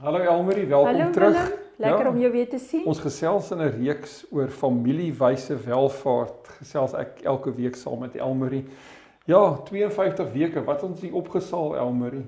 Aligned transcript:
Hallo 0.00 0.18
Elmarie, 0.18 0.66
welkom 0.66 0.86
Hallo 0.96 1.10
terug. 1.10 1.32
Willem, 1.32 1.52
lekker 1.76 2.04
ja, 2.04 2.10
om 2.10 2.18
jou 2.20 2.32
weer 2.32 2.48
te 2.48 2.58
sien. 2.58 2.84
Ons 2.86 2.98
gesels 3.00 3.50
in 3.50 3.58
'n 3.64 3.70
reeks 3.78 4.24
oor 4.30 4.48
familiewyse 4.48 5.56
welvaart. 5.64 6.48
Gesels 6.58 6.92
ek 6.94 7.20
elke 7.24 7.52
week 7.54 7.76
saam 7.76 7.98
met 7.98 8.16
Elmarie. 8.16 8.64
Ja, 9.24 9.56
52 9.64 10.32
weke. 10.32 10.64
Wat 10.64 10.82
ons 10.82 11.00
hier 11.00 11.14
opgesaal 11.14 11.76
Elmarie. 11.76 12.26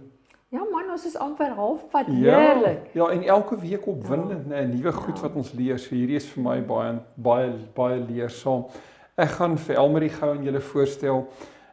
Ja 0.51 0.65
man, 0.71 0.91
ons 0.91 1.07
is 1.07 1.17
amper 1.17 1.51
halfpad. 1.55 2.07
Ja, 2.09 2.39
Heerlik. 2.39 2.89
ja, 2.95 3.09
en 3.09 3.23
elke 3.23 3.59
week 3.61 3.87
opwindend, 3.87 4.48
Ja. 4.48 4.57
ja. 4.57 4.62
'n 4.62 4.71
nuwe 4.77 4.93
goed 4.93 5.17
Ja. 5.17 5.23
wat 5.23 5.35
ons 5.37 5.53
leer. 5.53 5.79
So 5.79 5.95
hierdie 5.95 6.17
is 6.17 6.27
vir 6.29 6.43
my 6.43 6.61
baie 6.67 6.98
baie 7.15 7.53
baie 7.75 8.01
leersaam. 8.09 8.65
Ek 9.17 9.29
gaan 9.29 9.59
vir 9.59 9.77
Elmarie 9.77 10.09
gou 10.11 10.31
aan 10.31 10.45
julle 10.45 10.61
voorstel. 10.61 11.27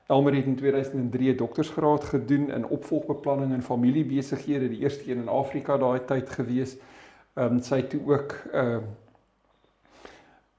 Elmarie 0.07 0.39
het 0.39 0.47
in 0.47 0.55
2003 0.55 1.33
'n 1.33 1.37
doktorsgraad 1.37 2.03
gedoen 2.03 2.51
in 2.51 2.67
opvolgbeplanning 2.67 3.53
en 3.53 3.63
familiebesighede, 3.63 4.69
die 4.69 4.79
eerste 4.79 5.11
een 5.11 5.17
in 5.17 5.27
Afrika 5.27 5.77
daai 5.77 6.05
tyd 6.05 6.29
gewees. 6.29 6.77
Ehm 7.33 7.53
um, 7.53 7.61
sy 7.61 7.75
het 7.75 7.89
toe 7.89 8.01
ook 8.05 8.31
ehm 8.51 8.67
uh, 8.67 8.77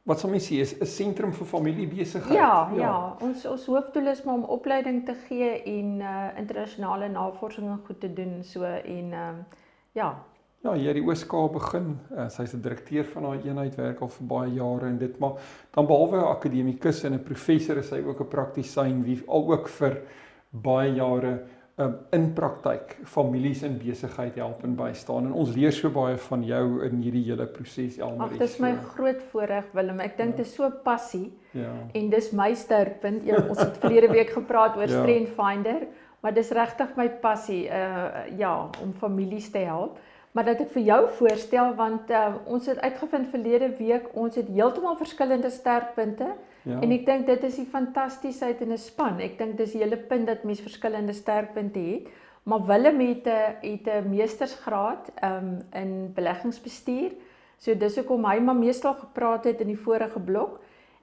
wat 0.02 0.20
sal 0.20 0.30
mens 0.30 0.46
sê 0.46 0.60
is 0.62 0.78
'n 0.78 0.84
sentrum 0.86 1.32
vir 1.32 1.46
familiebesigheid. 1.46 2.38
Ja, 2.38 2.70
ja, 2.74 2.80
ja. 2.80 3.16
Ons 3.20 3.46
ons 3.46 3.66
hoofdoel 3.66 4.06
is 4.06 4.22
maar 4.22 4.34
om 4.34 4.44
opleiding 4.44 5.04
te 5.04 5.14
gee 5.14 5.62
en 5.62 6.00
uh 6.00 6.28
internasionale 6.36 7.08
navorsing 7.08 7.68
en 7.68 7.80
goed 7.86 8.00
te 8.00 8.12
doen 8.12 8.44
so 8.44 8.62
en 8.62 9.12
ehm 9.12 9.12
uh, 9.12 9.44
ja. 9.92 10.24
Ja, 10.66 10.72
hier 10.74 10.96
die 10.98 11.02
Ooskaap 11.06 11.52
begin. 11.54 11.92
Uh, 12.10 12.24
Sy's 12.26 12.52
'n 12.54 12.62
direkteur 12.62 13.04
van 13.12 13.22
daai 13.22 13.44
eenheid 13.46 13.76
werk 13.78 14.00
al 14.02 14.08
vir 14.10 14.26
baie 14.26 14.50
jare 14.50 14.86
en 14.88 14.96
dit 14.98 15.18
maar 15.22 15.36
dan 15.74 15.86
behalwe 15.86 16.16
'n 16.18 16.30
akademikus 16.30 17.04
en 17.04 17.14
'n 17.14 17.22
professor 17.22 17.78
is 17.78 17.88
sy 17.88 18.02
ook 18.02 18.20
'n 18.20 18.28
praktisyn 18.28 19.04
wie 19.04 19.22
al 19.28 19.46
ook 19.52 19.68
vir 19.68 20.02
baie 20.50 20.94
jare 20.94 21.38
um, 21.78 21.94
in 22.10 22.32
praktyk 22.32 22.96
families 23.04 23.62
in 23.62 23.78
besigheid 23.78 24.34
help 24.34 24.64
en 24.64 24.74
bystaan 24.74 25.26
en 25.26 25.32
ons 25.32 25.54
leer 25.54 25.72
so 25.72 25.90
baie 25.90 26.16
van 26.16 26.42
jou 26.42 26.82
in 26.84 27.02
hierdie 27.02 27.24
hele 27.24 27.46
proses 27.46 27.98
Elmarie. 27.98 28.34
Ag, 28.34 28.38
dis 28.38 28.58
my 28.58 28.72
so, 28.72 28.88
groot 28.96 29.22
voorreg 29.30 29.64
Willem. 29.72 30.00
Ek 30.00 30.16
dink 30.16 30.30
Ja. 30.30 30.36
dit 30.36 30.46
is 30.46 30.54
so 30.54 30.70
passie 30.70 31.32
ja. 31.52 31.70
en 31.94 32.10
dis 32.10 32.32
my 32.32 32.54
sterkpunt. 32.54 33.24
Ja, 33.24 33.36
ons 33.48 33.58
het 33.58 33.76
verlede 33.76 34.08
week 34.08 34.30
gepraat 34.30 34.76
oor 34.76 34.88
Ja. 34.94 35.02
Strength 35.02 35.30
Finder, 35.38 35.86
maar 36.20 36.34
dis 36.34 36.50
regtig 36.50 36.96
my 36.96 37.08
passie 37.08 37.68
uh 37.68 38.26
ja, 38.36 38.68
om 38.82 38.92
families 38.92 39.50
te 39.50 39.58
help. 39.58 39.98
Maar 40.36 40.44
dat 40.44 40.60
ek 40.66 40.74
vir 40.74 40.82
jou 40.84 40.98
voorstel 41.16 41.70
want 41.78 42.10
uh, 42.12 42.34
ons 42.44 42.66
het 42.68 42.82
uitgevind 42.84 43.30
verlede 43.32 43.70
week 43.78 44.10
ons 44.12 44.36
het 44.36 44.50
heeltemal 44.52 44.98
verskillende 45.00 45.50
sterkpunte 45.50 46.34
Ja. 46.66 46.80
en 46.82 46.90
ek 46.90 47.04
dink 47.06 47.28
dit 47.28 47.44
is 47.46 47.60
die 47.60 47.68
fantastiesheid 47.70 48.60
in 48.64 48.72
'n 48.74 48.78
span. 48.78 49.20
Ek 49.22 49.38
dink 49.38 49.56
dis 49.56 49.72
die 49.72 49.82
hele 49.84 49.96
punt 49.96 50.26
dat 50.26 50.42
mens 50.42 50.60
verskillende 50.60 51.14
sterkpunte 51.14 51.78
het. 51.78 52.08
Maar 52.42 52.66
Willem 52.66 53.00
het 53.00 53.26
'n 53.26 53.54
het 53.62 53.86
'n 53.86 54.10
meestersgraad 54.10 55.12
um 55.22 55.62
in 55.72 56.12
beleggingsbestuur. 56.14 57.12
So 57.58 57.74
dis 57.74 57.96
hoekom 57.96 58.24
hy 58.24 58.38
maar 58.40 58.56
meestal 58.56 58.94
gepraat 58.94 59.44
het 59.44 59.60
in 59.60 59.66
die 59.66 59.78
vorige 59.78 60.20
blok 60.20 60.60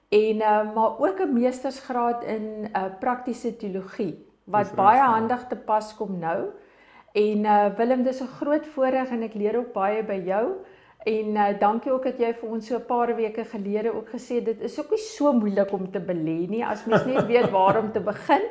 en 0.08 0.36
uh, 0.36 0.74
maar 0.74 0.98
ook 0.98 1.20
'n 1.20 1.32
meestersgraad 1.32 2.24
in 2.24 2.68
uh, 2.76 2.84
praktiese 3.00 3.56
teologie 3.56 4.26
wat 4.44 4.74
baie 4.74 4.98
ja. 4.98 5.12
handig 5.12 5.46
te 5.48 5.56
pas 5.56 5.96
kom 5.96 6.18
nou. 6.18 6.52
En 7.14 7.44
uh, 7.44 7.66
Willem, 7.76 8.02
dis 8.02 8.20
'n 8.20 8.26
groot 8.26 8.66
voorreg 8.66 9.10
en 9.10 9.22
ek 9.22 9.34
leer 9.34 9.56
ook 9.56 9.72
baie 9.72 10.02
by 10.02 10.16
jou. 10.26 10.46
En 11.04 11.36
uh, 11.36 11.46
dankie 11.58 11.92
ook 11.92 12.04
dat 12.08 12.18
jy 12.18 12.32
vir 12.34 12.48
ons 12.50 12.66
so 12.66 12.74
'n 12.74 12.86
paar 12.86 13.14
weke 13.14 13.44
gelede 13.44 13.94
ook 13.94 14.08
gesê 14.08 14.42
dit 14.42 14.60
is 14.60 14.78
ook 14.80 14.90
nie 14.90 14.98
so 14.98 15.32
moeilik 15.32 15.72
om 15.72 15.90
te 15.90 16.00
belê 16.00 16.48
nie 16.48 16.64
as 16.64 16.84
mens 16.84 17.04
net 17.04 17.26
weet 17.32 17.50
waar 17.50 17.78
om 17.78 17.92
te 17.92 18.00
begin. 18.00 18.42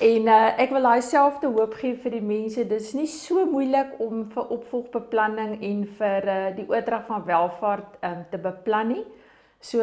En 0.00 0.26
uh, 0.26 0.60
ek 0.60 0.70
wil 0.70 0.82
daai 0.82 1.02
selfde 1.02 1.46
hoop 1.46 1.74
gee 1.74 1.94
vir 1.96 2.10
die 2.10 2.20
mense. 2.20 2.68
Dit 2.68 2.80
is 2.80 2.92
nie 2.92 3.06
so 3.06 3.46
moeilik 3.46 3.96
om 3.98 4.28
vir 4.28 4.50
opvolgbeplanning 4.50 5.62
en 5.62 5.86
vir 5.86 6.28
uh, 6.28 6.56
die 6.56 6.68
oordrag 6.68 7.06
van 7.06 7.24
welvaart 7.24 7.96
um, 8.02 8.24
te 8.30 8.38
beplan 8.38 8.88
nie. 8.88 9.04
So 9.60 9.80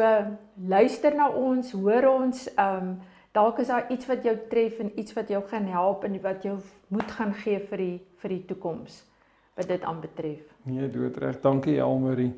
luister 0.68 1.14
na 1.14 1.28
ons, 1.28 1.72
hoor 1.72 2.06
ons, 2.06 2.48
um 2.54 3.00
dalk 3.32 3.58
is 3.58 3.70
daar 3.72 3.86
iets 3.90 4.06
wat 4.06 4.24
jou 4.24 4.34
tref 4.48 4.78
en 4.78 4.92
iets 4.98 5.14
wat 5.16 5.28
jou 5.28 5.42
gaan 5.48 5.66
help 5.72 6.04
en 6.04 6.20
wat 6.22 6.42
jou 6.42 6.58
moed 6.88 7.10
gaan 7.16 7.32
gee 7.44 7.60
vir 7.70 7.78
die 7.78 7.96
vir 8.22 8.36
die 8.36 8.44
toekoms 8.48 9.02
wat 9.56 9.68
dit 9.68 9.82
aanbetref. 9.84 10.44
Nee, 10.64 10.88
doodreg. 10.90 11.40
Dankie 11.40 11.78
Elmarie. 11.78 12.32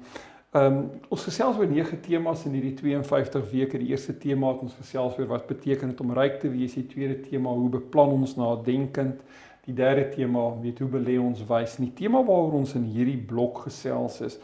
Ehm 0.54 0.76
um, 0.78 0.90
ons 1.10 1.24
gesels 1.26 1.56
oor 1.58 1.66
nege 1.66 1.96
temas 2.00 2.44
in 2.46 2.54
hierdie 2.54 2.74
52 2.78 3.48
weke. 3.50 3.78
Die 3.78 3.90
eerste 3.90 4.14
tema 4.18 4.52
het 4.52 4.62
ons 4.66 4.76
gesels 4.78 5.18
oor 5.18 5.26
wat 5.30 5.48
beteken 5.50 5.90
dit 5.90 6.00
om 6.00 6.14
ryk 6.14 6.38
te 6.40 6.50
wees. 6.50 6.76
Die 6.78 6.86
tweede 6.86 7.20
tema 7.20 7.50
hoe 7.50 7.68
beplan 7.68 8.14
ons 8.20 8.36
nadenkend. 8.38 9.22
Die 9.66 9.74
derde 9.74 10.08
tema 10.12 10.44
weet 10.62 10.78
hoe 10.78 10.88
belê 10.88 11.18
ons 11.18 11.42
wys. 11.48 11.76
Die 11.82 11.92
tema 11.94 12.22
waaroor 12.22 12.60
ons 12.60 12.74
in 12.78 12.86
hierdie 12.86 13.18
blok 13.18 13.64
gesels 13.66 14.20
is 14.20 14.38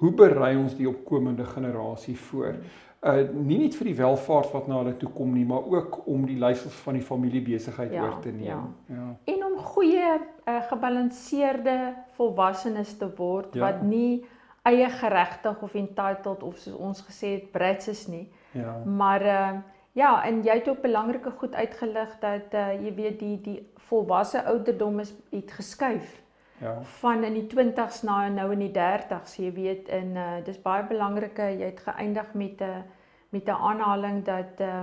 hoe 0.00 0.12
berei 0.16 0.54
ons 0.56 0.72
die 0.78 0.88
opkomende 0.88 1.44
generasie 1.44 2.16
voor? 2.16 2.56
Uh 3.00 3.22
nie 3.32 3.56
net 3.58 3.74
vir 3.78 3.86
die 3.88 3.94
welvaart 3.96 4.50
wat 4.52 4.66
na 4.68 4.76
hulle 4.82 4.92
toe 5.00 5.08
kom 5.16 5.30
nie, 5.32 5.44
maar 5.48 5.64
ook 5.64 6.02
om 6.06 6.26
die 6.28 6.36
leiersels 6.36 6.74
van 6.84 6.98
die 6.98 7.02
familiebesigheid 7.02 7.92
Ja, 7.92 8.02
oor 8.02 8.18
te 8.20 8.28
neem. 8.28 8.46
ja. 8.46 8.60
ja. 8.92 9.06
En 9.24 9.44
om 9.46 9.56
goeie 9.56 10.02
uh, 10.18 10.60
gebalanseerde 10.68 11.94
volwassenes 12.16 12.96
te 12.98 13.08
word 13.16 13.54
Ja. 13.54 13.60
wat 13.60 13.82
nie 13.82 14.24
eie 14.68 14.88
geregtig 14.90 15.62
of 15.62 15.74
entitled 15.74 16.42
of 16.42 16.56
soos 16.60 16.76
ons 16.76 17.00
gesê 17.08 17.26
het 17.38 17.50
brats 17.52 17.88
is 17.88 18.06
nie. 18.06 18.28
Ja. 18.52 18.76
Maar 18.84 19.22
uh 19.22 19.50
ja, 19.92 20.22
en 20.24 20.42
jy 20.44 20.54
het 20.54 20.68
ook 20.68 20.82
belangrike 20.82 21.30
goed 21.30 21.54
uitgelig 21.54 22.12
dat 22.20 22.52
uh 22.54 22.72
jy 22.84 22.92
weet 22.94 23.18
die 23.18 23.40
die 23.40 23.72
volwasse 23.88 24.44
ouderdom 24.44 25.00
is 25.00 25.14
het 25.30 25.50
geskuif 25.52 26.20
Ja. 26.60 26.82
van 26.82 27.24
in 27.24 27.32
die 27.32 27.46
20s 27.48 28.02
na 28.02 28.28
nou 28.28 28.52
in 28.52 28.58
die 28.58 28.72
30s. 28.72 29.36
Jy 29.40 29.52
weet 29.56 29.88
in 29.88 30.16
uh 30.16 30.40
dis 30.44 30.58
baie 30.62 30.84
belangrike 30.84 31.46
jy 31.56 31.70
het 31.70 31.80
geëindig 31.80 32.34
met 32.34 32.60
'n 32.60 32.64
uh, 32.64 32.82
met 33.30 33.46
'n 33.46 33.62
aanhaling 33.70 34.24
dat 34.24 34.60
uh, 34.60 34.82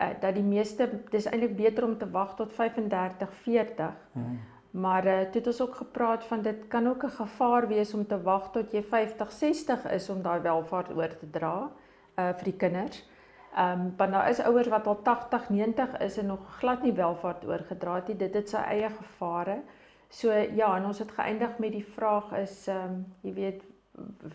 uh 0.00 0.08
dat 0.20 0.34
die 0.34 0.42
meeste 0.42 0.88
dis 1.10 1.26
eintlik 1.26 1.56
beter 1.56 1.84
om 1.84 1.98
te 1.98 2.10
wag 2.10 2.34
tot 2.36 2.52
35, 2.52 3.34
40. 3.34 3.92
Hmm. 4.12 4.40
Maar 4.70 5.06
uh 5.06 5.20
toe 5.20 5.40
het 5.40 5.46
ons 5.46 5.60
ook 5.60 5.74
gepraat 5.74 6.24
van 6.24 6.42
dit 6.42 6.68
kan 6.68 6.88
ook 6.88 7.04
'n 7.04 7.10
gevaar 7.10 7.68
wees 7.68 7.94
om 7.94 8.06
te 8.06 8.22
wag 8.22 8.50
tot 8.50 8.72
jy 8.72 8.82
50, 8.82 9.32
60 9.32 9.90
is 9.90 10.08
om 10.08 10.22
daai 10.22 10.40
welvaart 10.40 10.94
oor 10.96 11.16
te 11.16 11.30
dra 11.30 11.70
uh 12.18 12.32
vir 12.34 12.44
die 12.44 12.56
kinders. 12.56 13.10
Ehm 13.56 13.80
um, 13.80 13.94
want 13.96 14.12
daar 14.12 14.28
is 14.28 14.40
ouers 14.40 14.68
wat 14.68 14.86
al 14.86 15.02
80, 15.02 15.48
90 15.48 15.98
is 15.98 16.16
en 16.16 16.26
nog 16.26 16.56
glad 16.58 16.82
nie 16.82 16.92
welvaart 16.92 17.44
oorgedra 17.44 17.94
het 17.94 18.08
nie. 18.08 18.16
Dit 18.16 18.34
het 18.34 18.48
sy 18.48 18.56
eie 18.56 18.88
gevare. 18.88 19.58
So 20.12 20.32
ja, 20.32 20.76
en 20.76 20.84
ons 20.86 20.98
het 21.00 21.12
geëindig 21.16 21.58
met 21.58 21.72
die 21.72 21.86
vraag 21.96 22.32
is 22.42 22.66
ehm 22.68 22.90
um, 22.90 23.04
jy 23.24 23.32
weet 23.36 23.62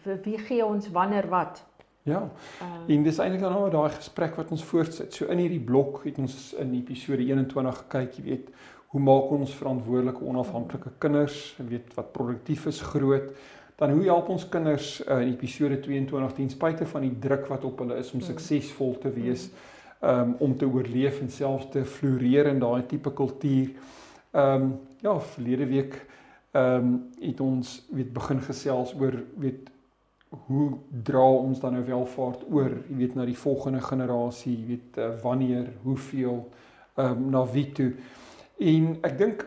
vir 0.03 0.19
wie 0.23 0.37
gee 0.37 0.65
ons 0.65 0.89
wanneer 0.93 1.27
wat? 1.29 1.63
Ja. 2.07 2.23
Ehm 2.61 2.91
En 2.95 3.03
dis 3.03 3.19
eintlik 3.19 3.41
dan 3.41 3.53
nou 3.53 3.69
daai 3.69 3.89
gesprek 3.93 4.35
wat 4.39 4.51
ons 4.51 4.63
voortsit. 4.63 5.13
So 5.13 5.25
in 5.25 5.37
hierdie 5.43 5.61
blok 5.63 6.01
het 6.05 6.17
ons 6.17 6.53
in 6.59 6.73
episode 6.73 7.21
21 7.25 7.77
gekyk, 7.83 8.17
jy 8.17 8.23
weet, 8.23 8.49
hoe 8.87 9.01
maak 9.01 9.31
ons 9.35 9.53
verantwoordelike 9.59 10.23
onafhanklike 10.23 10.91
kinders, 11.03 11.55
jy 11.59 11.65
weet 11.73 11.93
wat 11.97 12.11
produktief 12.15 12.65
is 12.71 12.81
groot. 12.81 13.33
Dan 13.77 13.91
hoe 13.93 14.03
help 14.07 14.29
ons 14.33 14.47
kinders 14.49 15.01
uh, 15.05 15.19
in 15.21 15.33
episode 15.35 15.79
22 15.83 16.33
ten 16.33 16.49
spyte 16.49 16.85
van 16.85 17.01
die 17.05 17.19
druk 17.19 17.45
wat 17.51 17.65
op 17.67 17.83
hulle 17.83 17.99
is 17.99 18.11
om 18.13 18.19
Mm. 18.19 18.25
suksesvol 18.25 18.97
te 18.97 19.11
wees, 19.13 19.49
um, 20.01 20.35
om 20.39 20.57
te 20.57 20.65
oorleef 20.65 21.19
en 21.21 21.29
selfs 21.29 21.69
te 21.69 21.85
floreer 21.85 22.47
in 22.47 22.59
daai 22.59 22.85
tipe 22.87 23.13
kultuur. 23.13 23.69
Ehm 24.37 24.61
um, 24.61 24.79
ja, 25.01 25.19
verlede 25.19 25.65
week 25.65 26.05
ehm 26.51 26.85
um, 26.85 27.09
het 27.19 27.39
ons 27.39 27.87
weet 27.89 28.13
begin 28.13 28.41
gesels 28.41 28.93
oor 28.93 29.23
weet 29.35 29.69
hoe 30.29 30.77
dra 31.03 31.23
ons 31.31 31.59
dan 31.59 31.73
nou 31.73 31.83
welvaart 31.85 32.43
oor, 32.51 32.73
jy 32.89 32.97
weet 32.99 33.15
na 33.15 33.25
die 33.25 33.37
volgende 33.37 33.81
generasie, 33.81 34.53
jy 34.59 34.65
weet 34.67 34.97
uh, 34.97 35.07
wanneer, 35.23 35.71
hoeveel, 35.83 36.43
ehm 36.95 37.23
um, 37.23 37.29
na 37.33 37.45
wie 37.51 37.71
toe. 37.71 37.91
En 38.57 38.91
ek 39.01 39.17
dink 39.17 39.45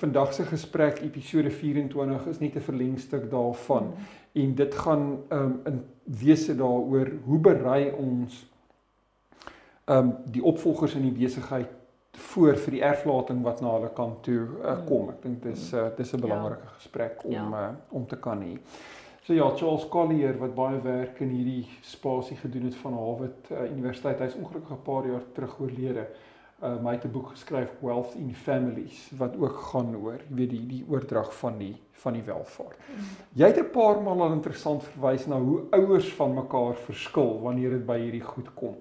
vandag 0.00 0.34
se 0.34 0.44
gesprek 0.48 1.00
episode 1.04 1.50
24 1.50 2.26
is 2.26 2.40
net 2.44 2.56
'n 2.56 2.66
verlengstuk 2.68 3.30
daarvan 3.30 3.84
mm. 3.84 4.42
en 4.42 4.54
dit 4.54 4.74
gaan 4.74 5.06
ehm 5.28 5.40
um, 5.40 5.60
in 5.64 5.80
wese 6.04 6.56
daaroor 6.56 7.08
hoe 7.24 7.38
berei 7.38 7.92
ons 7.92 8.44
ehm 9.84 9.98
um, 9.98 10.14
die 10.24 10.44
opvolgers 10.44 10.94
in 10.94 11.08
die 11.08 11.18
besigheid 11.24 11.73
voor 12.34 12.58
vir 12.58 12.76
die 12.76 12.82
erflating 12.82 13.42
wat 13.46 13.62
na 13.62 13.76
hulle 13.76 13.92
kant 13.94 14.22
toe 14.26 14.42
uh, 14.42 14.76
kom. 14.88 15.08
Ek 15.14 15.22
dink 15.22 15.42
dis 15.46 15.70
uh, 15.72 15.86
dis 15.96 16.12
'n 16.14 16.20
belangrike 16.20 16.66
ja. 16.66 16.74
gesprek 16.80 17.24
om 17.24 17.32
ja. 17.32 17.46
uh, 17.62 17.72
om 17.94 18.06
te 18.10 18.18
kan 18.18 18.42
hê. 18.42 18.58
So 19.24 19.32
ja, 19.32 19.46
Charles 19.56 19.86
Collier 19.88 20.36
wat 20.36 20.54
baie 20.54 20.80
werk 20.84 21.20
in 21.24 21.30
hierdie 21.32 21.64
spasie 21.80 22.36
gedoen 22.36 22.66
het 22.68 22.74
van 22.76 22.92
Harvard 22.98 23.50
uh, 23.50 23.70
Universiteit. 23.70 24.20
Hy's 24.20 24.34
ongelukkig 24.36 24.74
'n 24.74 24.82
paar 24.84 25.06
jaar 25.06 25.22
terug 25.32 25.60
oorlede. 25.60 26.06
Uh, 26.62 26.76
my 26.82 26.92
het 26.92 27.04
'n 27.04 27.10
boek 27.10 27.30
geskryf 27.30 27.70
Wealth 27.80 28.14
in 28.14 28.34
Families 28.34 29.10
wat 29.16 29.36
ook 29.36 29.56
gaan 29.70 29.96
oor, 29.96 30.18
jy 30.28 30.34
weet 30.34 30.50
die 30.50 30.66
die 30.66 30.84
oordrag 30.88 31.32
van 31.34 31.58
die 31.58 31.76
van 31.92 32.12
die 32.12 32.22
welvaart. 32.22 32.78
Mm. 32.78 33.04
Jy 33.32 33.46
het 33.46 33.58
'n 33.58 33.70
paar 33.70 34.02
maal 34.02 34.22
al 34.22 34.32
interessant 34.32 34.82
verwys 34.82 35.26
na 35.26 35.38
hoe 35.40 35.62
ouers 35.70 36.12
van 36.12 36.34
mekaar 36.34 36.74
verskil 36.74 37.40
wanneer 37.40 37.70
dit 37.70 37.86
by 37.86 37.98
hierdie 37.98 38.24
goed 38.24 38.54
kom. 38.54 38.76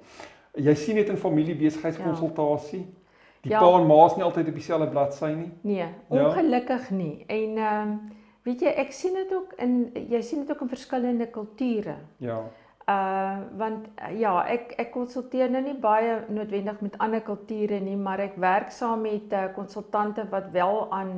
Jy 0.53 0.75
sien 0.75 0.95
dit 0.95 1.09
in 1.09 1.17
familiebesigheidskonsultasie. 1.17 2.79
Ja. 2.79 3.02
Die 3.43 3.51
ja. 3.51 3.59
pa 3.59 3.79
en 3.79 3.87
ma 3.87 4.05
is 4.05 4.13
nie 4.15 4.23
altyd 4.23 4.47
op 4.47 4.55
dieselfde 4.55 4.87
bladsy 4.87 5.29
nie. 5.35 5.49
Nee, 5.67 5.77
ja. 5.77 5.89
ongelukkig 6.07 6.89
ja. 6.89 6.95
nie. 6.95 7.23
En 7.27 7.57
ehm 7.57 7.89
um, 7.89 7.95
weet 8.43 8.61
jy, 8.63 8.71
ek 8.79 8.91
sien 8.91 9.15
dit 9.15 9.31
ook 9.35 9.53
in 9.63 9.73
jy 10.11 10.21
sien 10.23 10.43
dit 10.43 10.51
ook 10.51 10.61
in 10.63 10.71
verskillende 10.71 11.27
kulture. 11.31 11.95
Ja. 12.23 12.39
Uh 12.87 13.37
want 13.59 13.89
ja, 14.19 14.33
ek 14.47 14.73
ek 14.79 14.91
konsulteer 14.95 15.51
nou 15.51 15.63
nie 15.63 15.75
baie 15.75 16.21
noodwendig 16.27 16.79
met 16.83 16.97
ander 17.03 17.23
kulture 17.23 17.79
nie, 17.83 17.97
maar 17.99 18.23
ek 18.23 18.39
werk 18.39 18.71
saam 18.71 19.03
met 19.03 19.35
uh, 19.35 19.49
konsultante 19.55 20.23
wat 20.31 20.51
wel 20.55 20.87
aan 20.91 21.13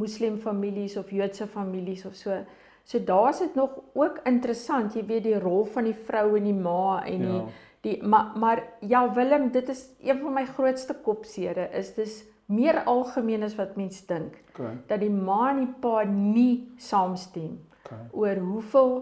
moslim 0.00 0.36
families 0.40 0.96
of 0.96 1.12
Joodse 1.12 1.46
families 1.46 2.06
of 2.06 2.16
so. 2.16 2.40
So 2.84 3.04
daar's 3.04 3.38
dit 3.38 3.54
nog 3.54 3.70
ook 3.92 4.20
interessant, 4.24 4.94
jy 4.94 5.04
weet 5.04 5.24
die 5.24 5.38
rol 5.40 5.64
van 5.64 5.88
die 5.88 5.96
vrou 6.06 6.36
en 6.36 6.44
die 6.44 6.56
ma 6.56 7.02
en 7.04 7.24
die 7.28 7.40
ja 7.40 7.64
Die 7.86 8.00
maar 8.02 8.32
maar 8.38 8.62
ja 8.80 9.04
Willem, 9.14 9.50
dit 9.54 9.68
is 9.68 9.84
een 10.02 10.18
van 10.18 10.32
my 10.32 10.46
grootste 10.46 10.96
kopsere 11.02 11.68
is 11.70 11.94
dis 11.94 12.24
meer 12.46 12.82
algemeen 12.84 13.42
as 13.46 13.54
wat 13.54 13.76
mense 13.76 14.02
dink. 14.06 14.40
Okay. 14.54 14.74
Dat 14.86 15.00
die 15.00 15.10
ma 15.10 15.50
en 15.50 15.62
die 15.64 15.74
pa 15.80 16.02
nie 16.10 16.72
saamstem 16.76 17.58
okay. 17.84 18.06
oor 18.10 18.42
hoeveel 18.42 18.92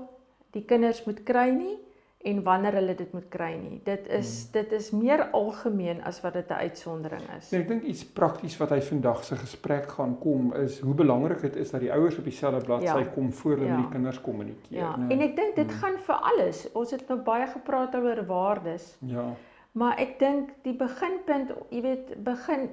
die 0.56 0.64
kinders 0.68 1.04
moet 1.04 1.22
kry 1.24 1.48
nie 1.54 1.78
en 2.24 2.42
wanneer 2.42 2.72
hulle 2.78 2.94
dit 2.96 3.12
moet 3.12 3.26
kry 3.28 3.52
nie. 3.60 3.80
Dit 3.84 4.06
is 4.08 4.30
hmm. 4.42 4.52
dit 4.52 4.72
is 4.72 4.90
meer 4.96 5.26
algemeen 5.36 6.02
as 6.08 6.20
wat 6.24 6.32
dit 6.38 6.48
'n 6.48 6.60
uitsondering 6.66 7.24
is. 7.38 7.50
Nee, 7.50 7.60
ek 7.60 7.68
dink 7.68 7.82
iets 7.82 8.04
prakties 8.04 8.56
wat 8.56 8.70
hy 8.70 8.80
vandag 8.80 9.24
se 9.24 9.36
gesprek 9.36 9.90
gaan 9.92 10.18
kom 10.18 10.54
is 10.54 10.80
hoe 10.80 10.94
belangrik 10.94 11.40
dit 11.40 11.56
is 11.56 11.70
dat 11.70 11.80
die 11.80 11.92
ouers 11.92 12.18
op 12.18 12.24
dieselfde 12.24 12.64
bladsy 12.64 13.04
ja. 13.04 13.12
kom 13.14 13.32
voor 13.32 13.50
hulle 13.50 13.66
ja. 13.66 13.76
met 13.76 13.84
die 13.84 13.92
kinders 13.92 14.20
kommunikeer. 14.20 14.78
Ja. 14.78 14.96
Nee. 14.96 15.16
En 15.16 15.24
ek 15.28 15.36
dink 15.36 15.56
dit 15.56 15.70
hmm. 15.70 15.80
gaan 15.80 15.98
vir 15.98 16.14
alles. 16.14 16.72
Ons 16.72 16.90
het 16.90 17.08
nou 17.08 17.20
baie 17.20 17.46
gepraat 17.46 17.94
oor 17.94 18.24
waardes. 18.26 18.96
Ja. 18.98 19.26
Maar 19.72 19.98
ek 19.98 20.18
dink 20.18 20.50
die 20.62 20.76
beginpunt, 20.76 21.52
jy 21.70 21.80
weet, 21.82 22.14
begin 22.24 22.70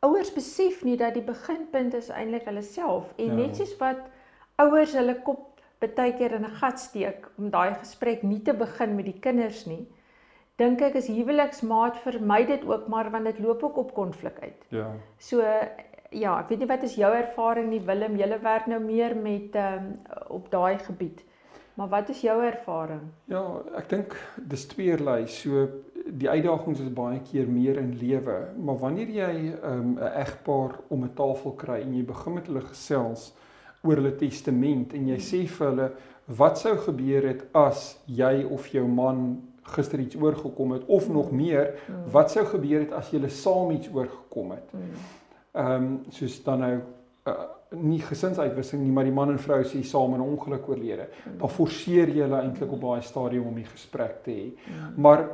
ouers 0.00 0.32
besef 0.32 0.84
nie 0.84 0.96
dat 0.96 1.14
die 1.14 1.24
beginpunt 1.24 1.94
is 1.94 2.08
eintlik 2.08 2.44
hulle 2.48 2.62
self 2.64 3.12
en 3.16 3.26
ja. 3.26 3.36
net 3.42 3.56
soos 3.56 3.76
wat 3.78 4.00
ouers 4.60 4.92
hulle 4.96 5.14
kop 5.24 5.49
baie 5.80 6.12
keer 6.12 6.32
in 6.32 6.44
'n 6.44 6.56
gat 6.60 6.80
steek 6.80 7.26
om 7.38 7.50
daai 7.50 7.74
gesprek 7.74 8.22
nie 8.22 8.42
te 8.42 8.52
begin 8.52 8.96
met 8.96 9.04
die 9.04 9.20
kinders 9.20 9.66
nie. 9.66 9.86
Dink 10.56 10.80
ek 10.80 10.94
is 10.94 11.08
huweliksmaat 11.08 11.96
vermy 12.04 12.44
dit 12.46 12.64
ook 12.64 12.88
maar 12.88 13.10
want 13.10 13.24
dit 13.24 13.38
loop 13.38 13.62
ook 13.62 13.76
op 13.76 13.94
konflik 13.94 14.38
uit. 14.42 14.66
Ja. 14.68 14.92
So 15.18 15.40
ja, 16.10 16.38
ek 16.40 16.48
weet 16.48 16.58
nie 16.58 16.68
wat 16.68 16.82
is 16.82 16.94
jou 16.94 17.14
ervaring 17.14 17.70
nie 17.70 17.80
Willem, 17.80 18.16
jy 18.16 18.38
werk 18.42 18.66
nou 18.66 18.80
meer 18.80 19.16
met 19.16 19.54
ehm 19.54 19.84
um, 19.84 19.98
op 20.28 20.50
daai 20.50 20.78
gebied. 20.78 21.24
Maar 21.74 21.88
wat 21.88 22.08
is 22.08 22.20
jou 22.20 22.42
ervaring? 22.44 23.06
Ja, 23.24 23.62
ek 23.78 23.88
dink 23.88 24.16
dis 24.36 24.66
tweeërlei. 24.66 25.26
So 25.26 25.68
die 26.06 26.28
uitdagings 26.28 26.80
is 26.80 26.92
baie 26.92 27.20
keer 27.24 27.48
meer 27.48 27.78
in 27.80 27.94
lewe, 27.96 28.36
maar 28.58 28.78
wanneer 28.82 29.08
jy 29.08 29.30
ehm, 29.54 29.94
'n 29.94 29.96
um, 29.96 30.08
egpaar 30.08 30.80
om 30.88 31.04
'n 31.04 31.14
tafel 31.14 31.52
kry 31.52 31.80
en 31.80 31.94
jy 31.94 32.04
begin 32.04 32.34
met 32.34 32.46
hulle 32.46 32.60
gesels, 32.60 33.32
oor 33.82 34.00
hulle 34.00 34.16
testament 34.16 34.94
en 34.94 35.08
jy 35.08 35.18
sê 35.24 35.44
vir 35.48 35.70
hulle 35.70 35.90
wat 36.40 36.58
sou 36.58 36.76
gebeur 36.86 37.26
het 37.26 37.46
as 37.56 37.96
jy 38.06 38.44
of 38.44 38.68
jou 38.70 38.86
man 38.88 39.40
gister 39.74 40.00
iets 40.02 40.18
oorgekom 40.18 40.74
het 40.76 40.84
of 40.86 41.08
nog 41.08 41.30
meer 41.32 41.74
wat 42.12 42.30
sou 42.30 42.44
gebeur 42.48 42.84
het 42.84 42.92
as 42.96 43.10
julle 43.14 43.30
saam 43.30 43.70
iets 43.74 43.90
oorgekom 43.94 44.52
het. 44.56 44.76
Ehm 45.54 45.72
um, 45.76 45.88
soos 46.14 46.38
dan 46.44 46.62
nou 46.64 46.74
uh, 47.28 47.46
nie 47.70 48.00
gesinsuitwissing 48.02 48.82
nie 48.82 48.92
maar 48.92 49.06
die 49.06 49.14
man 49.14 49.30
en 49.30 49.38
vrou 49.38 49.60
sê 49.62 49.82
saam 49.86 50.14
in 50.14 50.20
'n 50.20 50.36
ongeluk 50.36 50.68
oorlede. 50.68 51.08
Dan 51.38 51.48
forceer 51.48 52.08
jy 52.08 52.22
hulle 52.22 52.42
eintlik 52.42 52.72
op 52.72 52.80
daai 52.80 53.02
stadium 53.02 53.46
om 53.46 53.54
die 53.54 53.64
gesprek 53.64 54.22
te 54.24 54.30
hê. 54.30 54.46
Maar 54.96 55.28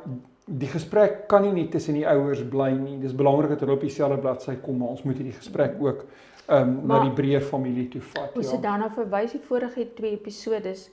die 0.46 0.68
gesprek 0.68 1.26
kan 1.28 1.42
nie 1.42 1.52
net 1.52 1.70
tussen 1.70 1.94
die 1.94 2.06
ouers 2.06 2.42
bly 2.48 2.70
nie. 2.70 2.98
Dis 2.98 3.14
belangrik 3.14 3.48
dat 3.48 3.60
hulle 3.60 3.72
op 3.72 3.80
dieselfde 3.80 4.18
bladsy 4.18 4.56
kom, 4.62 4.78
maar 4.78 4.88
ons 4.88 5.02
moet 5.02 5.16
hierdie 5.16 5.38
gesprek 5.38 5.74
ook 5.80 6.04
um, 6.48 6.86
na 6.86 7.00
die 7.02 7.12
breër 7.12 7.42
familie 7.42 7.88
toe 7.88 8.02
vat. 8.12 8.36
Ons 8.36 8.46
ja. 8.46 8.52
het 8.52 8.62
daarna 8.62 8.90
verwys 8.94 9.34
die 9.36 9.42
vorige 9.48 9.88
twee 9.94 10.12
episodes 10.18 10.90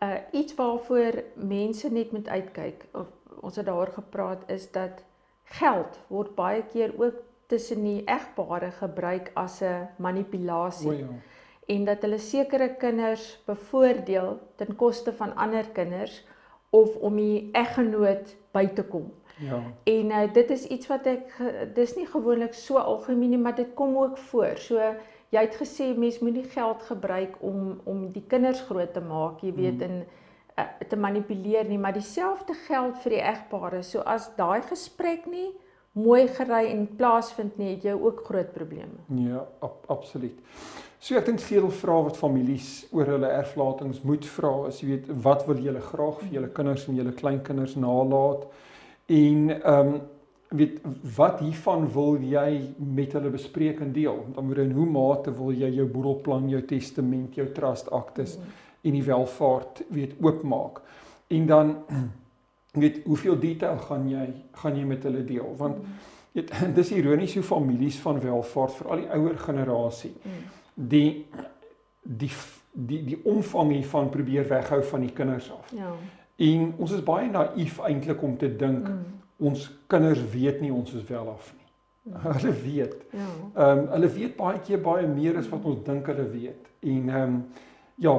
uh 0.00 0.16
iets 0.32 0.54
waarvoor 0.56 1.22
mense 1.34 1.90
net 1.92 2.12
moet 2.12 2.28
uitkyk 2.28 2.86
of 2.96 3.08
ons 3.40 3.56
het 3.56 3.66
daaroor 3.66 3.92
gepraat 3.92 4.44
is 4.48 4.70
dat 4.72 5.04
geld 5.60 5.98
word 6.08 6.34
baie 6.34 6.62
keer 6.72 6.94
ook 6.96 7.18
tussen 7.50 7.82
die 7.84 8.02
egpare 8.06 8.70
gebruik 8.70 9.30
as 9.34 9.60
'n 9.60 9.88
manipulasie. 9.98 10.88
O 10.88 10.92
ja. 10.92 11.06
En 11.66 11.84
dat 11.84 12.02
hulle 12.02 12.18
sekere 12.18 12.74
kinders 12.76 13.42
bevoordeel 13.46 14.38
ten 14.56 14.76
koste 14.76 15.12
van 15.12 15.36
ander 15.36 15.68
kinders 15.72 16.26
of 16.70 16.96
om 16.96 17.16
die 17.16 17.48
eggenoot 17.52 18.36
by 18.52 18.66
te 18.66 18.82
kom. 18.82 19.12
Ja. 19.40 19.60
En 19.88 20.12
uh, 20.12 20.24
dit 20.32 20.50
is 20.50 20.66
iets 20.68 20.90
wat 20.90 21.06
ek 21.08 21.32
dis 21.74 21.94
nie 21.96 22.06
gewoonlik 22.06 22.54
so 22.54 22.78
algemeen 22.78 23.34
nie, 23.34 23.40
maar 23.40 23.56
dit 23.56 23.74
kom 23.74 23.96
ook 23.96 24.18
voor. 24.30 24.58
So 24.60 24.80
jy 25.30 25.44
het 25.46 25.56
gesê 25.60 25.90
mens 25.96 26.18
moet 26.20 26.40
nie 26.40 26.48
geld 26.50 26.82
gebruik 26.88 27.38
om 27.40 27.80
om 27.84 28.08
die 28.12 28.24
kinders 28.28 28.60
groot 28.68 28.92
te 28.92 29.00
maak, 29.00 29.44
jy 29.46 29.54
weet, 29.54 29.80
mm. 29.80 29.88
en 29.88 30.04
uh, 30.58 30.88
te 30.88 30.96
manipuleer 30.96 31.68
nie, 31.68 31.78
maar 31.78 31.96
dieselfde 31.96 32.54
geld 32.66 32.98
vir 33.04 33.16
die 33.16 33.24
egpare. 33.32 33.82
So 33.86 34.04
as 34.04 34.28
daai 34.36 34.60
gesprek 34.68 35.26
nie 35.30 35.50
mooi 35.92 36.28
gery 36.30 36.68
en 36.70 36.86
plaasvind 36.96 37.56
nie, 37.58 37.74
het 37.74 37.88
jy 37.88 37.96
ook 37.98 38.22
groot 38.26 38.52
probleme. 38.54 39.02
Ja, 39.18 39.44
ab, 39.64 39.82
absoluut. 39.90 40.38
So 41.00 41.16
ek 41.16 41.30
dink 41.30 41.40
veel 41.40 41.70
vrae 41.72 42.04
wat 42.10 42.18
families 42.20 42.84
oor 42.92 43.08
hulle 43.08 43.30
erflatings 43.32 44.02
moet 44.04 44.26
vra 44.28 44.52
is 44.68 44.82
jy 44.82 44.90
weet 44.90 45.06
wat 45.24 45.46
wil 45.48 45.62
julle 45.64 45.80
graag 45.80 46.18
vir 46.20 46.34
julle 46.36 46.50
kinders 46.58 46.84
en 46.88 46.98
julle 46.98 47.14
kleinkinders 47.16 47.78
nalaat? 47.80 48.44
En 49.10 49.50
ehm 49.62 49.94
um, 49.94 50.00
weet 50.50 50.80
wat 51.16 51.38
hiervan 51.40 51.84
wil 51.94 52.16
jy 52.26 52.74
met 52.78 53.12
hulle 53.14 53.30
bespreek 53.30 53.80
en 53.80 53.92
deel? 53.94 54.24
Dan 54.34 54.46
moet 54.46 54.58
in 54.58 54.72
hoe 54.74 54.86
mate 54.86 55.30
wil 55.34 55.52
jy 55.54 55.68
jou 55.76 55.86
boedelplan, 55.86 56.48
jou 56.50 56.62
testament, 56.66 57.34
jou 57.38 57.46
trust 57.54 57.90
aktes 57.94 58.36
mm. 58.38 58.56
en 58.82 58.96
die 58.98 59.04
welvaart 59.06 59.84
weet 59.94 60.16
oopmaak? 60.18 60.80
En 61.30 61.46
dan 61.46 61.76
weet 62.82 63.02
hoeveel 63.04 63.38
detail 63.38 63.78
gaan 63.86 64.08
jy 64.10 64.26
gaan 64.62 64.78
jy 64.78 64.86
met 64.90 65.06
hulle 65.06 65.24
deel? 65.24 65.54
Want 65.58 65.78
mm. 65.78 65.98
weet 66.32 66.54
dis 66.78 66.94
ironies 66.98 67.34
hoe 67.38 67.46
families 67.46 67.98
van 68.02 68.18
welvaart 68.22 68.78
vir 68.78 68.90
al 68.90 69.04
die 69.04 69.10
ouer 69.18 69.38
generasie 69.38 70.14
mm. 70.18 70.48
die 70.74 71.10
die 72.02 72.32
die 72.72 73.04
die 73.04 73.18
omvang 73.26 73.70
hiervan 73.74 74.10
probeer 74.10 74.46
weghou 74.50 74.82
van 74.82 75.06
die 75.06 75.14
kinders 75.14 75.50
af. 75.50 75.70
Ja. 75.74 75.94
En 76.40 76.74
ons 76.78 76.92
is 76.96 77.04
baie 77.04 77.28
naïef 77.30 77.78
eintlik 77.84 78.22
om 78.24 78.36
te 78.40 78.48
dink 78.56 78.88
mm. 78.88 79.00
ons 79.50 79.66
kinders 79.92 80.22
weet 80.32 80.60
nie 80.64 80.72
ons 80.72 80.92
is 80.96 81.04
wel 81.08 81.28
af 81.28 81.52
nie. 81.56 81.68
Mm. 82.12 82.20
Hulle 82.34 82.52
weet. 82.64 82.98
Ja. 83.12 83.30
Ehm 83.54 83.78
um, 83.78 83.86
hulle 83.94 84.12
weet 84.16 84.36
baie 84.36 84.60
keer 84.64 84.80
baie 84.80 85.08
meer 85.08 85.36
as 85.36 85.48
wat 85.52 85.64
ons 85.68 85.82
dink 85.84 86.08
hulle 86.08 86.28
weet. 86.32 86.70
En 86.80 87.08
ehm 87.08 87.22
um, 87.22 87.40
ja. 88.00 88.16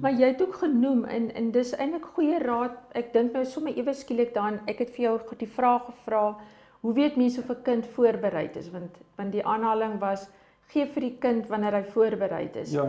Maar 0.00 0.12
jy 0.12 0.26
het 0.32 0.42
ook 0.42 0.54
genoem 0.60 1.04
en 1.04 1.30
en 1.34 1.50
dis 1.50 1.72
eintlik 1.76 2.04
goeie 2.16 2.38
raad. 2.42 2.76
Ek 2.92 3.12
dink 3.12 3.32
nou 3.32 3.44
sommer 3.44 3.76
ewe 3.76 3.94
skielik 3.94 4.34
dan 4.34 4.60
ek 4.66 4.84
het 4.84 4.90
vir 4.96 5.04
jou 5.04 5.18
die 5.38 5.48
vraag 5.48 5.86
gevra, 5.86 6.36
hoe 6.80 6.94
weet 6.94 7.16
mense 7.16 7.40
of 7.40 7.50
'n 7.50 7.62
kind 7.62 7.86
voorberei 7.86 8.50
is 8.54 8.70
want 8.70 9.00
want 9.16 9.32
die 9.32 9.44
aanhaling 9.44 9.98
was 10.00 10.28
gee 10.72 10.86
vir 10.86 11.00
die 11.00 11.16
kind 11.20 11.48
wanneer 11.48 11.72
hy 11.72 11.84
voorberei 11.94 12.48
is. 12.54 12.72
Ja. 12.72 12.84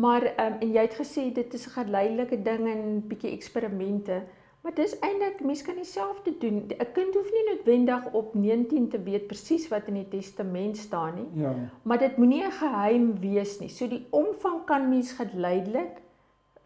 Maar 0.00 0.22
ehm 0.22 0.52
um, 0.52 0.58
en 0.60 0.70
jy 0.72 0.82
het 0.86 1.00
gesê 1.00 1.22
dit 1.32 1.54
is 1.54 1.66
'n 1.66 1.76
geleidelike 1.78 2.42
ding 2.42 2.68
en 2.74 3.06
bietjie 3.08 3.30
eksperimente. 3.30 4.22
Maar 4.60 4.74
dis 4.74 4.98
eintlik 4.98 5.40
mense 5.40 5.64
kan 5.64 5.74
dieselfde 5.74 6.38
doen. 6.38 6.56
'n 6.68 6.92
Kind 6.92 7.14
hoef 7.14 7.30
nie 7.32 7.44
noodwendig 7.48 8.12
op 8.12 8.34
19 8.34 8.88
te 8.88 9.02
weet 9.02 9.26
presies 9.26 9.68
wat 9.68 9.86
in 9.86 9.94
die 9.94 10.08
testament 10.08 10.76
staan 10.76 11.14
nie. 11.14 11.42
Ja. 11.42 11.54
Maar 11.82 11.98
dit 11.98 12.16
moenie 12.16 12.44
'n 12.44 12.50
geheim 12.50 13.18
wees 13.18 13.58
nie. 13.58 13.68
So 13.68 13.88
die 13.88 14.06
omvang 14.10 14.64
kan 14.64 14.88
mens 14.88 15.12
geleidelik 15.12 16.02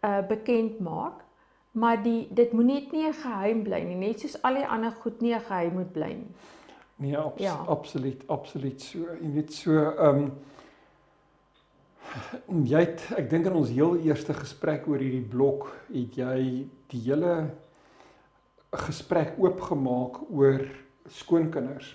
uh 0.01 0.27
bekend 0.27 0.79
maak, 0.79 1.23
maar 1.71 2.03
die 2.03 2.27
dit 2.29 2.51
moenie 2.51 2.87
nie 2.91 3.07
'n 3.07 3.13
geheim 3.13 3.63
bly 3.63 3.81
nie, 3.83 3.95
net 3.95 4.19
soos 4.19 4.41
al 4.41 4.53
die 4.53 4.67
ander 4.67 4.91
goed 4.91 5.21
nie 5.21 5.33
'n 5.33 5.39
geheim 5.39 5.73
moet 5.73 5.91
bly 5.91 6.13
nie. 6.13 6.35
Nee, 6.95 7.17
abs 7.17 7.41
ja. 7.41 7.55
absoluut, 7.67 8.27
absoluut 8.27 8.81
so. 8.81 8.99
Jy 9.21 9.31
weet 9.31 9.53
so 9.53 9.71
ehm 9.71 10.17
um, 10.17 10.31
jy 12.65 12.81
het 12.85 13.03
ek 13.17 13.29
dink 13.29 13.49
in 13.49 13.57
ons 13.59 13.73
heel 13.73 13.97
eerste 14.05 14.33
gesprek 14.37 14.87
oor 14.87 15.01
hierdie 15.01 15.25
blok 15.25 15.69
het 15.89 16.17
jy 16.19 16.39
die 16.91 17.01
hele 17.07 17.35
gesprek 18.85 19.37
oopgemaak 19.41 20.21
oor 20.29 20.65
skoonkinders. 21.11 21.93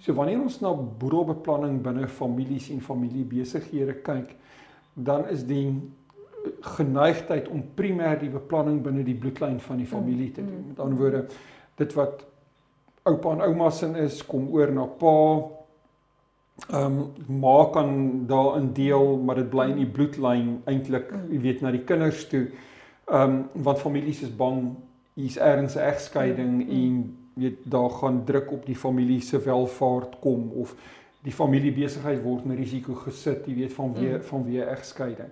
So 0.00 0.14
wanneer 0.16 0.40
ons 0.40 0.60
na 0.62 0.72
boedelbeplanning 0.72 1.82
binne 1.84 2.08
families 2.08 2.70
en 2.72 2.80
familiebesighede 2.84 3.98
kyk, 4.04 4.32
dan 4.96 5.28
is 5.32 5.44
die 5.46 5.68
geneigtheid 6.78 7.50
om 7.52 7.62
primêr 7.76 8.16
die 8.20 8.32
beplanning 8.32 8.80
binne 8.82 9.04
die 9.04 9.16
bloedlyn 9.18 9.58
van 9.60 9.82
die 9.82 9.88
familie 9.88 10.30
te 10.32 10.44
doen. 10.44 10.64
Met 10.70 10.80
ander 10.80 10.98
woorde, 10.98 11.22
dit 11.78 11.94
wat 11.98 12.24
oupa 13.08 13.34
en 13.34 13.44
ouma 13.48 13.70
se 13.70 13.88
is, 14.00 14.22
kom 14.26 14.48
oor 14.54 14.72
na 14.72 14.86
pa. 15.00 15.14
Ehm 16.66 16.98
um, 16.98 17.40
ma 17.40 17.64
kan 17.72 18.26
daarin 18.26 18.72
deel, 18.72 19.16
maar 19.16 19.34
dit 19.34 19.50
bly 19.50 19.68
in 19.70 19.76
die 19.76 19.86
bloedlyn 19.86 20.48
eintlik, 20.66 21.12
jy 21.30 21.38
weet, 21.40 21.60
na 21.62 21.70
die 21.70 21.84
kinders 21.86 22.26
toe. 22.28 22.48
Ehm 23.06 23.22
um, 23.22 23.64
want 23.64 23.78
families 23.78 24.22
is 24.26 24.34
bang 24.36 24.74
hier's 25.14 25.38
ergens 25.38 25.76
'n 25.76 25.86
egskeiding 25.86 26.68
en 26.68 27.18
weet 27.34 27.58
daar 27.62 27.90
gaan 27.90 28.24
druk 28.24 28.52
op 28.52 28.66
die 28.66 28.76
familie 28.76 29.20
se 29.20 29.38
welfaart 29.38 30.18
kom 30.20 30.50
of 30.50 30.74
die 31.22 31.32
familiebesigheid 31.32 32.22
word 32.22 32.44
in 32.44 32.56
risiko 32.56 32.94
gesit, 32.94 33.46
jy 33.46 33.54
weet 33.54 33.72
van 33.72 33.94
wie 33.94 34.18
van 34.18 34.44
wie 34.44 34.64
egskeiding. 34.64 35.30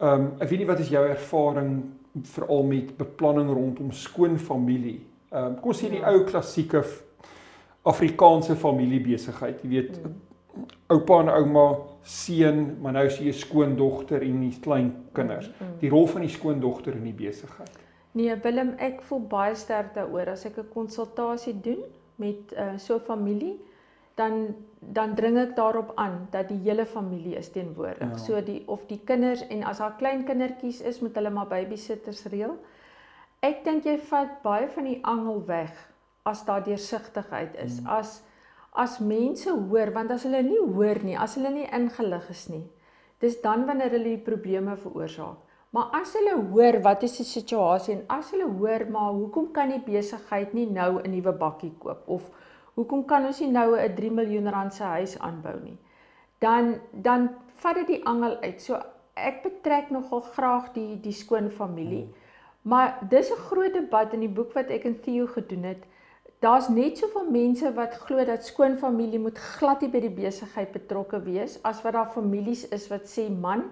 Ehm 0.00 0.20
um, 0.20 0.32
ek 0.40 0.48
weet 0.48 0.58
nie 0.58 0.70
wat 0.72 0.78
is 0.78 0.88
jou 0.88 1.04
ervaring 1.08 1.84
veral 2.22 2.62
met 2.62 2.96
beplanning 2.96 3.52
rondom 3.52 3.92
skoon 3.92 4.38
familie. 4.38 5.06
Ehm 5.30 5.44
um, 5.44 5.54
kom 5.60 5.70
ons 5.74 5.84
sê 5.84 5.88
die 5.88 6.00
ja. 6.00 6.10
ou 6.10 6.24
klassieke 6.24 6.82
Afrikaanse 7.82 8.56
familiebesigheid, 8.56 9.62
jy 9.62 9.68
weet 9.68 10.02
mm. 10.02 10.18
Oupa 10.90 11.20
en 11.20 11.28
ouma, 11.28 11.66
seun, 12.02 12.76
maar 12.80 12.92
nou 12.92 13.06
sien 13.10 13.26
jy 13.26 13.32
skoondogter 13.32 14.22
en 14.26 14.40
die 14.40 14.56
klein 14.60 14.90
kinders. 15.12 15.48
Mm. 15.48 15.66
mm. 15.66 15.78
Die 15.80 15.90
rol 15.92 16.06
van 16.10 16.26
die 16.26 16.32
skoondogter 16.32 16.96
in 16.96 17.04
die 17.04 17.16
besigheid. 17.16 17.78
Nee, 18.18 18.34
Willem, 18.42 18.74
ek 18.82 19.04
voel 19.06 19.20
baie 19.30 19.54
sterk 19.54 19.92
daaroor 19.94 20.32
as 20.32 20.44
ek 20.48 20.58
'n 20.58 20.72
konsultasie 20.74 21.54
doen 21.54 21.84
met 22.16 22.52
uh, 22.58 22.76
so 22.76 22.96
'n 22.96 23.06
familie 23.06 23.58
dan 24.14 24.54
dan 24.80 25.14
dring 25.14 25.36
ek 25.38 25.56
daarop 25.56 25.92
aan 26.00 26.28
dat 26.32 26.48
die 26.48 26.58
hele 26.64 26.86
familie 26.86 27.36
is 27.36 27.50
teenwoordig. 27.52 28.10
Ja. 28.10 28.16
So 28.16 28.40
die 28.44 28.62
of 28.66 28.86
die 28.88 29.00
kinders 29.04 29.46
en 29.48 29.62
as 29.64 29.78
daar 29.78 29.96
klein 29.98 30.24
kindertjies 30.24 30.80
is, 30.80 31.00
moet 31.00 31.14
hulle 31.14 31.30
maar 31.30 31.46
babysitters 31.46 32.24
reël. 32.32 32.56
Ek 33.44 33.64
dink 33.64 33.84
jy 33.84 33.98
vat 34.08 34.40
baie 34.42 34.68
van 34.68 34.88
die 34.88 34.98
angel 35.02 35.44
weg 35.46 35.76
as 36.22 36.44
daar 36.44 36.64
deursigtigheid 36.64 37.56
is. 37.60 37.78
Hmm. 37.78 37.86
As 38.00 38.22
as 38.72 39.00
mense 39.00 39.50
hoor, 39.50 39.90
want 39.90 40.10
as 40.10 40.24
hulle 40.24 40.42
nie 40.42 40.58
hoor 40.58 41.02
nie, 41.02 41.16
as 41.16 41.34
hulle 41.34 41.50
nie 41.50 41.68
ingelig 41.72 42.30
is 42.30 42.48
nie, 42.48 42.64
dis 43.20 43.40
dan 43.40 43.66
wanneer 43.66 43.90
hulle 43.90 44.16
die 44.16 44.24
probleme 44.24 44.76
veroorsaak. 44.76 45.38
Maar 45.72 45.90
as 46.00 46.14
hulle 46.18 46.34
hoor 46.50 46.80
wat 46.82 47.02
is 47.02 47.16
die 47.16 47.24
situasie 47.24 47.94
en 47.94 48.04
as 48.08 48.30
hulle 48.30 48.48
hoor 48.58 48.86
maar 48.90 49.12
hoekom 49.12 49.52
kan 49.52 49.70
die 49.70 49.82
besigheid 49.84 50.54
nie 50.54 50.66
nou 50.66 50.98
'n 50.98 51.10
nuwe 51.10 51.32
bakkie 51.32 51.74
koop 51.78 52.08
of 52.08 52.30
Hoekom 52.80 53.02
kan 53.04 53.26
ons 53.28 53.40
nie 53.42 53.50
nou 53.52 53.76
'n 53.76 53.94
3 53.96 54.10
miljoen 54.10 54.48
rand 54.54 54.74
se 54.74 54.84
huis 54.84 55.18
aanbou 55.18 55.56
nie? 55.62 55.78
Dan 56.38 56.80
dan 56.92 57.28
vat 57.62 57.74
dit 57.74 57.86
die 57.86 58.04
angel 58.06 58.36
uit. 58.40 58.60
So 58.60 58.80
ek 59.14 59.42
betrek 59.42 59.90
nogal 59.90 60.20
graag 60.20 60.72
die 60.72 61.00
die 61.00 61.12
skoon 61.12 61.50
familie. 61.50 62.08
Maar 62.62 62.98
dis 63.10 63.30
'n 63.30 63.42
groot 63.48 63.74
debat 63.74 64.12
in 64.12 64.20
die 64.20 64.34
boek 64.38 64.52
wat 64.52 64.70
ek 64.70 64.84
en 64.84 65.00
Theo 65.00 65.26
gedoen 65.26 65.64
het. 65.64 65.82
Daar's 66.40 66.68
net 66.68 66.98
soveel 66.98 67.30
mense 67.30 67.72
wat 67.76 67.98
glo 68.06 68.24
dat 68.24 68.46
skoon 68.46 68.76
familie 68.80 69.18
moet 69.20 69.38
glad 69.38 69.82
nie 69.84 69.90
by 69.92 70.00
die 70.00 70.14
besigheid 70.14 70.72
betrokke 70.72 71.20
wees 71.26 71.58
as 71.68 71.82
wat 71.84 71.92
daar 71.92 72.08
families 72.14 72.64
is 72.72 72.88
wat 72.88 73.04
sê 73.08 73.28
man 73.28 73.66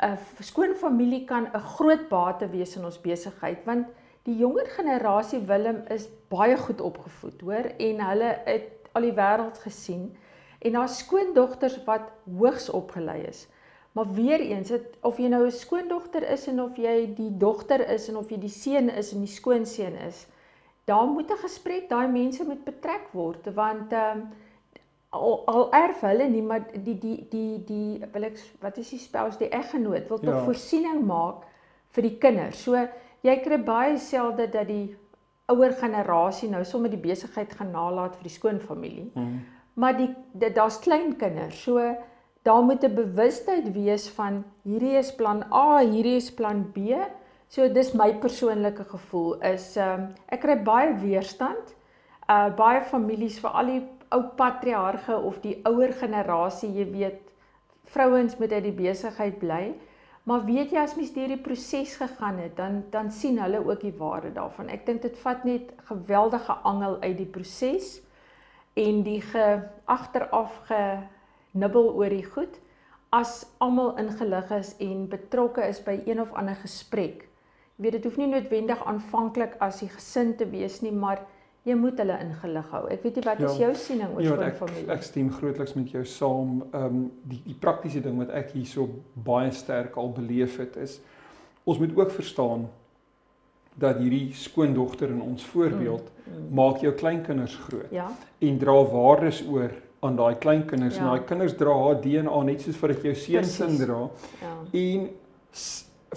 'n 0.00 0.16
skoon 0.40 0.74
familie 0.74 1.24
kan 1.24 1.44
'n 1.52 1.66
groot 1.76 2.08
bate 2.08 2.48
wees 2.48 2.76
in 2.76 2.84
ons 2.84 3.00
besigheid 3.00 3.66
want 3.66 3.86
die 4.24 4.36
jonger 4.36 4.66
generasie 4.66 5.40
Willem 5.44 5.82
is 5.92 6.08
baie 6.32 6.56
goed 6.56 6.80
opgevoed, 6.80 7.40
hoor, 7.40 7.66
en 7.78 8.00
hulle 8.00 8.30
het 8.44 8.88
al 8.92 9.02
die 9.02 9.16
wêreld 9.16 9.58
gesien 9.58 10.16
en 10.64 10.74
haar 10.74 10.88
skoondogters 10.88 11.76
wat 11.84 12.08
hoogs 12.38 12.70
opgelei 12.70 13.20
is. 13.28 13.46
Maar 13.92 14.12
weer 14.16 14.40
eens, 14.40 14.70
het, 14.72 14.96
of 15.02 15.18
jy 15.18 15.28
nou 15.28 15.44
'n 15.46 15.52
skoondogter 15.52 16.30
is 16.30 16.46
en 16.46 16.62
of 16.62 16.76
jy 16.76 17.14
die 17.14 17.36
dogter 17.36 17.88
is 17.88 18.08
en 18.08 18.16
of 18.16 18.30
jy 18.30 18.38
die 18.38 18.48
seun 18.48 18.88
is 18.88 19.12
en 19.12 19.20
die 19.20 19.34
skoonseun 19.34 19.96
is, 20.08 20.26
daar 20.84 21.06
moet 21.06 21.30
'n 21.30 21.42
gesprek, 21.42 21.88
daai 21.88 22.08
mense 22.08 22.44
moet 22.44 22.64
betrek 22.64 23.08
word 23.12 23.54
want 23.54 23.92
ehm 23.92 24.18
um, 24.18 24.28
al, 25.14 25.46
al 25.46 25.72
erf 25.72 26.00
hulle 26.00 26.28
nie, 26.28 26.42
maar 26.42 26.64
die 26.72 26.98
die 26.98 27.26
die 27.30 27.64
die 27.64 28.04
wil 28.12 28.26
ek 28.28 28.38
wat 28.60 28.78
is 28.82 28.90
die 28.90 28.98
spels 28.98 29.38
die 29.38 29.48
eggenoot 29.48 30.08
wil 30.10 30.18
tog 30.18 30.34
ja. 30.34 30.44
voorsiening 30.44 31.04
maak 31.06 31.44
vir 31.94 32.08
die 32.08 32.16
kinders. 32.18 32.62
So 32.66 32.86
jy 33.22 33.36
kry 33.44 33.60
baie 33.62 33.98
selde 33.98 34.48
dat 34.50 34.68
die 34.68 34.96
ouer 35.52 35.74
generasie 35.76 36.48
nou 36.48 36.64
sommer 36.64 36.90
die 36.90 37.00
besigheid 37.00 37.52
gaan 37.52 37.72
nalat 37.74 38.16
vir 38.16 38.28
die 38.28 38.34
skoonfamilie. 38.38 39.10
Mm. 39.14 39.38
Maar 39.74 39.96
die 39.98 40.10
daar's 40.56 40.80
klein 40.80 41.16
kinders. 41.20 41.62
So 41.62 41.78
daar 42.44 42.62
moet 42.62 42.84
'n 42.84 42.94
bewustheid 42.94 43.72
wees 43.72 44.08
van 44.08 44.44
hierdie 44.62 44.96
is 44.98 45.14
plan 45.14 45.44
A, 45.52 45.78
hierdie 45.78 46.16
is 46.16 46.30
plan 46.34 46.72
B. 46.72 46.78
So 47.48 47.68
dis 47.68 47.92
my 47.94 48.12
persoonlike 48.18 48.84
gevoel 48.90 49.40
is 49.40 49.76
ehm 49.76 50.00
um, 50.00 50.06
ek 50.32 50.42
kry 50.44 50.56
baie 50.66 50.94
weerstand. 51.00 51.74
Uh 52.28 52.48
baie 52.56 52.82
families 52.88 53.38
vir 53.42 53.50
al 53.50 53.70
die 53.72 53.82
ou 54.14 54.22
patriarge 54.38 55.16
of 55.16 55.40
die 55.42 55.58
ouer 55.66 55.92
generasie, 55.98 56.70
jy 56.70 56.86
weet, 56.92 57.20
vrouens 57.94 58.36
moet 58.38 58.52
uit 58.52 58.64
die 58.68 58.76
besigheid 58.78 59.38
bly. 59.38 59.74
Maar 60.24 60.44
weet 60.46 60.72
jy 60.72 60.80
as 60.80 60.94
mens 60.96 61.12
deur 61.12 61.28
die 61.28 61.42
proses 61.44 61.96
gegaan 62.00 62.38
het, 62.40 62.56
dan 62.56 62.82
dan 62.90 63.10
sien 63.12 63.38
hulle 63.42 63.60
ook 63.60 63.82
die 63.84 63.94
waarde 63.98 64.32
daarvan. 64.32 64.70
Ek 64.72 64.86
dink 64.86 65.02
dit 65.04 65.18
vat 65.20 65.44
net 65.44 65.74
geweldige 65.90 66.56
angel 66.64 66.96
uit 67.02 67.18
die 67.18 67.28
proses 67.28 67.98
en 68.74 69.02
die 69.04 69.20
ge 69.20 69.44
agteraf 69.84 70.62
genibbel 70.70 71.92
oor 71.92 72.10
die 72.10 72.24
goed 72.24 72.56
as 73.14 73.44
almal 73.62 73.92
ingelig 74.00 74.50
is 74.56 74.72
en 74.82 75.04
betrokke 75.12 75.62
is 75.68 75.78
by 75.84 76.00
een 76.06 76.20
of 76.20 76.32
ander 76.34 76.56
gesprek. 76.58 77.28
Weet 77.76 77.96
dit 77.96 78.04
hoef 78.06 78.18
nie 78.20 78.28
noodwendig 78.30 78.84
aanvanklik 78.86 79.56
as 79.64 79.80
die 79.82 79.88
gesin 79.90 80.36
te 80.38 80.46
wees 80.46 80.78
nie, 80.84 80.92
maar 80.94 81.24
jy 81.64 81.74
moet 81.80 81.98
hulle 81.98 82.16
ingelig 82.22 82.68
hou. 82.70 82.84
Ek 82.92 83.02
weet 83.02 83.18
nie 83.18 83.24
wat 83.24 83.40
ja, 83.40 83.50
is 83.50 83.58
jou 83.62 83.72
siening 83.86 84.12
oor 84.14 84.22
ja, 84.22 84.36
ek, 84.46 84.58
familie? 84.60 84.86
Ek 84.92 85.02
stem 85.06 85.30
grootliks 85.32 85.74
met 85.78 85.90
jou 85.96 86.04
saam. 86.06 86.60
Ehm 86.70 86.86
um, 86.86 87.02
die 87.30 87.40
die 87.48 87.56
praktiese 87.60 88.04
ding 88.04 88.20
wat 88.20 88.30
ek 88.36 88.52
hierso 88.54 88.86
baie 89.26 89.50
sterk 89.54 89.96
al 90.00 90.12
beleef 90.14 90.58
het 90.62 90.76
is 90.80 91.00
ons 91.64 91.78
moet 91.80 91.94
ook 91.96 92.10
verstaan 92.12 92.66
dat 93.80 93.98
hierdie 93.98 94.34
skoondogter 94.38 95.10
in 95.10 95.22
ons 95.24 95.42
voorbeeld 95.50 96.10
mm, 96.10 96.34
mm. 96.34 96.50
maak 96.54 96.84
jou 96.84 96.92
kleinkinders 96.94 97.56
groot. 97.66 97.90
Ja. 97.90 98.10
En 98.38 98.58
dra 98.60 98.76
waardes 98.92 99.40
oor 99.48 99.72
aan 100.04 100.18
daai 100.20 100.36
kleinkinders 100.38 100.98
ja. 100.98 101.02
en 101.02 101.10
daai 101.10 101.24
kinders 101.26 101.56
dra 101.58 101.74
haar 101.80 101.98
DNA 102.04 102.42
net 102.50 102.62
soos 102.62 102.78
vir 102.78 102.94
dit 102.94 103.08
jou 103.08 103.14
seun 103.24 103.48
sin 103.50 103.78
dra. 103.80 103.98
Ja. 104.44 104.52
En 104.84 105.08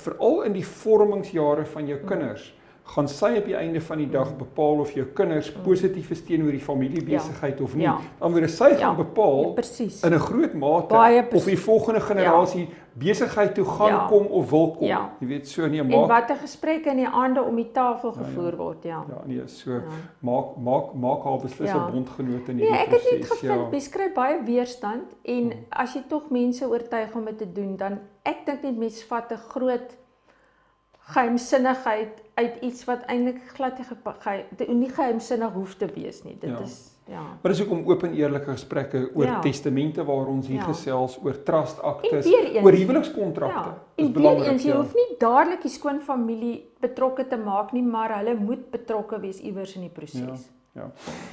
veral 0.01 0.43
in 0.47 0.55
die 0.55 0.65
vormingsjare 0.65 1.65
van 1.73 1.87
jou 1.87 1.99
kinders 2.05 2.51
gaan 2.88 3.08
sy 3.12 3.34
op 3.38 3.46
die 3.46 3.56
einde 3.56 3.82
van 3.84 4.00
die 4.00 4.08
dag 4.10 4.29
bepaal 4.39 4.79
of 4.84 4.91
jou 4.96 5.06
kinders 5.15 5.50
mm. 5.51 5.63
positief 5.65 6.12
is 6.15 6.22
teenoor 6.24 6.56
die 6.56 6.63
familiebesigheid 6.63 7.60
ja. 7.60 7.63
of 7.65 7.75
nie. 7.75 7.86
Ja. 7.86 7.98
Word 8.20 8.50
sy 8.51 8.70
gaan 8.77 8.96
ja. 8.96 9.03
bepaal 9.03 9.56
ja, 9.58 9.88
in 10.08 10.13
'n 10.15 10.20
groot 10.24 10.53
mate 10.53 11.25
of 11.36 11.46
die 11.46 11.58
volgende 11.60 12.01
generasie 12.01 12.63
ja. 12.63 12.86
besigheid 12.94 13.53
toe 13.56 13.65
gaan 13.65 13.94
ja. 13.94 14.06
kom 14.08 14.25
of 14.25 14.50
wil 14.50 14.72
kom. 14.72 14.88
Ja. 14.88 15.01
Jy 15.20 15.27
weet 15.27 15.48
so 15.48 15.67
nee 15.67 15.84
maak 15.84 16.01
En 16.01 16.08
watter 16.08 16.36
gesprekke 16.36 16.89
in 16.89 17.03
die 17.03 17.08
aande 17.08 17.44
om 17.44 17.56
die 17.56 17.72
tafel 17.72 18.12
gevoer 18.12 18.51
ja, 18.51 18.58
ja. 18.58 18.58
word, 18.58 18.84
ja. 18.84 19.06
Ja, 19.10 19.22
nee, 19.25 19.48
so 19.48 19.72
ja. 19.72 19.82
maak 20.20 20.56
maak 20.56 20.94
maak 20.94 21.24
haar 21.24 21.39
beslis 21.44 21.70
'n 21.70 21.75
ja. 21.75 21.89
bondgenoot 21.91 22.50
in 22.50 22.58
hierdie 22.58 22.72
nee, 22.72 22.88
proses. 22.88 23.03
Nee, 23.03 23.13
ek 23.13 23.20
het 23.20 23.20
net 23.20 23.32
gevind 23.32 23.60
ja. 23.60 23.70
beskryf 23.70 24.13
baie 24.13 24.44
weerstand 24.44 25.15
en 25.24 25.51
hmm. 25.51 25.65
as 25.70 25.94
jy 25.94 26.03
tog 26.08 26.29
mense 26.29 26.67
oortuig 26.67 27.15
om 27.15 27.25
dit 27.25 27.38
te 27.38 27.51
doen, 27.51 27.75
dan 27.75 28.00
ek 28.24 28.46
dink 28.46 28.63
net 28.63 28.77
mense 28.77 29.06
vat 29.08 29.32
'n 29.32 29.44
groot 29.51 29.98
geheimsinnigheid 31.08 32.26
uit 32.38 32.60
iets 32.62 32.86
wat 32.86 33.08
eintlik 33.10 33.41
glad 33.56 33.79
nie 34.67 34.75
nie 34.77 34.91
geheimsinnig 34.94 35.53
hoef 35.53 35.75
te 35.75 35.89
wees 35.96 36.24
nie. 36.24 36.38
Dit 36.39 36.53
ja. 36.53 36.60
is 36.63 36.77
ja. 37.08 37.22
Maar 37.41 37.51
dis 37.53 37.62
hoekom 37.63 37.86
oop 37.88 38.03
en 38.03 38.13
eerlike 38.13 38.51
gesprekke 38.51 39.01
oor 39.13 39.25
ja. 39.25 39.39
testamente 39.41 40.03
waar 40.06 40.27
ons 40.27 40.48
hier 40.48 40.60
ja. 40.60 40.67
gesels 40.67 41.17
oor 41.24 41.39
trust 41.44 41.79
aktes, 41.82 42.27
oor 42.62 42.77
huwelikskontrakte. 42.77 43.70
Ja. 43.70 44.03
En 44.03 44.13
weer 44.13 44.44
eens 44.51 44.63
jy 44.67 44.74
ja. 44.74 44.82
hoef 44.82 44.94
nie 44.94 45.08
dadelik 45.22 45.63
die 45.65 45.72
skoon 45.72 46.03
familie 46.03 46.60
betrokke 46.84 47.25
te 47.27 47.39
maak 47.41 47.74
nie, 47.74 47.84
maar 47.84 48.17
hulle 48.20 48.36
moet 48.38 48.70
betrokke 48.72 49.20
wees 49.24 49.39
iewers 49.39 49.75
in 49.79 49.88
die 49.88 49.94
proses. 49.94 50.46
Ja. 50.46 50.53
Ja. 50.77 50.91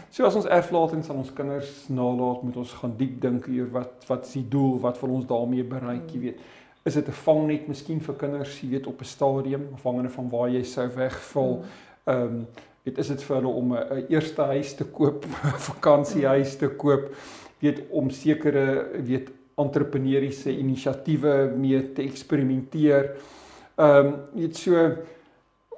So 0.09 0.25
as 0.25 0.37
ons 0.39 0.47
erflatings 0.49 1.11
aan 1.13 1.21
ons 1.21 1.33
kinders 1.37 1.71
nalat, 1.93 2.43
moet 2.47 2.57
ons 2.63 2.71
gaan 2.81 2.95
diep 2.97 3.19
dink 3.21 3.49
oor 3.53 3.73
wat 3.75 4.07
wat 4.09 4.25
is 4.25 4.39
die 4.39 4.47
doel, 4.49 4.79
wat 4.81 5.01
wil 5.03 5.19
ons 5.19 5.27
daarmee 5.29 5.67
bereik, 5.69 6.07
jy 6.09 6.21
hmm. 6.21 6.29
weet 6.31 6.63
is 6.85 6.95
dit 6.95 7.09
'n 7.09 7.13
vangnet 7.13 7.69
miskien 7.69 8.01
vir 8.01 8.15
kinders, 8.15 8.61
jy 8.61 8.69
weet 8.69 8.87
op 8.87 9.01
'n 9.01 9.05
stadium 9.05 9.69
afhangende 9.75 10.11
van 10.11 10.31
waar 10.31 10.51
jy 10.51 10.63
sou 10.63 10.89
wegval. 10.89 11.55
Hmm. 11.55 12.15
Ehm 12.15 12.23
um, 12.23 12.47
weet 12.83 12.99
is 12.99 13.09
dit 13.09 13.23
vir 13.23 13.37
hulle 13.37 13.49
om 13.49 13.73
'n 13.73 14.07
eerste 14.09 14.43
huis 14.43 14.75
te 14.75 14.85
koop, 14.85 15.25
'n 15.45 15.59
vakansiehuis 15.59 16.57
te 16.57 16.69
koop, 16.69 17.15
weet 17.59 17.83
om 17.91 18.11
sekere 18.11 18.87
weet 19.05 19.31
entrepreneursiese 19.57 20.59
inisiatiewe 20.59 21.53
mee 21.57 21.93
te 21.93 22.03
eksperimenteer. 22.03 23.17
Ehm 23.77 24.07
um, 24.07 24.15
weet 24.33 24.57
so 24.57 24.97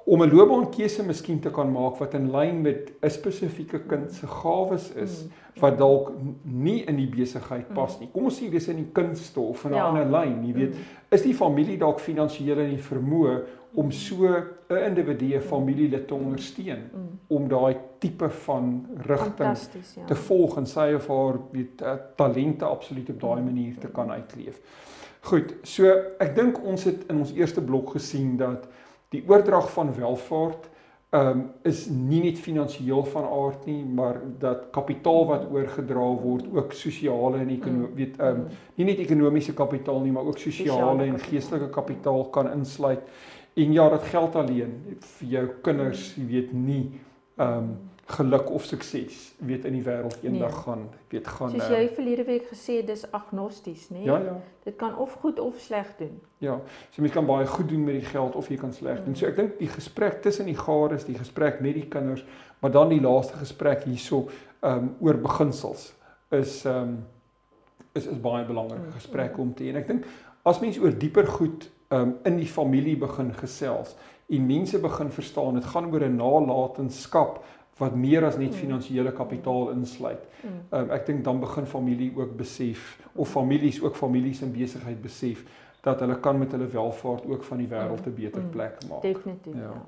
om 0.07 0.23
'n 0.23 0.31
loopbaankeuse 0.31 1.03
miskien 1.03 1.39
te 1.39 1.51
kan 1.51 1.71
maak 1.71 1.97
wat 1.99 2.13
in 2.13 2.31
lyn 2.31 2.61
met 2.61 2.91
'n 3.01 3.09
spesifieke 3.09 3.79
kind 3.79 4.11
se 4.13 4.27
gawes 4.27 4.91
is 4.95 5.23
mm. 5.23 5.31
wat 5.59 5.77
dalk 5.77 6.11
nie 6.43 6.83
in 6.83 6.95
die 6.95 7.09
besigheid 7.09 7.73
pas 7.73 7.99
nie. 7.99 8.09
Kom 8.13 8.23
ons 8.23 8.39
sê 8.39 8.49
dis 8.49 8.67
in 8.67 8.75
die 8.75 8.91
kunste 8.93 9.39
of 9.39 9.65
in 9.65 9.71
'n 9.71 9.75
ja. 9.75 9.87
ander 9.87 10.05
lyn, 10.05 10.45
jy 10.45 10.53
weet, 10.53 10.75
is 11.11 11.21
die 11.21 11.33
familie 11.33 11.77
dalk 11.77 11.99
finansiëel 11.99 12.59
in 12.59 12.69
die 12.69 12.83
vermoë 12.83 13.41
om 13.73 13.91
so 13.91 14.27
'n 14.69 14.77
individu 14.85 15.41
familielid 15.41 16.07
te 16.07 16.13
ondersteun 16.13 16.89
om 17.27 17.47
daai 17.47 17.75
tipe 17.99 18.29
van 18.29 18.85
rigting 18.95 19.57
ja. 19.95 20.05
te 20.05 20.15
volg 20.15 20.57
en 20.57 20.65
sy 20.65 20.93
of 20.95 21.07
haar 21.07 21.39
weet 21.51 21.81
uh, 21.81 21.93
talente 22.15 22.65
absoluut 22.65 23.09
op 23.09 23.19
daai 23.19 23.41
manier 23.41 23.77
te 23.77 23.87
kan 23.87 24.11
uitleef. 24.11 24.61
Goed, 25.19 25.55
so 25.63 25.85
ek 26.19 26.35
dink 26.35 26.63
ons 26.63 26.83
het 26.83 27.03
in 27.09 27.17
ons 27.17 27.33
eerste 27.33 27.61
blok 27.61 27.89
gesien 27.89 28.37
dat 28.37 28.67
die 29.15 29.23
oordrag 29.27 29.69
van 29.71 29.93
welvaart 29.95 30.67
um, 31.15 31.43
is 31.67 31.85
nie 31.91 32.19
net 32.25 32.39
finansiëel 32.43 33.05
van 33.13 33.27
aard 33.27 33.65
nie, 33.69 33.79
maar 33.85 34.19
dat 34.41 34.67
kapitaal 34.75 35.25
wat 35.29 35.47
oorgedra 35.53 36.07
word 36.21 36.47
ook 36.55 36.75
sosiale 36.75 37.41
en 37.43 37.51
ekonomie 37.55 37.87
mm. 37.87 37.97
weet 37.99 38.21
um, 38.23 38.45
nie 38.79 38.89
net 38.89 39.01
ekonomiese 39.03 39.55
kapitaal 39.57 40.01
nie, 40.03 40.13
maar 40.15 40.27
ook 40.27 40.41
sosiale 40.41 41.07
en 41.07 41.19
geestelike 41.27 41.69
kapitaal 41.73 42.27
kan 42.35 42.51
insluit. 42.51 43.03
En 43.57 43.71
ja, 43.73 43.87
dat 43.89 44.03
geld 44.11 44.35
alleen 44.37 44.73
vir 45.17 45.29
jou 45.31 45.45
kinders, 45.65 46.11
jy 46.17 46.25
weet 46.29 46.51
nie 46.53 46.83
um, 47.41 47.71
geluk 48.07 48.51
of 48.51 48.63
sukses 48.63 49.33
weet 49.37 49.65
in 49.65 49.73
die 49.75 49.83
wêreld 49.83 50.15
eendag 50.23 50.53
nee. 50.53 50.63
gaan 50.63 50.83
weet 51.11 51.27
gaan 51.27 51.49
Soos 51.51 51.67
jy 51.67 51.81
uh, 51.83 51.93
verlede 51.95 52.23
week 52.23 52.45
gesê 52.47 52.79
dis 52.87 53.03
agnosties 53.11 53.89
nê 53.91 53.99
nee? 53.99 54.07
Ja 54.07 54.19
ja 54.23 54.37
dit 54.63 54.75
kan 54.79 54.95
of 54.95 55.13
goed 55.19 55.39
of 55.39 55.59
sleg 55.59 55.89
doen 55.99 56.15
Ja 56.43 56.59
so 56.89 57.01
mens 57.01 57.13
kan 57.13 57.27
baie 57.27 57.47
goed 57.47 57.69
doen 57.69 57.83
met 57.83 57.99
die 57.99 58.07
geld 58.07 58.35
of 58.35 58.47
jy 58.47 58.57
kan 58.59 58.73
sleg 58.73 59.03
doen 59.03 59.15
so 59.15 59.27
ek 59.27 59.35
dink 59.35 59.59
die 59.59 59.71
gesprek 59.71 60.21
tussen 60.23 60.47
die 60.47 60.55
gares 60.55 61.03
die 61.07 61.17
gesprek 61.19 61.59
met 61.59 61.75
die 61.75 61.87
kinders 61.91 62.23
maar 62.59 62.71
dan 62.71 62.89
die 62.95 63.01
laaste 63.03 63.35
gesprek 63.43 63.83
hierso 63.83 64.29
um, 64.61 64.93
oor 65.03 65.19
beginsels 65.27 65.91
is 66.31 66.63
um, 66.65 66.99
is 67.91 68.07
is 68.07 68.21
baie 68.23 68.45
belangrike 68.47 68.87
mm, 68.87 68.97
gesprek 69.01 69.35
mm. 69.35 69.41
om 69.43 69.53
te 69.53 69.67
hê 69.67 69.75
en 69.75 69.81
ek 69.83 69.91
dink 69.91 70.07
as 70.47 70.63
mens 70.63 70.79
oor 70.79 70.95
dieper 70.95 71.27
goed 71.27 71.67
um, 71.91 72.15
in 72.23 72.39
die 72.39 72.47
familie 72.47 72.95
begin 73.03 73.35
gesels 73.35 73.97
en 74.27 74.47
mense 74.47 74.79
begin 74.83 75.11
verstaan 75.11 75.59
dit 75.59 75.69
gaan 75.75 75.91
oor 75.91 76.07
'n 76.07 76.17
nalatenskap 76.19 77.43
wat 77.77 77.95
meer 77.95 78.25
as 78.25 78.37
net 78.37 78.51
mm. 78.51 78.57
finansiële 78.57 79.11
kapitaal 79.11 79.69
insluit. 79.69 80.23
Mm. 80.41 80.59
Um, 80.71 80.91
ek 80.91 81.05
dink 81.05 81.23
dan 81.23 81.39
begin 81.39 81.65
familie 81.65 82.11
ook 82.15 82.35
besef 82.37 82.97
of 83.15 83.29
families 83.29 83.81
ook 83.81 83.95
families 83.95 84.41
in 84.41 84.51
besigheid 84.51 85.01
besef 85.01 85.43
dat 85.85 85.99
hulle 85.99 86.19
kan 86.19 86.37
met 86.37 86.51
hulle 86.51 86.67
welvaart 86.67 87.25
ook 87.25 87.43
van 87.43 87.57
die 87.57 87.67
wêreld 87.67 88.07
'n 88.07 88.13
beter 88.13 88.41
plek 88.41 88.87
maak. 88.89 89.01
Definitief. 89.01 89.53
Ja. 89.53 89.61
ja. 89.61 89.83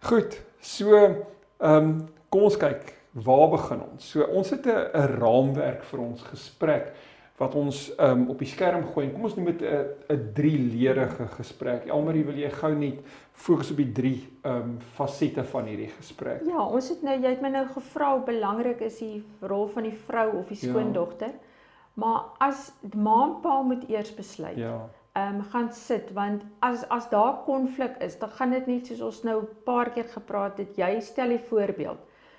Goed. 0.00 0.42
So, 0.60 0.94
ehm 0.96 1.74
um, 1.74 2.08
kom 2.28 2.42
ons 2.42 2.56
kyk, 2.56 2.94
waar 3.12 3.48
begin 3.50 3.82
ons? 3.92 4.10
So 4.10 4.22
ons 4.22 4.50
het 4.50 4.66
'n 4.66 5.06
raamwerk 5.18 5.84
vir 5.84 6.00
ons 6.00 6.22
gesprek 6.22 6.92
wat 7.36 7.54
ons 7.54 7.98
um, 7.98 8.28
op 8.30 8.38
die 8.38 8.48
skerm 8.48 8.84
gooi. 8.92 9.08
Kom 9.10 9.24
ons 9.26 9.34
noem 9.34 9.44
dit 9.44 9.62
'n 9.62 9.86
'n 10.14 10.30
drieledige 10.34 11.26
gesprek. 11.26 11.86
Elmarie, 11.86 12.24
wil 12.24 12.38
jy 12.38 12.50
gou 12.50 12.74
net 12.74 13.00
fokus 13.32 13.70
op 13.70 13.76
die 13.76 13.92
drie 13.92 14.28
ehm 14.42 14.56
um, 14.56 14.76
fasette 14.94 15.44
van 15.44 15.64
hierdie 15.64 15.90
gesprek? 15.98 16.42
Ja, 16.46 16.66
ons 16.66 16.88
het 16.88 17.02
nou 17.02 17.16
jy 17.20 17.28
het 17.28 17.42
my 17.42 17.48
nou 17.48 17.66
gevra 17.66 18.12
hoe 18.12 18.24
belangrik 18.24 18.80
is 18.80 18.98
die 18.98 19.24
rol 19.40 19.66
van 19.66 19.82
die 19.82 19.98
vrou 20.06 20.38
of 20.38 20.48
die 20.48 20.58
ja. 20.60 20.70
skoondogter. 20.70 21.34
Ja. 21.34 21.52
Maar 21.94 22.20
as 22.38 22.72
ma 22.94 23.24
en 23.24 23.40
pa 23.40 23.62
moet 23.62 23.88
eers 23.88 24.14
besluit. 24.14 24.56
Ja. 24.56 24.88
Ehm 25.14 25.34
um, 25.34 25.42
gaan 25.42 25.72
sit 25.72 26.12
want 26.12 26.42
as 26.58 26.88
as 26.88 27.08
daar 27.08 27.42
konflik 27.44 27.96
is, 28.02 28.18
dan 28.18 28.30
gaan 28.30 28.50
dit 28.50 28.66
net 28.66 28.86
soos 28.86 29.00
ons 29.00 29.22
nou 29.22 29.42
'n 29.42 29.48
paar 29.64 29.90
keer 29.90 30.04
gepraat 30.04 30.58
het. 30.58 30.76
Jy 30.76 31.00
stel 31.00 31.28
die 31.28 31.38
voorbeeld. 31.48 31.98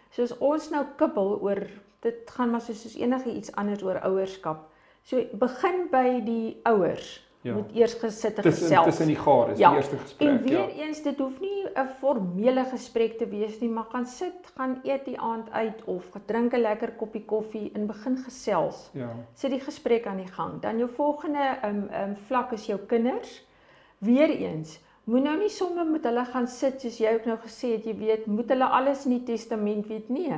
Soos 0.10 0.38
ons 0.38 0.70
nou 0.70 0.86
kibbel 0.96 1.42
oor 1.42 1.68
dit 2.00 2.32
gaan 2.32 2.50
maar 2.50 2.62
soos, 2.62 2.82
soos 2.82 2.96
enige 2.96 3.32
iets 3.32 3.56
anders 3.56 3.84
oor 3.84 4.00
ouerskap. 4.00 4.72
So 5.06 5.22
begin 5.38 5.86
by 5.92 6.20
die 6.26 6.58
ouers. 6.66 7.22
Ja. 7.46 7.54
Moet 7.54 7.76
eers 7.78 7.94
gesit 8.02 8.40
en 8.42 8.48
gesels. 8.48 8.88
Tussen 8.88 9.12
die 9.12 9.18
gare 9.22 9.52
is 9.54 9.60
ja. 9.62 9.70
die 9.70 9.78
eerste 9.78 9.98
gesprek. 10.02 10.30
En 10.30 10.40
weer 10.42 10.64
ja. 10.64 10.86
eens 10.86 11.02
dit 11.06 11.20
hoef 11.22 11.40
nie 11.40 11.66
'n 11.76 11.92
formele 12.00 12.64
gesprek 12.72 13.18
te 13.18 13.28
wees 13.30 13.60
nie, 13.60 13.70
maar 13.70 13.86
gaan 13.92 14.06
sit, 14.06 14.50
gaan 14.56 14.80
eet 14.84 15.06
die 15.06 15.20
aand 15.20 15.52
uit 15.52 15.84
of 15.86 16.10
drink 16.26 16.54
'n 16.54 16.62
lekker 16.62 16.92
koppie 16.92 17.26
koffie 17.26 17.72
en 17.74 17.86
begin 17.86 18.18
gesels. 18.18 18.90
Ja. 18.94 19.12
Sit 19.34 19.52
die 19.52 19.60
gesprek 19.60 20.08
aan 20.08 20.18
die 20.18 20.32
gang. 20.32 20.62
Dan 20.62 20.78
jou 20.78 20.90
volgende 20.90 21.58
um 21.64 21.88
um 22.02 22.16
vlak 22.16 22.52
is 22.52 22.66
jou 22.66 22.80
kinders. 22.80 23.46
Weer 23.98 24.30
eens 24.30 24.80
Moet 25.06 25.24
nou 25.24 25.36
nie 25.38 25.52
sommer 25.54 25.86
met 25.86 26.06
hulle 26.08 26.24
gaan 26.26 26.48
sit 26.50 26.82
soos 26.82 26.96
jy 26.98 27.12
ook 27.14 27.28
nou 27.30 27.36
gesê 27.38 27.76
het, 27.76 27.84
jy 27.86 27.94
weet, 28.00 28.26
moet 28.26 28.50
hulle 28.50 28.66
alles 28.66 29.04
in 29.06 29.12
die 29.20 29.26
testament 29.28 29.86
weet 29.86 30.08
nie 30.10 30.32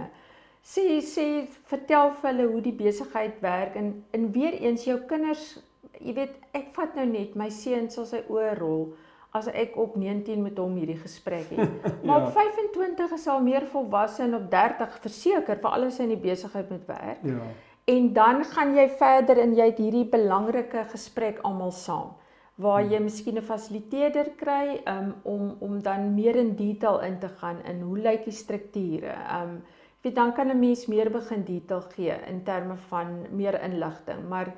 sê 0.64 1.02
sê 1.02 1.48
vertel 1.72 2.12
vir 2.22 2.32
hulle 2.32 2.48
hoe 2.52 2.62
die 2.62 2.76
besigheid 2.76 3.42
werk 3.42 3.76
en 3.76 3.92
en 4.12 4.32
weer 4.32 4.54
eens 4.62 4.86
jou 4.86 5.00
kinders 5.10 5.58
jy 6.00 6.14
weet 6.14 6.34
ek 6.54 6.74
vat 6.78 6.96
nou 6.96 7.06
net 7.06 7.36
my 7.36 7.50
seun 7.50 7.90
sal 7.90 8.06
sy 8.06 8.24
oë 8.30 8.58
rol 8.60 8.90
as 9.38 9.48
ek 9.48 9.76
op 9.78 9.96
19 10.00 10.42
met 10.42 10.58
hom 10.58 10.76
hierdie 10.80 10.98
gesprek 10.98 11.50
het 11.52 11.88
maar 12.08 12.22
ja. 12.22 12.28
op 12.28 12.34
25 12.34 13.16
is 13.20 13.28
al 13.28 13.42
meer 13.42 13.68
volwasse 13.72 14.24
en 14.24 14.36
op 14.36 14.52
30 14.52 15.00
verseker 15.06 15.64
vir 15.64 15.72
alles 15.72 16.00
in 16.00 16.14
die 16.16 16.24
besigheid 16.30 16.70
moet 16.70 16.86
werk 16.88 17.24
ja 17.24 17.48
en 17.88 18.14
dan 18.14 18.44
gaan 18.44 18.76
jy 18.76 18.90
verder 19.00 19.40
en 19.40 19.54
jy 19.56 19.70
het 19.70 19.78
hierdie 19.80 20.08
belangrike 20.12 20.84
gesprek 20.92 21.40
almal 21.48 21.72
saam 21.72 22.16
waar 22.60 22.82
jy 22.82 22.98
hmm. 22.98 23.08
miskien 23.08 23.38
'n 23.40 23.48
fasiliteerder 23.48 24.32
kry 24.42 24.82
um, 24.94 25.14
om 25.24 25.56
om 25.60 25.80
dan 25.82 26.14
meer 26.16 26.36
in 26.36 26.56
detail 26.56 27.00
in 27.08 27.20
te 27.20 27.30
gaan 27.40 27.62
in 27.64 27.82
hoe 27.82 27.98
lyk 27.98 28.26
die 28.26 28.36
strukture 28.36 29.14
um, 29.40 29.62
weet 30.08 30.16
dan 30.16 30.34
kan 30.34 30.50
'n 30.50 30.60
mens 30.60 30.86
meer 30.88 31.12
begin 31.12 31.44
detail 31.44 31.82
gee 31.96 32.16
in 32.28 32.44
terme 32.44 32.76
van 32.90 33.26
meer 33.32 33.62
inligting, 33.62 34.28
maar 34.30 34.54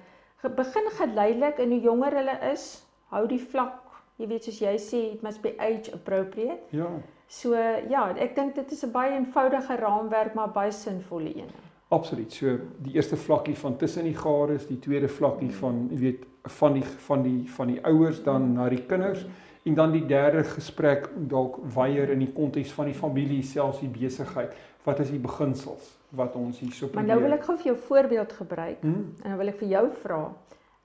begin 0.56 0.90
geleidelik 0.90 1.58
en 1.58 1.70
hoe 1.70 1.82
jonger 1.82 2.14
hulle 2.14 2.38
is, 2.52 2.84
hou 3.10 3.28
die 3.28 3.42
vlak, 3.42 3.82
jy 4.16 4.28
weet 4.28 4.44
soos 4.44 4.60
jy 4.60 4.76
sê, 4.78 5.00
it 5.14 5.22
must 5.22 5.42
be 5.42 5.54
age 5.58 5.92
appropriate. 5.94 6.60
Ja. 6.70 6.90
So 7.28 7.54
ja, 7.90 8.16
ek 8.18 8.36
dink 8.36 8.56
dit 8.56 8.72
is 8.72 8.84
'n 8.86 8.92
baie 8.92 9.12
eenvoudige 9.12 9.76
raamwerk 9.76 10.34
maar 10.34 10.52
baie 10.52 10.72
sinvolle 10.72 11.36
een. 11.36 11.52
Absoluut. 11.90 12.32
So 12.34 12.58
die 12.78 12.94
eerste 12.94 13.18
vlakkie 13.18 13.56
van 13.56 13.78
tussen 13.78 14.04
die 14.04 14.16
gares, 14.16 14.68
die 14.68 14.80
tweede 14.80 15.08
vlakkie 15.08 15.52
van 15.52 15.88
jy 15.92 15.98
weet 15.98 16.26
van 16.44 16.74
die 16.74 16.84
van 16.84 17.24
die 17.24 17.50
van 17.50 17.68
die 17.68 17.86
ouers 17.86 18.24
dan 18.24 18.54
na 18.54 18.70
die 18.70 18.86
kinders 18.86 19.26
en 19.64 19.76
dan 19.76 19.92
die 19.92 20.06
derde 20.06 20.44
gesprek 20.44 21.10
dalk 21.16 21.58
weier 21.76 22.10
in 22.10 22.20
die 22.20 22.34
konteks 22.34 22.72
van 22.72 22.86
die 22.86 22.94
familie 22.94 23.44
selfs 23.44 23.80
die 23.80 23.90
besigheid 23.90 24.54
wat 24.84 25.00
is 25.00 25.10
die 25.10 25.20
beginsels 25.20 25.96
wat 26.10 26.36
ons 26.36 26.60
hier 26.60 26.72
so 26.72 26.88
probeer. 26.88 27.06
Maar 27.06 27.16
nou 27.16 27.24
wil 27.24 27.38
ek 27.38 27.44
gou 27.46 27.56
vir 27.58 27.72
jou 27.72 27.78
voorbeeld 27.88 28.34
gebruik 28.34 28.82
hmm? 28.82 29.04
en 29.22 29.34
nou 29.34 29.38
wil 29.42 29.52
ek 29.52 29.60
vir 29.60 29.74
jou 29.76 29.84
vra. 30.04 30.22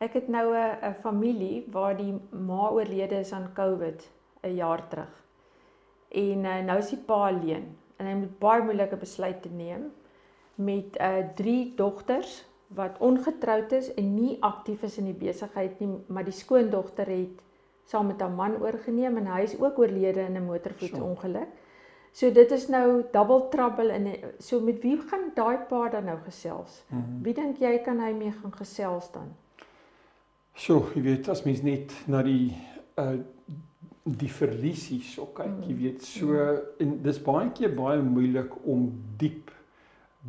Ek 0.05 0.17
het 0.19 0.29
nou 0.29 0.47
'n 0.55 0.95
familie 1.01 1.65
waar 1.73 1.97
die 1.97 2.13
ma 2.31 2.69
oorlede 2.71 3.21
is 3.21 3.33
aan 3.33 3.53
COVID 3.55 4.11
'n 4.43 4.55
jaar 4.55 4.89
terug. 4.89 5.15
En 6.09 6.45
uh, 6.45 6.61
nou 6.61 6.79
is 6.79 6.91
die 6.91 6.99
pa 6.99 7.29
alleen 7.29 7.77
en 7.97 8.07
hy 8.07 8.15
moet 8.15 8.39
baie 8.39 8.63
moeilike 8.63 8.97
besluite 8.97 9.49
neem 9.49 9.93
met 10.55 10.99
uh 11.01 11.23
drie 11.35 11.73
dogters 11.77 12.45
wat 12.75 12.99
ongetroud 12.99 13.73
is 13.73 13.95
en 13.95 14.15
nie 14.15 14.37
aktief 14.41 14.83
is 14.83 14.99
in 14.99 15.05
die 15.05 15.19
besigheid 15.19 15.81
nie, 15.81 15.99
maar 16.07 16.25
die 16.25 16.33
skoondogter 16.35 17.07
het 17.07 17.43
saam 17.85 18.07
met 18.07 18.21
haar 18.21 18.31
man 18.31 18.57
oorgeneem 18.63 19.17
en 19.17 19.27
hy 19.27 19.43
is 19.43 19.59
ook 19.61 19.79
oorlede 19.79 20.21
in 20.21 20.37
'n 20.37 20.45
motorvoetsongeluk. 20.45 21.49
Sure. 21.49 21.64
So 22.15 22.31
dit 22.31 22.51
is 22.55 22.69
nou 22.71 23.03
double 23.13 23.49
trouble 23.51 23.91
en 23.91 24.05
so 24.39 24.61
met 24.63 24.79
wie 24.83 24.95
gaan 25.01 25.33
daai 25.35 25.65
pa 25.69 25.89
dan 25.91 26.05
nou 26.05 26.19
gesels? 26.25 26.85
Mm 26.89 26.99
-hmm. 26.99 27.23
Wie 27.23 27.35
dink 27.35 27.59
jy 27.59 27.79
kan 27.85 27.99
hy 27.99 28.13
mee 28.13 28.33
gaan 28.33 28.53
gesels 28.55 29.11
dan? 29.13 29.35
So, 30.55 30.87
jy 30.95 31.03
weet 31.03 31.29
as 31.29 31.43
mens 31.43 31.63
net 31.63 31.93
na 32.07 32.23
die 32.23 32.55
uh 32.97 33.19
die 34.05 34.29
verliesies 34.29 35.15
so 35.15 35.31
kyk, 35.33 35.49
mm 35.49 35.63
jy 35.69 35.75
weet 35.77 36.03
so 36.03 36.27
mhm. 36.27 36.59
en 36.79 37.03
dis 37.03 37.23
baie 37.23 37.51
keer 37.57 37.75
baie 37.75 38.03
moeilik 38.03 38.53
om 38.67 38.93
diep 39.17 39.51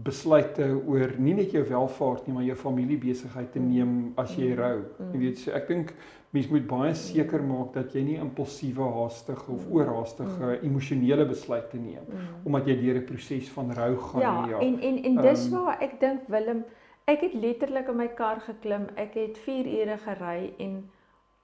besluite 0.04 0.68
oor 0.88 1.14
nie 1.18 1.34
net 1.34 1.52
jou 1.52 1.64
welfaart 1.68 2.28
nie, 2.28 2.34
maar 2.36 2.44
jou 2.44 2.56
familiebesigheid 2.56 3.52
te 3.52 3.60
neem 3.60 4.14
as 4.20 4.34
jy 4.36 4.56
rou. 4.56 4.82
Jy 5.14 5.20
weet, 5.20 5.38
so 5.40 5.52
ek 5.56 5.68
dink 5.68 5.94
mens 6.36 6.50
moet 6.52 6.66
baie 6.70 6.94
seker 7.00 7.44
maak 7.44 7.74
dat 7.74 7.94
jy 7.96 8.04
nie 8.06 8.18
impulsiewe, 8.22 8.88
haastige 8.98 9.52
of 9.52 9.64
mm. 9.66 9.76
oorhaastige 9.78 10.50
emosionele 10.68 11.28
besluite 11.30 11.80
neem 11.82 12.10
omdat 12.46 12.68
jy 12.70 12.76
deur 12.82 13.00
'n 13.02 13.06
proses 13.12 13.52
van 13.58 13.72
rou 13.80 13.94
gaan 14.08 14.22
ja. 14.22 14.34
Ja, 14.50 14.60
en 14.60 14.80
en 14.90 15.04
en 15.04 15.22
dis 15.22 15.46
um, 15.46 15.56
waar 15.60 15.80
ek 15.82 16.00
dink 16.00 16.28
Willem, 16.28 16.66
ek 17.06 17.22
het 17.22 17.34
letterlik 17.34 17.88
in 17.88 17.98
my 17.98 18.08
kar 18.08 18.42
geklim. 18.42 18.90
Ek 18.96 19.14
het 19.14 19.38
4 19.38 19.66
ure 19.80 19.98
gery 19.98 20.54
en 20.60 20.90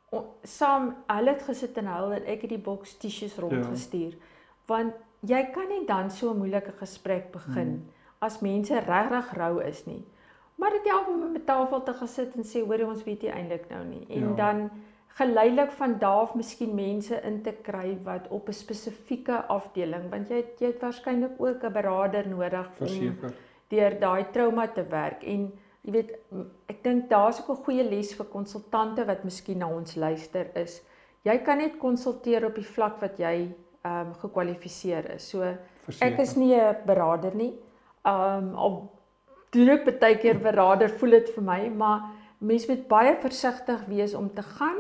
o, 0.10 0.26
saam 0.44 0.94
hulle 1.08 1.30
het 1.30 1.42
gesit 1.42 1.78
en 1.78 1.86
huil 1.86 2.12
en 2.20 2.26
ek 2.26 2.42
het 2.42 2.50
die 2.50 2.66
boks 2.70 2.98
tissues 2.98 3.36
ja. 3.36 3.42
rondgestuur. 3.42 4.12
Ja. 4.12 4.30
Want 4.68 4.94
jy 5.20 5.42
kan 5.54 5.68
nie 5.70 5.86
dan 5.86 6.12
so 6.12 6.34
'n 6.34 6.38
moeilike 6.38 6.74
gesprek 6.80 7.32
begin. 7.32 7.68
Hmm 7.68 8.00
as 8.22 8.40
mense 8.42 8.80
regtig 8.86 9.34
rou 9.38 9.60
is 9.66 9.86
nie. 9.88 10.04
Maar 10.62 10.76
dit 10.78 10.88
help 10.92 11.10
om 11.10 11.32
met 11.32 11.46
tafel 11.46 11.84
te 11.84 11.94
gesit 11.98 12.36
en 12.38 12.46
sê 12.46 12.62
hoor 12.62 12.86
ons 12.86 13.04
weet 13.08 13.26
jy 13.26 13.34
eintlik 13.34 13.66
nou 13.72 13.82
nie. 13.88 14.04
En 14.14 14.28
ja. 14.30 14.36
dan 14.38 14.60
geleidelik 15.20 15.72
van 15.80 15.98
daar 16.00 16.28
af 16.28 16.36
miskien 16.40 16.76
mense 16.76 17.18
in 17.28 17.42
te 17.44 17.54
kry 17.66 17.98
wat 18.06 18.30
op 18.30 18.48
'n 18.48 18.54
spesifieke 18.54 19.42
afdeling 19.56 20.10
want 20.10 20.30
jy 20.30 20.36
het, 20.44 20.60
jy 20.60 20.68
het 20.68 20.86
waarskynlik 20.86 21.42
ook 21.42 21.64
'n 21.64 21.74
beraader 21.74 22.28
nodig 22.28 22.70
Verseker. 22.78 23.30
om 23.30 23.36
deur 23.68 24.00
daai 24.00 24.26
trauma 24.32 24.68
te 24.68 24.84
werk 24.84 25.24
en 25.24 25.52
jy 25.82 25.92
weet 25.92 26.16
ek 26.68 26.84
dink 26.84 27.10
daar's 27.10 27.42
ook 27.42 27.50
'n 27.58 27.64
goeie 27.64 27.84
les 27.84 28.16
vir 28.16 28.26
konsultante 28.26 29.06
wat 29.06 29.24
miskien 29.24 29.58
na 29.58 29.68
ons 29.68 29.96
luister 29.96 30.48
is 30.56 30.82
jy 31.28 31.38
kan 31.46 31.58
net 31.62 31.78
konsulteer 31.82 32.46
op 32.46 32.56
die 32.58 32.68
vlak 32.68 33.02
wat 33.02 33.20
jy 33.22 33.36
ehm 33.82 34.08
um, 34.08 34.14
gekwalifiseer 34.22 35.08
is. 35.16 35.30
So 35.30 35.42
Verseker. 35.86 36.14
ek 36.14 36.20
is 36.20 36.36
nie 36.36 36.54
'n 36.56 36.76
beraader 36.86 37.36
nie. 37.36 37.54
Ehm 38.06 38.50
um, 38.50 38.56
al 38.56 38.92
doen 39.52 39.70
ek 39.70 39.86
baie 40.00 40.18
keer 40.18 40.40
beraader 40.40 40.90
voel 41.00 41.18
dit 41.20 41.30
vir 41.36 41.44
my, 41.44 41.60
maar 41.76 42.08
mens 42.40 42.68
moet 42.70 42.88
baie 42.90 43.16
versigtig 43.22 43.86
wees 43.90 44.16
om 44.18 44.30
te 44.34 44.42
gaan 44.42 44.80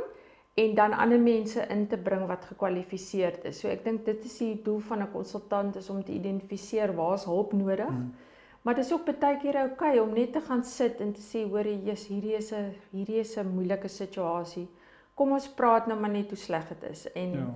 en 0.59 0.75
dan 0.75 0.93
ander 0.93 1.19
mense 1.19 1.63
in 1.69 1.85
te 1.87 1.97
bring 1.97 2.25
wat 2.27 2.45
gekwalifiseerd 2.49 3.45
is. 3.51 3.61
So 3.61 3.69
ek 3.71 3.83
dink 3.85 4.05
dit 4.05 4.25
is 4.25 4.37
die 4.41 4.55
doel 4.63 4.79
van 4.79 5.03
'n 5.03 5.11
konsultant 5.11 5.75
is 5.75 5.89
om 5.89 6.03
te 6.03 6.11
identifiseer 6.11 6.95
waar's 6.95 7.25
hulp 7.25 7.53
nodig. 7.53 7.87
Hmm. 7.87 8.13
Maar 8.61 8.75
dit 8.75 8.85
is 8.85 8.93
ook 8.93 9.19
baie 9.19 9.37
keer 9.37 9.55
oukei 9.55 9.71
okay 9.71 9.99
om 9.99 10.13
net 10.13 10.33
te 10.33 10.41
gaan 10.41 10.63
sit 10.63 10.99
en 11.01 11.13
te 11.13 11.21
sê 11.21 11.49
hoor 11.49 11.65
jy 11.65 11.95
hierdie 11.95 12.35
is 12.35 12.51
'n 12.51 12.73
hierdie 12.91 13.19
is 13.19 13.37
'n 13.37 13.47
moeilike 13.47 13.87
situasie. 13.87 14.67
Kom 15.15 15.31
ons 15.31 15.47
praat 15.47 15.87
nou 15.87 15.99
maar 15.99 16.09
net 16.09 16.29
hoe 16.29 16.37
sleg 16.37 16.67
dit 16.67 16.89
is 16.89 17.11
en 17.13 17.31
ja, 17.31 17.53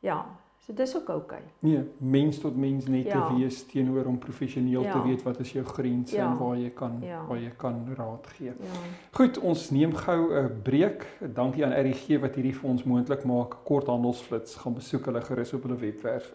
ja 0.00 0.26
So 0.68 0.74
dis 0.74 0.96
ook 0.96 1.08
oukei. 1.08 1.38
Okay. 1.38 1.52
Nee, 1.58 1.82
mens 1.98 2.38
tot 2.38 2.56
mens 2.56 2.86
net 2.86 3.04
ja. 3.04 3.26
te 3.26 3.36
wees 3.36 3.62
teenoor 3.66 4.04
om 4.04 4.18
professioneel 4.18 4.82
ja. 4.82 4.92
te 4.92 5.08
weet 5.08 5.22
wat 5.22 5.40
is 5.40 5.52
jou 5.52 5.64
grense 5.64 6.16
ja. 6.16 6.30
en 6.30 6.36
waar 6.36 6.58
jy 6.60 6.70
kan 6.70 6.98
ja. 7.00 7.24
waar 7.26 7.40
jy 7.40 7.52
kan 7.56 7.86
raad 7.96 8.26
gee. 8.36 8.52
Ja. 8.52 8.82
Goed, 9.10 9.38
ons 9.38 9.70
neem 9.70 9.94
gou 9.96 10.34
'n 10.42 10.60
breek. 10.62 11.06
Dankie 11.34 11.64
aan 11.64 11.72
RGG 11.72 12.20
wat 12.20 12.34
hierdie 12.34 12.54
vir 12.54 12.70
ons 12.70 12.84
moontlik 12.84 13.24
maak. 13.24 13.56
Kort 13.64 13.86
handelsflits 13.86 14.54
gaan 14.54 14.74
besoek 14.74 15.04
hulle 15.04 15.20
gerus 15.20 15.52
op 15.52 15.62
hulle 15.62 15.76
webwerf 15.76 16.34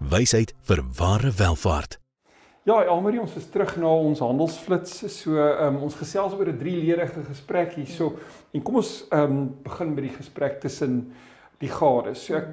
Wysheid 0.00 0.54
vir 0.64 0.80
ware 0.96 1.28
welvaart. 1.36 1.98
Ja, 2.64 2.78
Almarie, 2.88 3.20
ons 3.20 3.34
is 3.36 3.50
terug 3.52 3.74
na 3.76 3.90
ons 3.92 4.22
handelsflits. 4.24 5.02
So, 5.12 5.36
um, 5.36 5.76
ons 5.84 5.98
gesels 6.00 6.32
oor 6.32 6.48
'n 6.48 6.56
drieledige 6.58 7.22
gesprek 7.28 7.74
hierso. 7.76 8.16
En 8.52 8.62
kom 8.62 8.76
ons 8.76 9.04
um, 9.12 9.54
begin 9.62 9.94
by 9.94 10.00
die 10.00 10.16
gesprek 10.16 10.60
tussen 10.60 11.12
die 11.60 11.68
gades. 11.68 12.24
So 12.24 12.34
ek 12.34 12.48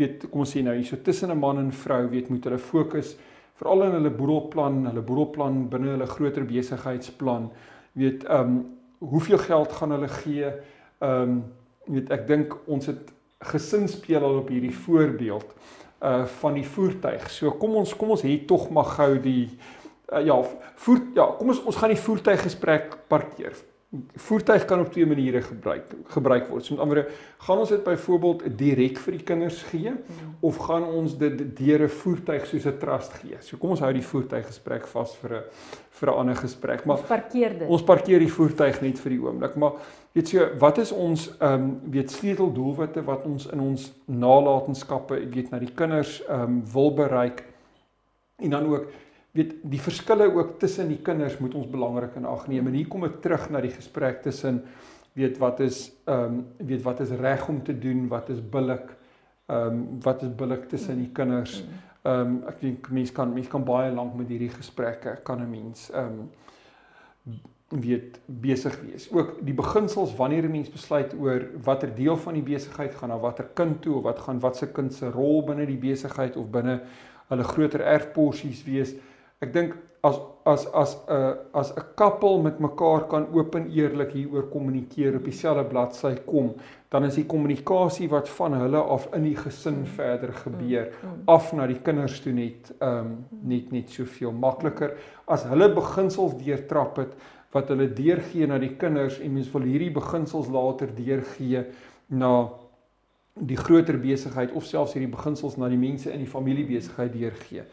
weet, 0.00 0.30
kom 0.30 0.40
ons 0.40 0.54
sê 0.54 0.62
nou 0.64 0.74
hierso 0.74 0.96
tussen 0.96 1.30
'n 1.30 1.38
man 1.38 1.58
en 1.58 1.72
vrou, 1.72 2.08
weet 2.08 2.30
moet 2.30 2.44
hulle 2.44 2.58
fokus 2.58 3.16
veral 3.58 3.82
in 3.82 3.92
hulle 3.92 4.10
boedelplan, 4.10 4.86
hulle 4.86 5.02
boedelplan 5.02 5.68
binne 5.68 5.90
hulle 5.90 6.06
groter 6.06 6.44
besigheidsplan. 6.44 7.50
Weet 7.92 8.24
ehm 8.24 8.40
um, 8.40 8.76
hoeveel 8.98 9.38
geld 9.38 9.72
gaan 9.72 9.90
hulle 9.90 10.08
gee? 10.08 10.52
Ehm 11.00 11.22
um, 11.22 11.44
weet 11.84 12.10
ek 12.10 12.26
dink 12.26 12.56
ons 12.66 12.86
het 12.86 13.12
gesin 13.40 13.88
speel 13.88 14.24
al 14.24 14.38
op 14.38 14.48
hierdie 14.48 14.74
voorbeeld 14.74 15.52
uh 16.00 16.24
van 16.40 16.54
die 16.54 16.66
voertuig. 16.66 17.30
So 17.30 17.50
kom 17.58 17.76
ons 17.80 17.96
kom 17.96 18.10
ons 18.14 18.22
het 18.22 18.46
tog 18.46 18.68
maar 18.70 18.92
gou 18.98 19.18
die 19.22 19.50
uh, 20.12 20.24
ja, 20.24 20.36
voer 20.84 21.00
ja, 21.14 21.26
kom 21.38 21.48
ons 21.54 21.62
ons 21.66 21.76
gaan 21.76 21.94
die 21.94 22.02
voertuiggesprek 22.02 22.96
parkeer. 23.08 23.56
Voertuig 24.20 24.64
kan 24.68 24.80
op 24.80 24.90
twee 24.92 25.06
maniere 25.08 25.40
gebruik 25.40 25.94
gebruik 26.12 26.48
word. 26.50 26.64
So 26.64 26.74
met 26.74 26.82
ander 26.84 26.98
woorde, 26.98 27.12
gaan 27.38 27.58
ons 27.58 27.70
dit 27.72 27.84
byvoorbeeld 27.84 28.42
direk 28.58 28.98
vir 29.00 29.16
die 29.16 29.24
kinders 29.30 29.62
gee 29.70 29.94
of 30.44 30.58
gaan 30.60 30.84
ons 30.84 31.14
dit 31.16 31.40
deur 31.56 31.86
'n 31.86 31.88
voertuig 31.88 32.46
soos 32.46 32.66
'n 32.66 32.78
trust 32.78 33.12
gee. 33.12 33.36
So 33.40 33.56
kom 33.56 33.70
ons 33.70 33.80
hou 33.80 33.92
die 33.92 34.04
voertuiggesprek 34.04 34.86
vas 34.86 35.16
vir 35.16 35.36
'n 35.36 35.42
vir 35.90 36.08
'n 36.08 36.18
ander 36.18 36.36
gesprek. 36.36 36.84
Maar 36.84 36.98
ons 36.98 37.08
parkeer 37.08 37.58
dit. 37.58 37.68
Ons 37.68 37.82
parkeer 37.82 38.18
die 38.18 38.32
voertuig 38.32 38.80
net 38.82 38.98
vir 38.98 39.10
die 39.10 39.20
oomblik, 39.20 39.56
maar 39.56 39.72
weet 40.12 40.28
so, 40.28 40.48
wat 40.58 40.78
is 40.78 40.92
ons 40.92 41.30
ehm 41.38 41.52
um, 41.52 41.80
weet 41.90 42.10
sleuteldoelwitte 42.10 43.04
wat 43.04 43.24
ons 43.24 43.46
in 43.46 43.60
ons 43.60 43.92
nalatenskappe, 44.04 45.28
weet 45.30 45.50
na 45.50 45.58
die 45.58 45.72
kinders 45.74 46.22
ehm 46.28 46.42
um, 46.42 46.62
wil 46.72 46.94
bereik 46.94 47.44
en 48.36 48.50
dan 48.50 48.66
ook 48.66 48.86
weet 49.36 49.54
die 49.62 49.80
verskille 49.80 50.28
ook 50.34 50.58
tussen 50.58 50.88
die 50.88 51.02
kinders 51.04 51.38
moet 51.38 51.54
ons 51.54 51.68
belangrik 51.70 52.16
in 52.16 52.26
ag 52.26 52.46
neem. 52.48 52.66
En 52.66 52.78
hier 52.78 52.88
kom 52.88 53.04
ek 53.04 53.20
terug 53.22 53.50
na 53.50 53.60
die 53.60 53.74
gesprek 53.74 54.22
tussen 54.22 54.62
weet 55.18 55.38
wat 55.42 55.60
is 55.60 55.90
ehm 56.06 56.38
um, 56.38 56.46
weet 56.70 56.82
wat 56.82 57.00
is 57.00 57.10
reg 57.10 57.48
om 57.48 57.62
te 57.64 57.78
doen, 57.78 58.08
wat 58.08 58.28
is 58.28 58.40
billik 58.40 58.94
ehm 59.46 59.66
um, 59.66 59.84
wat 60.02 60.22
is 60.22 60.34
billik 60.34 60.68
tussen 60.68 60.98
die 61.02 61.12
kinders. 61.12 61.62
Ehm 62.02 62.20
um, 62.20 62.42
ek 62.48 62.60
dink 62.60 62.90
mense 62.90 63.12
kan 63.12 63.32
mense 63.32 63.50
kan 63.50 63.64
baie 63.64 63.92
lank 63.92 64.14
met 64.14 64.28
hierdie 64.28 64.52
gesprekke 64.54 65.18
kan 65.24 65.42
'n 65.42 65.50
mens 65.50 65.90
ehm 65.90 66.20
um, 66.20 66.28
weet 67.68 68.20
besig 68.26 68.80
wees. 68.80 69.10
Ook 69.12 69.44
die 69.44 69.54
beginsels 69.54 70.14
wanneer 70.16 70.44
'n 70.44 70.50
mens 70.50 70.70
besluit 70.70 71.14
oor 71.14 71.48
watter 71.64 71.94
deel 71.94 72.16
van 72.16 72.34
die 72.34 72.42
besigheid 72.42 72.94
gaan 72.94 73.08
na 73.08 73.18
watter 73.18 73.48
kind 73.54 73.82
toe 73.82 73.96
of 73.96 74.02
wat 74.02 74.18
gaan 74.18 74.40
wat 74.40 74.56
se 74.56 74.72
kind 74.72 74.94
se 74.94 75.10
rol 75.10 75.44
binne 75.44 75.66
die 75.66 75.76
besigheid 75.76 76.36
of 76.36 76.50
binne 76.50 76.80
hulle 77.28 77.44
groter 77.44 77.80
erfporsies 77.80 78.64
wees. 78.64 78.94
Ek 79.38 79.52
dink 79.54 79.76
as 80.02 80.18
as 80.46 80.66
as 80.74 80.94
'n 80.96 81.12
uh, 81.14 81.34
as 81.60 81.70
'n 81.76 81.84
koppel 81.94 82.40
met 82.42 82.58
mekaar 82.58 83.06
kan 83.06 83.26
oop 83.32 83.54
en 83.54 83.70
eerlik 83.70 84.12
hieroor 84.12 84.48
kommunikeer 84.50 85.16
op 85.16 85.24
dieselfde 85.24 85.64
bladsy 85.64 86.14
kom, 86.26 86.54
dan 86.88 87.04
is 87.04 87.14
die 87.14 87.26
kommunikasie 87.26 88.08
wat 88.08 88.28
van 88.28 88.54
hulle 88.54 88.80
af 88.80 89.08
in 89.14 89.22
die 89.22 89.36
gesin 89.36 89.84
verder 89.86 90.32
gebeur 90.32 90.86
mm, 90.88 91.08
mm. 91.08 91.22
af 91.26 91.52
na 91.52 91.66
die 91.66 91.80
kinders 91.82 92.20
toe 92.20 92.32
net 92.32 92.72
ehm 92.78 92.98
um, 92.98 93.16
net 93.42 93.72
net 93.72 93.90
soveel 93.90 94.32
makliker 94.32 94.96
as 95.26 95.44
hulle 95.44 95.68
beginsels 95.74 96.38
deurtrap 96.44 96.96
het 96.96 97.12
wat 97.52 97.68
hulle 97.68 97.92
deurgee 97.92 98.46
na 98.46 98.58
die 98.58 98.74
kinders 98.76 99.20
en 99.20 99.34
mens 99.34 99.52
wil 99.52 99.62
hierdie 99.62 99.92
beginsels 99.92 100.48
later 100.48 100.90
deurgee 100.94 101.64
na 102.08 102.48
die 103.38 103.56
groter 103.56 103.98
besigheid 103.98 104.52
of 104.52 104.66
selfs 104.66 104.96
hierdie 104.96 105.12
beginsels 105.12 105.56
na 105.56 105.68
die 105.68 105.78
mense 105.78 106.10
in 106.10 106.24
die 106.24 106.30
familiebesigheid 106.30 107.12
deurgee. 107.12 107.64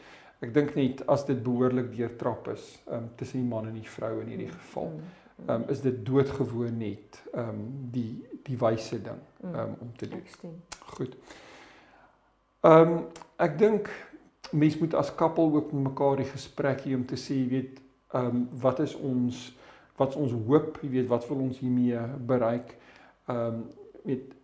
Ek 0.44 0.54
dink 0.54 0.76
net 0.76 1.04
as 1.12 1.24
dit 1.26 1.40
behoorlik 1.44 1.94
deurtrap 1.96 2.50
is 2.54 2.66
um, 2.92 3.08
tussen 3.16 3.42
die 3.42 3.50
man 3.50 3.70
en 3.70 3.78
die 3.78 3.88
vrou 3.90 4.20
in 4.22 4.34
hierdie 4.34 4.52
geval, 4.52 4.92
um, 5.48 5.64
is 5.72 5.82
dit 5.82 6.02
doodgewoon 6.06 6.78
net 6.82 7.22
um, 7.34 7.62
die 7.94 8.26
die 8.46 8.58
wyse 8.62 9.00
ding 9.02 9.22
um, 9.48 9.78
om 9.82 9.94
te 9.98 10.10
doen. 10.12 10.26
Goed. 10.98 11.16
Ehm 12.66 12.92
um, 12.98 13.00
ek 13.42 13.58
dink 13.60 13.90
mense 14.56 14.80
moet 14.80 14.94
as 14.96 15.10
koppel 15.18 15.50
ook 15.58 15.72
met 15.74 15.90
mekaar 15.90 16.22
die 16.22 16.30
gesprek 16.30 16.86
hê 16.86 16.94
om 16.96 17.04
te 17.08 17.18
sê, 17.20 17.40
jy 17.42 17.48
weet, 17.52 17.82
ehm 18.14 18.28
um, 18.30 18.46
wat 18.62 18.84
is 18.86 18.96
ons 18.96 19.48
wat 19.96 20.12
is 20.12 20.20
ons 20.20 20.36
hoop, 20.48 20.78
jy 20.84 20.90
weet, 20.98 21.08
wat 21.08 21.28
wil 21.30 21.46
ons 21.48 21.60
hiermee 21.64 22.06
bereik? 22.28 22.76
Ehm 23.32 23.62
um, 23.62 23.62
weet 24.06 24.35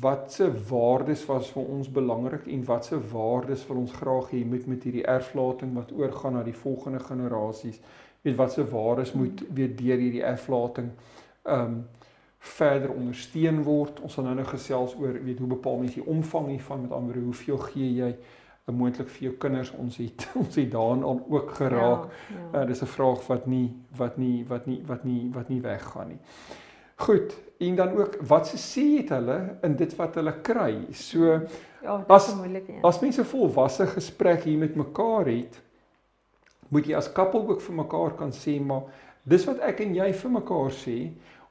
watse 0.00 0.50
waardes 0.68 1.26
was 1.26 1.50
vir 1.50 1.68
ons 1.76 1.90
belangrik 1.90 2.46
en 2.46 2.64
watse 2.64 2.98
waardes 3.12 3.66
wil 3.66 3.76
ons 3.76 3.92
graag 3.92 4.30
hê 4.30 4.44
met 4.44 4.66
met 4.66 4.82
hierdie 4.82 5.04
erflating 5.04 5.74
wat 5.74 5.92
oorgaan 5.92 6.32
na 6.38 6.42
die 6.42 6.56
volgende 6.56 7.00
generasies 7.00 7.80
weet 8.22 8.36
watse 8.36 8.64
waardes 8.70 9.12
moet 9.12 9.44
weer 9.54 9.76
deur 9.76 10.02
hierdie 10.06 10.24
erflating 10.24 10.90
ehm 11.42 11.60
um, 11.60 11.84
verder 12.46 12.90
ondersteun 12.90 13.62
word. 13.62 14.00
Ons 14.00 14.14
gaan 14.14 14.28
nou 14.28 14.34
nou 14.38 14.46
gesels 14.46 14.92
oor 15.00 15.16
weet 15.22 15.38
hoe 15.42 15.48
bepaal 15.50 15.80
mens 15.82 15.96
die 15.96 16.04
omvang 16.06 16.50
hiervan 16.52 16.84
met 16.84 16.92
ander 16.94 17.16
hoeveel 17.18 17.58
gee 17.72 17.88
jy 17.96 18.10
eh, 18.12 18.74
moontlik 18.74 19.10
vir 19.14 19.24
jou 19.28 19.32
kinders. 19.46 19.72
Ons 19.82 19.98
het 20.02 20.28
ons 20.42 20.60
het 20.60 20.70
daaraan 20.70 21.24
ook 21.24 21.50
geraak. 21.58 22.06
Ja, 22.12 22.36
ja. 22.52 22.60
Uh, 22.60 22.66
dis 22.68 22.82
'n 22.82 22.92
vraag 22.92 23.26
wat 23.26 23.46
nie 23.46 23.74
wat 23.96 24.16
nie 24.16 24.44
wat 24.48 24.66
nie 24.66 24.80
wat 24.86 25.04
nie 25.04 25.30
wat 25.32 25.48
nie 25.48 25.60
weggaan 25.60 26.08
nie 26.14 26.20
Goed, 26.96 27.34
en 27.58 27.76
dan 27.76 27.96
ook 27.96 28.16
wat 28.26 28.48
se 28.48 28.56
sê 28.56 28.84
het 28.96 29.12
hulle 29.12 29.36
in 29.62 29.76
dit 29.76 29.96
wat 29.96 30.14
hulle 30.16 30.32
kry. 30.40 30.72
So 30.92 31.40
ja, 31.82 31.96
is 32.16 32.34
moeilik 32.34 32.68
een. 32.68 32.82
As 32.84 33.00
mense 33.00 33.24
volwasse 33.24 33.86
gesprek 33.86 34.44
hier 34.48 34.58
met 34.58 34.76
mekaar 34.76 35.28
het, 35.28 35.60
moet 36.68 36.88
jy 36.88 36.96
as 36.98 37.12
koppel 37.12 37.44
ook 37.48 37.60
vir 37.62 37.76
mekaar 37.82 38.16
kan 38.18 38.32
sê 38.34 38.56
maar 38.60 38.88
dis 39.28 39.44
wat 39.46 39.60
ek 39.64 39.84
en 39.84 39.94
jy 39.96 40.08
vir 40.22 40.34
mekaar 40.38 40.72
sê. 40.74 40.96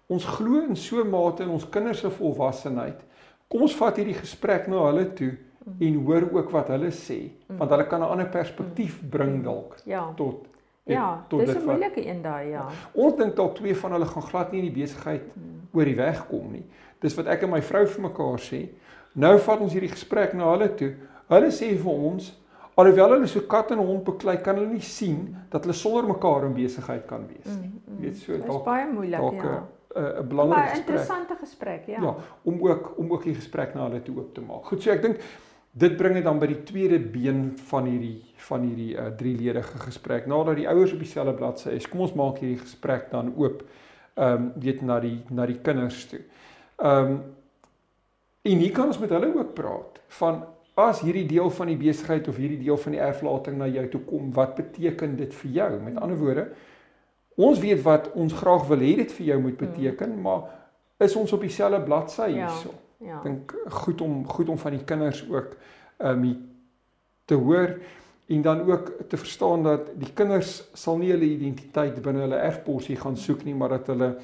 Ons 0.10 0.26
glo 0.38 0.62
in 0.66 0.78
so 0.78 1.06
mate 1.06 1.46
in 1.46 1.54
ons 1.54 1.66
kinders 1.70 2.04
se 2.04 2.12
volwassenheid. 2.14 3.00
Kom 3.50 3.66
ons 3.66 3.78
vat 3.78 3.98
hierdie 3.98 4.18
gesprek 4.18 4.68
na 4.70 4.82
hulle 4.88 5.08
toe 5.18 5.32
mm. 5.32 5.78
en 5.88 6.02
hoor 6.08 6.28
ook 6.40 6.52
wat 6.54 6.70
hulle 6.74 6.92
sê, 6.94 7.20
want 7.50 7.72
hulle 7.74 7.88
kan 7.90 8.02
'n 8.02 8.12
ander 8.18 8.30
perspektief 8.30 9.00
bring 9.10 9.44
dalk 9.44 9.78
ja. 9.86 10.06
tot 10.18 10.46
Ja, 10.86 11.26
dis 11.30 11.56
'n 11.56 11.66
moeilike 11.66 12.08
een 12.08 12.22
daai, 12.22 12.50
ja. 12.50 12.68
Ons 12.94 13.16
dink 13.18 13.36
dalk 13.36 13.56
twee 13.56 13.76
van 13.76 13.92
hulle 13.92 14.06
gaan 14.06 14.24
glad 14.24 14.52
nie 14.52 14.62
in 14.62 14.74
die 14.74 14.82
besigheid 14.82 15.22
hmm. 15.34 15.68
oor 15.74 15.86
die 15.86 15.96
weg 15.96 16.28
kom 16.28 16.52
nie. 16.52 16.66
Dis 17.00 17.16
wat 17.16 17.26
ek 17.26 17.42
en 17.42 17.50
my 17.50 17.62
vrou 17.62 17.86
vir 17.88 18.02
mekaar 18.02 18.40
sê. 18.40 18.68
Nou 19.14 19.38
vat 19.40 19.60
ons 19.60 19.74
hierdie 19.74 19.90
gesprek 19.90 20.34
na 20.34 20.52
hulle 20.52 20.70
toe. 20.76 20.94
Hulle 21.28 21.52
sê 21.52 21.72
vir 21.78 21.92
ons 21.92 22.34
alhoewel 22.76 23.16
hulle 23.16 23.28
so 23.32 23.42
kat 23.50 23.72
en 23.72 23.78
hond 23.78 24.04
beklei, 24.04 24.36
kan 24.44 24.60
hulle 24.60 24.74
nie 24.74 24.84
sien 24.84 25.30
dat 25.50 25.64
hulle 25.64 25.76
sonder 25.78 26.08
mekaar 26.10 26.46
in 26.50 26.54
besigheid 26.54 27.06
kan 27.08 27.24
wees 27.28 27.48
nie. 27.48 27.72
Mm, 27.72 27.82
mm. 27.88 28.02
Weet 28.04 28.18
so 28.18 28.34
Dit 28.34 28.44
is 28.44 28.50
dalk 28.52 28.66
baie 28.68 28.86
moeilik, 28.92 29.20
dalk 29.20 29.42
ja. 29.42 29.56
'n 29.96 30.04
'n 30.04 30.22
'n 30.22 30.28
belangrike 30.28 30.62
gesprek. 30.62 30.86
interessante 30.86 31.36
gesprek, 31.40 31.86
ja. 31.88 32.02
Ja, 32.02 32.16
om 32.44 32.62
ook 32.68 32.94
om 32.98 33.12
ook 33.12 33.24
die 33.24 33.36
gesprek 33.36 33.74
na 33.74 33.88
hulle 33.88 34.02
toe 34.02 34.16
oop 34.18 34.34
te 34.34 34.42
maak. 34.42 34.66
Goed, 34.66 34.84
so 34.84 34.92
ek 34.92 35.02
dink 35.02 35.20
dit 35.76 35.98
bring 36.00 36.16
dit 36.16 36.24
dan 36.24 36.40
by 36.40 36.48
die 36.48 36.62
tweede 36.64 37.00
been 37.00 37.50
van 37.70 37.88
hierdie 37.90 38.22
van 38.46 38.62
hierdie 38.64 38.94
uh, 38.94 39.08
drieledige 39.18 39.80
gesprek. 39.82 40.28
Nadat 40.30 40.60
die 40.60 40.68
ouers 40.70 40.94
op 40.94 41.02
dieselfde 41.02 41.34
bladsy 41.36 41.74
is, 41.76 41.88
kom 41.90 42.04
ons 42.06 42.14
maak 42.16 42.38
hierdie 42.44 42.62
gesprek 42.62 43.10
dan 43.12 43.34
oop. 43.36 43.64
Ehm 44.16 44.46
um, 44.46 44.52
weet 44.64 44.84
na 44.86 45.00
die 45.04 45.18
na 45.36 45.48
die 45.50 45.60
kinders 45.60 46.06
toe. 46.12 46.22
Ehm 46.80 47.16
um, 47.16 47.18
en 48.46 48.62
hier 48.62 48.72
kan 48.72 48.92
ons 48.92 49.00
met 49.02 49.10
hulle 49.10 49.32
ook 49.34 49.56
praat 49.58 50.00
van 50.20 50.44
as 50.76 51.02
hierdie 51.02 51.26
deel 51.28 51.50
van 51.50 51.72
die 51.72 51.80
besigheid 51.80 52.28
of 52.28 52.38
hierdie 52.40 52.62
deel 52.62 52.78
van 52.78 52.96
die 52.96 53.02
erflating 53.02 53.58
na 53.58 53.68
jou 53.68 53.86
toe 53.90 54.02
kom, 54.06 54.32
wat 54.36 54.56
beteken 54.56 55.16
dit 55.18 55.34
vir 55.42 55.52
jou? 55.60 55.70
Met 55.82 56.00
ander 56.04 56.20
woorde, 56.20 56.48
ons 57.36 57.60
weet 57.60 57.82
wat 57.84 58.12
ons 58.14 58.36
graag 58.36 58.68
wil 58.70 58.84
hê 58.84 58.96
dit 59.02 59.12
vir 59.20 59.26
jou 59.34 59.40
moet 59.48 59.58
beteken, 59.58 60.16
mm. 60.16 60.22
maar 60.22 60.52
is 61.04 61.16
ons 61.16 61.32
op 61.36 61.42
dieselfde 61.42 61.82
bladsy 61.84 62.30
Ja. 62.30 62.48
hierso? 62.48 62.72
Ja. 62.72 62.85
Ek 63.06 63.24
dink 63.24 63.54
goed 63.84 64.02
om 64.02 64.26
goed 64.28 64.50
om 64.50 64.58
van 64.58 64.72
die 64.72 64.84
kinders 64.84 65.24
ook 65.30 65.56
ehm 65.98 66.24
um, 66.24 66.36
te 67.26 67.36
hoor 67.36 67.80
en 68.28 68.42
dan 68.42 68.62
ook 68.72 68.92
te 69.10 69.18
verstaan 69.18 69.64
dat 69.64 69.88
die 69.98 70.14
kinders 70.14 70.64
sal 70.74 70.98
nie 70.98 71.12
hulle 71.12 71.26
identiteit 71.26 72.02
binne 72.02 72.22
hulle 72.26 72.38
erfporsie 72.38 72.96
gaan 72.96 73.18
soek 73.18 73.44
nie, 73.46 73.56
maar 73.56 73.70
dat 73.70 73.88
hulle 73.88 74.16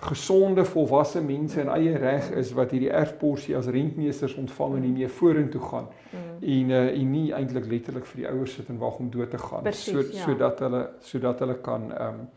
gesonde 0.00 0.64
volwasse 0.64 1.22
mense 1.22 1.60
in 1.60 1.68
eie 1.68 1.96
reg 1.98 2.30
is 2.30 2.52
wat 2.56 2.70
hierdie 2.70 2.90
erfporsie 2.90 3.56
as 3.56 3.66
rentmeesters 3.66 4.34
ontvang 4.34 4.76
en 4.76 4.82
nie 4.86 4.92
meer 4.92 5.08
vorentoe 5.08 5.60
gaan 5.60 5.88
Mm. 6.10 6.48
en 6.48 6.70
uh, 6.70 7.00
en 7.00 7.10
nie 7.10 7.32
eintlik 7.32 7.66
letterlik 7.70 8.06
vir 8.06 8.16
die 8.16 8.28
ouers 8.28 8.54
sit 8.54 8.68
en 8.68 8.78
wag 8.78 8.96
om 8.98 9.10
dood 9.10 9.30
te 9.30 9.38
gaan 9.38 9.62
Presies, 9.62 10.08
ja. 10.10 10.24
sodat 10.24 10.58
hulle 10.58 10.80
sodat 11.06 11.38
hulle 11.38 11.54
kan 11.62 11.92
ehm 11.92 12.08
um, 12.08 12.28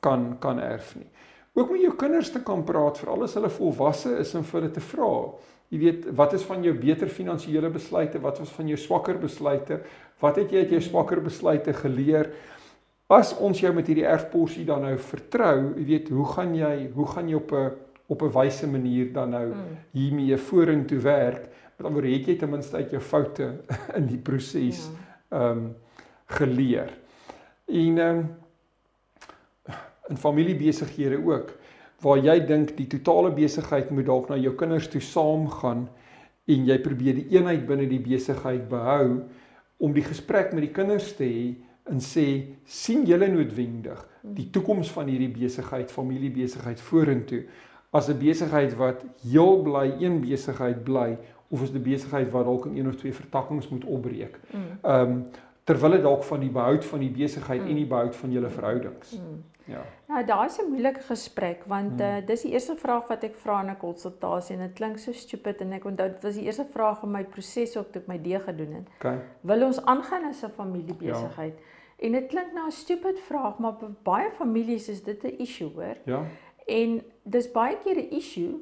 kan 0.00 0.36
kan 0.38 0.60
erf 0.60 0.92
nie. 0.96 1.08
Ook 1.56 1.70
met 1.72 1.80
jou 1.80 1.94
kinders 1.96 2.30
te 2.30 2.42
kan 2.44 2.64
praat 2.68 2.98
veral 3.00 3.22
as 3.24 3.34
hulle 3.38 3.48
volwasse 3.48 4.10
is 4.20 4.34
en 4.36 4.44
vir 4.44 4.60
hulle 4.60 4.72
te 4.74 4.80
vra. 4.80 5.12
Jy 5.72 5.78
weet, 5.78 6.04
wat 6.14 6.32
is 6.36 6.42
van 6.46 6.62
jou 6.62 6.74
beter 6.78 7.08
finansiële 7.10 7.70
besluite? 7.74 8.20
Wat 8.22 8.38
was 8.38 8.50
van 8.54 8.68
jou 8.68 8.76
swakker 8.78 9.16
besluite? 9.18 9.80
Wat 10.20 10.36
het 10.36 10.52
jy 10.52 10.58
uit 10.66 10.70
jou 10.76 10.80
swakker 10.80 11.20
besluite 11.24 11.72
geleer? 11.72 12.28
As 13.08 13.32
ons 13.38 13.60
jou 13.60 13.72
met 13.74 13.86
hierdie 13.86 14.04
erfporsie 14.06 14.64
dan 14.66 14.82
nou 14.82 14.96
vertrou, 14.98 15.72
jy 15.78 15.84
weet, 15.86 16.08
hoe 16.10 16.26
gaan 16.34 16.54
jy 16.54 16.90
hoe 16.94 17.06
gaan 17.06 17.28
jy 17.28 17.34
op 17.40 17.52
'n 17.52 17.70
op 18.08 18.22
'n 18.22 18.30
wyse 18.32 18.66
manier 18.66 19.12
dan 19.12 19.30
nou 19.30 19.46
Mm. 19.46 19.76
hiermee 19.92 20.36
vorentoe 20.36 20.98
werk? 20.98 21.48
Met 21.78 21.86
ander 21.86 22.02
woorde, 22.02 22.16
het 22.16 22.26
jy 22.26 22.36
ten 22.38 22.50
minste 22.50 22.76
uit 22.76 22.90
jou 22.90 23.00
foute 23.02 23.52
in 23.98 24.06
die 24.06 24.18
proses 24.18 24.88
Ja. 25.30 25.38
ehm 25.38 25.58
um, 25.58 25.74
geleer. 26.26 26.90
En 27.66 27.98
ehm 27.98 28.16
um, 28.18 28.28
in 30.10 30.16
familiebesighede 30.16 31.18
ook 31.24 31.52
waar 32.04 32.18
jy 32.20 32.40
dink 32.46 32.74
die 32.76 32.88
totale 32.92 33.30
besigheid 33.32 33.90
moet 33.90 34.06
dalk 34.06 34.28
na 34.28 34.36
jou 34.36 34.52
kinders 34.54 34.88
toe 34.92 35.00
saamgaan 35.00 35.86
en 36.46 36.66
jy 36.68 36.78
probeer 36.84 37.14
die 37.20 37.28
eenheid 37.38 37.64
binne 37.66 37.88
die 37.90 38.02
besigheid 38.02 38.68
behou 38.68 39.22
om 39.82 39.94
die 39.96 40.04
gesprek 40.04 40.52
met 40.52 40.68
die 40.68 40.74
kinders 40.76 41.12
te 41.16 41.24
hê 41.24 41.46
en 41.90 42.02
sê 42.02 42.26
sien 42.64 43.06
julle 43.08 43.28
noodwendig 43.30 44.02
die 44.36 44.48
toekoms 44.52 44.90
van 44.94 45.08
hierdie 45.10 45.32
besigheid 45.32 45.92
familiebesigheid 45.94 46.82
vorentoe 46.82 47.44
as 47.96 48.08
'n 48.08 48.18
besigheid 48.18 48.76
wat 48.76 49.04
heel 49.22 49.62
bly 49.62 49.96
een 50.00 50.20
besigheid 50.20 50.84
bly 50.84 51.16
of 51.48 51.62
is 51.62 51.70
'n 51.70 51.82
besigheid 51.82 52.30
wat 52.30 52.44
dalk 52.44 52.66
in 52.66 52.76
een 52.76 52.88
of 52.88 52.96
twee 52.96 53.14
vertakkings 53.14 53.68
moet 53.68 53.84
opbreek. 53.84 54.40
Mm. 54.50 54.60
Ehm 54.82 55.10
um, 55.10 55.24
terwyl 55.66 55.90
dit 55.96 56.02
dalk 56.04 56.22
van 56.24 56.40
die 56.40 56.50
behoud 56.54 56.84
van 56.86 57.00
die 57.02 57.10
besigheid 57.10 57.60
Mm. 57.62 57.68
en 57.68 57.74
die 57.74 57.86
behoud 57.86 58.16
van 58.16 58.30
julle 58.32 58.48
verhoudings. 58.50 59.16
Mm. 59.18 59.42
Ja. 59.66 59.82
Nou, 60.08 60.20
daai 60.24 60.46
is 60.46 60.58
'n 60.60 60.68
moeilike 60.70 61.00
gesprek 61.00 61.64
want 61.66 61.92
Mm. 61.98 62.00
uh, 62.00 62.26
dis 62.26 62.42
die 62.42 62.52
eerste 62.52 62.76
vraag 62.76 63.08
wat 63.08 63.24
ek 63.24 63.34
vra 63.34 63.60
in 63.62 63.70
'n 63.70 63.76
konsultasie 63.76 64.56
en 64.56 64.62
dit 64.62 64.72
klink 64.74 64.98
so 64.98 65.12
stupid 65.12 65.60
en 65.60 65.72
ek 65.72 65.84
onthou 65.84 66.08
dit 66.08 66.22
was 66.22 66.34
die 66.34 66.44
eerste 66.44 66.64
vraag 66.70 67.02
in 67.02 67.10
my 67.10 67.24
proses 67.24 67.76
ook 67.76 67.92
toe 67.92 68.02
ek 68.02 68.06
my 68.08 68.18
D 68.18 68.42
gedoen 68.42 68.72
het. 68.72 68.88
Okay. 68.98 69.18
Wil 69.40 69.62
ons 69.66 69.84
aangaan 69.84 70.24
as 70.28 70.42
'n 70.44 70.50
familiebesigheid? 70.50 71.54
Ja. 71.58 71.64
En 72.06 72.12
dit 72.12 72.26
klink 72.26 72.52
nou 72.54 72.66
'n 72.66 72.70
stupid 72.70 73.18
vraag, 73.20 73.58
maar 73.58 73.74
by 73.76 73.86
baie 74.02 74.30
families 74.30 74.88
is 74.88 75.02
dit 75.02 75.22
'n 75.24 75.34
issue, 75.38 75.70
hoor. 75.74 75.96
Ja. 76.04 76.22
En 76.66 77.02
dis 77.24 77.50
baie 77.52 77.76
keer 77.84 77.96
'n 77.96 78.10
issue. 78.14 78.54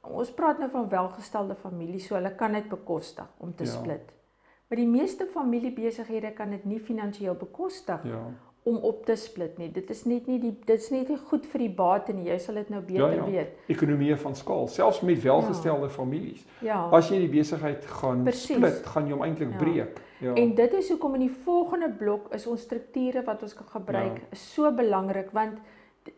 Ons 0.00 0.30
praat 0.32 0.58
nou 0.58 0.70
van 0.70 0.88
welgestelde 0.88 1.54
families, 1.54 2.06
so 2.06 2.14
hulle 2.14 2.34
kan 2.34 2.52
dit 2.52 2.68
bekostig 2.68 3.26
om 3.38 3.54
te 3.54 3.64
Ja. 3.64 3.70
split. 3.70 4.12
Maar 4.72 4.80
die 4.80 4.88
meeste 4.88 5.26
familiebesighede 5.28 6.30
kan 6.32 6.50
dit 6.54 6.62
nie 6.64 6.78
finansiëel 6.80 7.34
bekostig 7.36 8.00
Ja. 8.08 8.20
om 8.62 8.76
op 8.76 9.04
te 9.06 9.14
split 9.16 9.58
nie. 9.58 9.70
Dit 9.72 9.90
is 9.90 10.04
net 10.04 10.26
nie 10.26 10.38
die 10.40 10.52
dit 10.64 10.78
is 10.80 10.90
net 10.90 11.08
nie 11.08 11.16
goed 11.16 11.44
vir 11.46 11.58
die 11.58 11.68
bate 11.68 12.12
nie. 12.12 12.24
Jy 12.30 12.38
sal 12.38 12.54
dit 12.54 12.68
nou 12.70 12.80
beter 12.80 13.10
Ja, 13.12 13.12
ja. 13.12 13.24
weet. 13.24 13.48
Ekonomie 13.68 14.16
van 14.16 14.34
skaal, 14.36 14.68
selfs 14.68 15.00
met 15.00 15.22
welgestelde 15.22 15.88
families. 15.90 16.46
Ja. 16.62 16.88
As 16.90 17.08
jy 17.10 17.18
die 17.18 17.28
besigheid 17.28 17.84
gaan 17.84 18.24
Presies. 18.24 18.56
split, 18.56 18.86
gaan 18.86 19.06
jy 19.06 19.12
hom 19.12 19.22
eintlik 19.22 19.50
Ja. 19.50 19.56
breek. 19.58 20.00
Ja. 20.20 20.32
En 20.34 20.54
dit 20.54 20.72
is 20.72 20.88
hoekom 20.88 21.14
in 21.14 21.20
die 21.20 21.36
volgende 21.44 21.90
blok 21.98 22.32
is 22.34 22.46
ons 22.46 22.60
strukture 22.60 23.22
wat 23.24 23.42
ons 23.42 23.54
kan 23.54 23.66
gebruik 23.66 24.16
Ja. 24.16 24.22
ja. 24.30 24.36
so 24.36 24.72
belangrik 24.72 25.30
want 25.32 25.58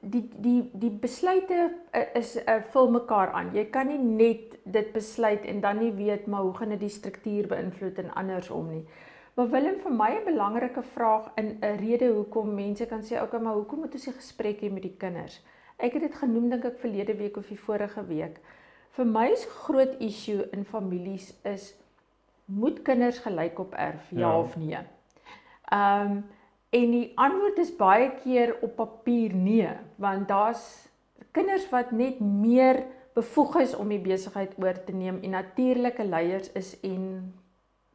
die 0.01 0.23
die 0.41 0.71
die 0.73 0.91
besluite 0.91 1.71
uh, 1.93 2.05
is 2.15 2.37
uh, 2.37 2.61
vul 2.73 2.91
mekaar 2.91 3.33
aan. 3.33 3.51
Jy 3.55 3.65
kan 3.71 3.89
nie 3.89 3.99
net 3.99 4.59
dit 4.65 4.93
besluit 4.93 5.45
en 5.45 5.61
dan 5.61 5.79
nie 5.79 5.93
weet 5.93 6.27
maar 6.27 6.43
hoe 6.47 6.55
gaan 6.55 6.75
dit 6.75 6.81
die 6.81 6.93
struktuur 6.93 7.49
beïnvloed 7.51 7.99
en 7.99 8.15
andersom 8.15 8.71
nie. 8.71 8.85
Maar 9.35 9.51
Willem 9.51 9.81
vir 9.83 9.93
my 9.93 10.11
'n 10.15 10.25
belangrike 10.25 10.83
vraag 10.83 11.31
in 11.35 11.59
'n 11.61 11.77
rede 11.77 12.09
hoekom 12.09 12.55
mense 12.55 12.87
kan 12.87 13.03
sê 13.03 13.23
okay, 13.23 13.41
maar 13.41 13.55
hoekom 13.55 13.79
moet 13.79 13.95
ons 13.95 14.05
die 14.05 14.13
gesprek 14.13 14.61
hê 14.61 14.71
met 14.73 14.83
die 14.83 14.97
kinders? 14.99 15.43
Ek 15.77 15.93
het 15.93 16.03
dit 16.03 16.15
genoem 16.15 16.51
dink 16.51 16.65
ek 16.65 16.79
verlede 16.79 17.17
week 17.17 17.37
of 17.37 17.49
die 17.49 17.59
vorige 17.59 18.07
week. 18.07 18.39
Vir 18.91 19.05
my 19.07 19.27
is 19.33 19.45
groot 19.45 19.97
issue 19.99 20.49
in 20.53 20.65
families 20.65 21.35
is 21.43 21.75
moet 22.45 22.83
kinders 22.83 23.19
gelyk 23.19 23.59
op 23.59 23.75
erf 23.75 24.11
ja, 24.11 24.19
Ja. 24.19 24.29
ja 24.29 24.39
of 24.39 24.57
nee? 24.57 24.79
Ehm 25.73 26.11
um, 26.11 26.25
en 26.75 26.91
die 26.91 27.07
antwoord 27.21 27.61
is 27.63 27.71
baie 27.79 28.11
keer 28.23 28.57
op 28.67 28.75
papier 28.81 29.35
nee, 29.35 29.71
want 30.03 30.29
daar's 30.29 30.65
kinders 31.35 31.69
wat 31.71 31.93
net 31.95 32.21
meer 32.21 32.83
bevoeg 33.15 33.61
is 33.63 33.77
om 33.79 33.91
die 33.95 34.03
besigheid 34.03 34.57
oor 34.59 34.79
te 34.87 34.95
neem 34.95 35.21
en 35.23 35.37
natuurlike 35.39 36.05
leiers 36.07 36.51
is 36.59 36.75
en 36.83 37.07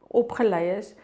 opgelei 0.08 0.64
is. 0.78 0.94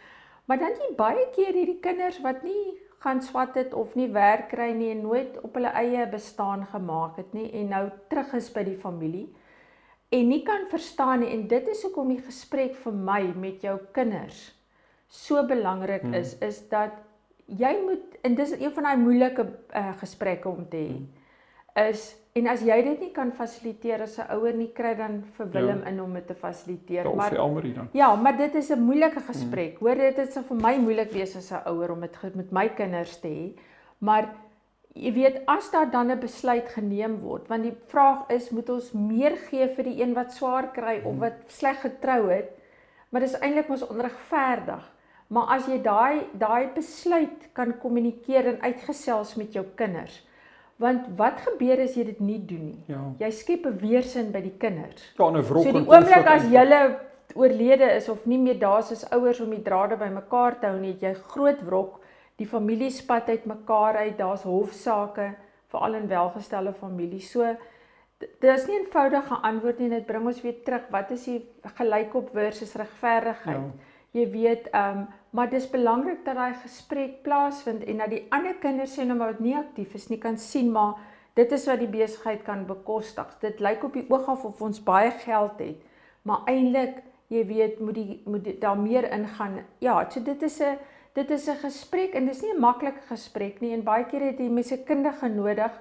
Maar 0.48 0.62
dan 0.62 0.76
jy 0.80 0.90
baie 0.96 1.28
keer 1.34 1.52
hierdie 1.52 1.80
kinders 1.84 2.18
wat 2.24 2.42
nie 2.46 2.78
gaan 3.04 3.22
swat 3.22 3.54
het 3.54 3.74
of 3.74 3.94
nie 3.94 4.08
werk 4.12 4.48
kry 4.50 4.70
nie 4.74 4.90
en 4.94 5.02
nooit 5.04 5.36
op 5.44 5.56
hulle 5.58 5.72
eie 5.78 6.06
bestaan 6.10 6.64
gemaak 6.70 7.18
het 7.20 7.34
nie 7.36 7.50
en 7.60 7.68
nou 7.74 7.84
terug 8.10 8.32
is 8.38 8.48
by 8.54 8.64
die 8.66 8.78
familie 8.80 9.26
en 10.16 10.28
nie 10.30 10.42
kan 10.46 10.64
verstaan 10.70 11.22
nie 11.22 11.32
en 11.34 11.44
dit 11.50 11.68
is 11.68 11.82
hoekom 11.86 12.14
die 12.14 12.22
gesprek 12.22 12.74
vir 12.84 12.96
my 13.10 13.20
met 13.36 13.62
jou 13.66 13.76
kinders 13.96 14.46
so 15.08 15.44
belangrik 15.46 16.02
Hmm. 16.02 16.14
is 16.14 16.38
is 16.40 16.62
dat 16.68 16.96
jy 17.46 17.76
moet 17.84 18.16
en 18.22 18.34
dis 18.34 18.50
een 18.58 18.72
van 18.72 18.82
daai 18.82 18.96
moeilike 18.96 19.46
uh, 19.76 19.92
gesprekke 20.00 20.48
om 20.48 20.68
te 20.68 20.76
hê 20.76 20.88
Hmm. 20.96 21.08
is 21.90 22.16
en 22.32 22.46
as 22.48 22.60
jy 22.62 22.82
dit 22.82 23.00
nie 23.00 23.10
kan 23.12 23.32
fasiliteer 23.32 24.02
as 24.02 24.18
'n 24.18 24.30
ouer 24.36 24.54
nie 24.54 24.72
kry 24.72 24.94
dan 24.94 25.22
vir 25.36 25.46
Ja. 25.46 25.52
Willem 25.52 25.82
in 25.86 26.00
om 26.00 26.14
dit 26.14 26.26
te 26.26 26.34
fasiliteer 26.34 27.04
Ja, 27.04 27.14
maar 27.14 27.28
vir 27.30 27.38
Elmarie 27.38 27.72
dan. 27.74 27.88
Ja, 27.92 28.14
maar 28.14 28.36
dit 28.36 28.54
is 28.54 28.70
'n 28.70 28.80
moeilike 28.80 29.20
gesprek. 29.20 29.78
Hoor, 29.78 29.94
dit 29.94 30.18
is 30.18 30.34
vir 30.38 30.56
my 30.56 30.76
moeilik 30.78 31.12
wees 31.12 31.36
as 31.36 31.50
'n 31.52 31.62
ouer 31.68 31.90
om 31.92 32.00
dit 32.00 32.34
met 32.34 32.50
my 32.52 32.68
kinders 32.68 33.20
te 33.20 33.28
hê. 33.28 33.58
Maar 33.98 34.28
jy 34.94 35.12
weet 35.12 35.42
as 35.46 35.70
daar 35.70 35.90
dan 35.90 36.10
'n 36.10 36.18
besluit 36.20 36.68
geneem 36.68 37.18
word, 37.20 37.48
want 37.48 37.62
die 37.62 37.76
vraag 37.86 38.28
is 38.30 38.50
moet 38.50 38.68
ons 38.70 38.92
meer 38.92 39.36
gee 39.36 39.68
vir 39.68 39.84
die 39.84 40.02
een 40.02 40.14
wat 40.14 40.32
swaar 40.32 40.72
kry 40.72 41.00
of 41.04 41.18
wat 41.18 41.32
sleg 41.46 41.80
getrou 41.80 42.28
het? 42.30 42.50
Maar 43.10 43.20
dis 43.20 43.38
eintlik 43.40 43.68
mos 43.68 43.86
onregverdig. 43.88 44.92
Maar 45.28 45.46
as 45.56 45.66
jy 45.66 45.80
daai 45.82 46.20
daai 46.38 46.68
besluit 46.74 47.48
kan 47.52 47.72
kommunikeer 47.78 48.46
en 48.46 48.60
uitgesels 48.62 49.34
met 49.34 49.52
jou 49.52 49.64
kinders. 49.74 50.20
Want 50.78 51.06
wat 51.16 51.40
gebeur 51.40 51.80
as 51.82 51.94
jy 51.96 52.04
dit 52.04 52.20
nie 52.20 52.38
doen 52.46 52.64
nie? 52.66 52.84
Ja. 52.86 53.00
Jy 53.18 53.30
skep 53.30 53.66
'n 53.66 53.78
weerstand 53.80 54.32
by 54.32 54.40
die 54.40 54.54
kinders. 54.58 55.02
Ja, 55.18 55.30
'n 55.30 55.42
wrok 55.42 55.64
So 55.64 55.72
die 55.72 55.78
en 55.80 55.88
oomblik 55.88 56.26
as 56.26 56.44
julle 56.44 57.00
oorlede 57.34 57.90
is 57.96 58.08
of 58.08 58.26
nie 58.26 58.38
meer 58.38 58.58
daar 58.58 58.78
is 58.78 58.92
as 58.92 59.10
ouers 59.10 59.40
om 59.40 59.50
die 59.50 59.62
drade 59.62 59.96
bymekaar 59.96 60.60
te 60.60 60.66
hou 60.66 60.78
nie, 60.80 60.92
het 60.92 61.00
jy 61.00 61.14
groot 61.14 61.60
wrok. 61.62 62.00
Die 62.36 62.46
familie 62.46 62.90
spat 62.90 63.28
uit 63.28 63.44
mekaar 63.46 63.96
uit. 63.96 64.18
Daar's 64.18 64.42
hofsaake 64.42 65.34
veral 65.68 65.94
in 65.94 66.08
welgestelde 66.08 66.72
families. 66.72 67.30
So 67.30 67.56
d- 68.20 68.28
dis 68.40 68.66
nie 68.66 68.76
'n 68.78 68.84
eenvoudige 68.84 69.34
antwoord 69.42 69.78
nie. 69.78 69.88
Dit 69.88 70.06
bring 70.06 70.26
ons 70.26 70.42
weer 70.42 70.62
terug. 70.64 70.82
Wat 70.90 71.10
is 71.10 71.24
die 71.24 71.48
gelykop 71.76 72.30
versus 72.30 72.74
regverdigheid? 72.74 73.56
Ja. 73.56 73.70
Jy 74.16 74.30
weet, 74.32 74.70
ehm, 74.72 74.98
um, 74.98 75.06
maar 75.30 75.50
dis 75.50 75.66
belangrik 75.70 76.24
dat 76.24 76.38
daai 76.38 76.54
gesprek 76.62 77.22
plaasvind 77.22 77.84
en 77.84 77.98
dat 78.00 78.10
die 78.10 78.24
ander 78.32 78.54
kinders 78.54 78.94
sê 78.96 79.04
nou 79.04 79.18
maar 79.18 79.34
wat 79.34 79.44
nie 79.44 79.56
aktief 79.56 79.94
is 79.94 80.08
nie 80.08 80.18
kan 80.18 80.38
sien 80.38 80.70
maar 80.72 80.94
dit 81.36 81.52
is 81.52 81.66
wat 81.68 81.78
die 81.78 81.90
besigheid 81.92 82.42
kan 82.42 82.64
bekostig. 82.66 83.36
Dit 83.40 83.60
lyk 83.60 83.84
op 83.84 83.92
die 83.92 84.06
oog 84.08 84.28
af 84.32 84.44
of 84.44 84.62
ons 84.62 84.80
baie 84.82 85.10
geld 85.10 85.58
het. 85.58 85.76
maar 86.26 86.42
eintlik 86.50 87.02
jy 87.30 87.44
weet 87.46 87.80
moet 87.80 87.94
die 87.94 88.20
moet 88.26 88.44
die, 88.44 88.58
daar 88.58 88.78
meer 88.78 89.06
ingaan. 89.12 89.60
Ja, 89.78 90.04
so 90.10 90.22
dit 90.22 90.42
is 90.42 90.60
'n 90.60 90.78
dit 91.14 91.30
is 91.30 91.48
'n 91.48 91.56
gesprek 91.56 92.14
en 92.14 92.26
dis 92.26 92.42
nie 92.42 92.52
'n 92.52 92.60
maklike 92.60 93.02
gesprek 93.08 93.60
nie 93.60 93.72
en 93.72 93.82
baie 93.82 94.04
keer 94.04 94.20
het 94.20 94.38
jy 94.38 94.48
mense 94.48 94.84
kundige 94.84 95.28
nodig 95.28 95.72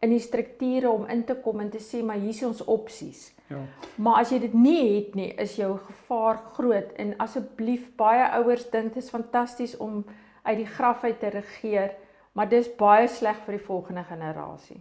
in 0.00 0.12
die 0.14 0.22
strukture 0.22 0.90
om 0.90 1.06
in 1.10 1.24
te 1.26 1.34
kom 1.42 1.60
en 1.60 1.70
te 1.70 1.80
sê 1.82 2.02
maar 2.04 2.20
hier 2.20 2.34
is 2.34 2.44
ons 2.46 2.64
opsies. 2.64 3.28
Ja. 3.48 3.62
Maar 3.96 4.22
as 4.22 4.32
jy 4.32 4.42
dit 4.44 4.54
nie 4.54 4.82
het 4.82 5.14
nie, 5.16 5.30
is 5.40 5.56
jou 5.56 5.72
gevaar 5.86 6.42
groot 6.56 6.92
en 7.00 7.14
asseblief 7.22 7.88
baie 7.96 8.26
ouers 8.38 8.68
dink 8.70 8.94
dit 8.94 9.02
is 9.02 9.10
fantasties 9.10 9.76
om 9.76 10.04
uit 10.42 10.58
die 10.60 10.68
graf 10.68 11.04
uit 11.04 11.18
te 11.20 11.32
regeer, 11.32 11.96
maar 12.32 12.48
dis 12.48 12.68
baie 12.78 13.08
sleg 13.08 13.40
vir 13.46 13.58
die 13.58 13.64
volgende 13.64 14.04
generasie. 14.08 14.78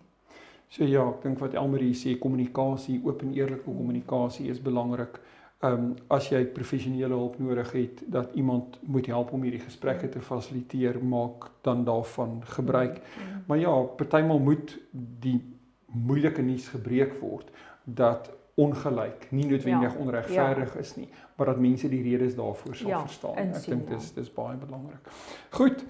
So 0.69 0.83
ja, 0.83 1.05
ek 1.07 1.23
dink 1.23 1.39
wat 1.39 1.55
Elmarie 1.55 1.95
sê, 1.95 2.17
kommunikasie, 2.19 2.99
oop 3.05 3.23
en 3.23 3.31
eerlike 3.35 3.63
kommunikasie 3.65 4.49
is 4.51 4.59
belangrik 4.63 5.15
ehm 5.59 5.73
um, 5.73 5.93
as 6.13 6.29
jy 6.29 6.43
professionele 6.53 7.15
hulp 7.17 7.39
nodig 7.41 7.71
het 7.71 8.01
dat 8.05 8.33
iemand 8.37 8.77
moet 8.81 9.07
help 9.09 9.31
om 9.33 9.41
hierdie 9.41 9.63
gesprekke 9.63 10.09
te 10.09 10.19
fasiliteer 10.21 10.99
maak 11.03 11.49
dan 11.65 11.83
daarvan 11.83 12.41
gebruik. 12.45 12.99
Mm. 12.99 13.43
Maar 13.47 13.57
ja, 13.57 13.71
partymal 13.81 14.39
moet 14.39 14.77
die 15.19 15.39
moeilike 15.85 16.41
nuus 16.41 16.67
gebreek 16.67 17.15
word 17.21 17.49
dat 17.83 18.29
ongelyk 18.57 19.27
nie 19.31 19.45
noodwendig 19.45 19.93
ja, 19.93 19.99
onregverdig 19.99 20.73
ja. 20.73 20.79
is 20.79 20.95
nie, 20.95 21.09
maar 21.35 21.45
dat 21.45 21.59
mense 21.59 21.89
die 21.89 22.01
redes 22.03 22.35
daarvoor 22.35 22.75
sal 22.75 22.89
ja, 22.89 23.01
verstaan. 23.01 23.37
Ek 23.37 23.65
dink 23.65 23.89
dis 23.89 24.11
dis 24.13 24.29
baie 24.33 24.57
belangrik. 24.57 25.09
Goed. 25.49 25.83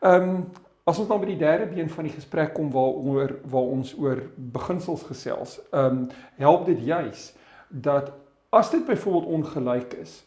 Ehm 0.00 0.28
um, 0.28 0.44
as 0.84 0.98
ons 1.00 1.08
dan 1.08 1.20
by 1.20 1.30
die 1.30 1.40
derde 1.40 1.64
been 1.72 1.88
van 1.88 2.04
die 2.04 2.12
gesprek 2.12 2.50
kom 2.52 2.68
waaroor 2.72 3.38
waar 3.48 3.70
ons 3.72 3.94
oor 3.96 4.20
beginsels 4.36 5.06
gesels, 5.08 5.56
ehm 5.70 6.02
um, 6.02 6.06
help 6.36 6.66
dit 6.68 6.84
juis 6.84 7.30
dat 7.68 8.12
As 8.54 8.70
dit 8.70 8.84
byvoorbeeld 8.86 9.32
ongelyk 9.38 9.96
is, 10.02 10.22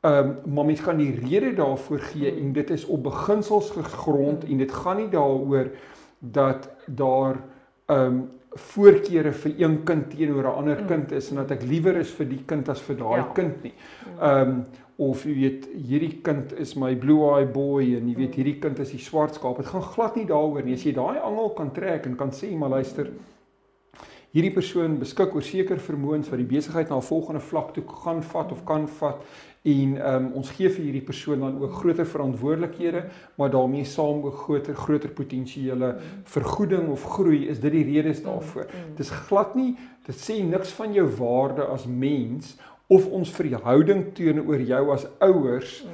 ehm 0.00 0.28
um, 0.28 0.54
maar 0.54 0.64
mens 0.64 0.80
kan 0.80 0.96
die 0.96 1.12
rede 1.12 1.54
daarvoor 1.54 1.98
gee 2.12 2.30
en 2.32 2.52
dit 2.56 2.70
is 2.70 2.84
op 2.86 3.02
beginsels 3.02 3.70
gegrond 3.70 4.44
en 4.44 4.58
dit 4.58 4.72
gaan 4.72 4.96
nie 4.96 5.08
daaroor 5.12 5.70
dat 6.18 6.68
daar 6.86 7.40
ehm 7.86 8.06
um, 8.06 8.28
voorkeure 8.50 9.32
vir 9.32 9.52
een 9.58 9.82
kind 9.84 10.10
teenoor 10.10 10.42
'n 10.42 10.56
ander 10.60 10.84
kind 10.84 11.12
is 11.12 11.30
en 11.30 11.36
dat 11.36 11.50
ek 11.50 11.62
liewer 11.62 11.96
is 11.96 12.10
vir 12.10 12.26
die 12.28 12.42
kind 12.46 12.68
as 12.68 12.80
vir 12.80 12.96
daai 12.96 13.20
ja. 13.20 13.30
kind 13.34 13.62
nie. 13.62 13.74
Ehm 14.20 14.48
um, 14.48 14.64
of 15.00 15.24
jy 15.24 15.34
weet 15.34 15.68
hierdie 15.88 16.20
kind 16.22 16.52
is 16.60 16.74
my 16.76 16.94
blue 16.94 17.24
eye 17.32 17.46
boy 17.46 17.84
en 17.96 18.08
jy 18.08 18.16
weet 18.16 18.34
hierdie 18.34 18.58
kind 18.60 18.78
is 18.78 18.90
die 18.90 19.00
swart 19.00 19.34
skaap. 19.34 19.56
Dit 19.56 19.66
gaan 19.66 19.82
glad 19.82 20.16
nie 20.16 20.26
daaroor 20.28 20.62
nie. 20.62 20.74
As 20.74 20.84
jy 20.84 20.92
daai 20.92 21.18
angel 21.18 21.54
kan 21.56 21.72
trek 21.72 22.06
en 22.06 22.16
kan 22.16 22.32
sê 22.36 22.50
maar 22.56 22.68
luister, 22.68 23.08
hierdie 24.30 24.52
persoon 24.54 24.98
beskik 25.00 25.34
oor 25.34 25.42
seker 25.42 25.80
vermoëns 25.82 26.30
wat 26.30 26.38
die 26.38 26.48
besigheid 26.48 26.90
na 26.90 26.96
'n 26.96 27.02
volgende 27.02 27.40
vlak 27.40 27.72
toe 27.74 27.84
gaan 28.04 28.22
vat 28.22 28.52
of 28.52 28.64
kan 28.64 28.86
vat 28.88 29.24
en 29.62 29.96
um, 30.00 30.32
ons 30.40 30.50
gee 30.56 30.68
vir 30.68 30.84
hierdie 30.84 31.04
persoon 31.04 31.40
dan 31.40 31.58
ook 31.60 31.72
groter 31.72 32.06
verantwoordelikhede 32.06 33.02
maar 33.36 33.50
daarmee 33.50 33.84
saam 33.84 34.22
ook 34.24 34.36
groter 34.46 34.74
groter 34.74 35.10
potensiële 35.10 35.96
vergoeding 36.24 36.88
of 36.88 37.04
groei 37.04 37.48
is 37.48 37.60
dit 37.60 37.72
die 37.72 37.84
redes 37.84 38.22
daarvoor. 38.22 38.66
Dis 38.96 39.10
glad 39.10 39.54
nie 39.54 39.76
dit 40.06 40.16
sê 40.16 40.40
niks 40.42 40.72
van 40.72 40.94
jou 40.94 41.06
waarde 41.18 41.66
as 41.66 41.86
mens 41.86 42.56
of 42.88 43.06
ons 43.06 43.30
verhouding 43.30 44.14
teenoor 44.14 44.60
jou 44.60 44.92
as 44.92 45.06
ouers 45.18 45.84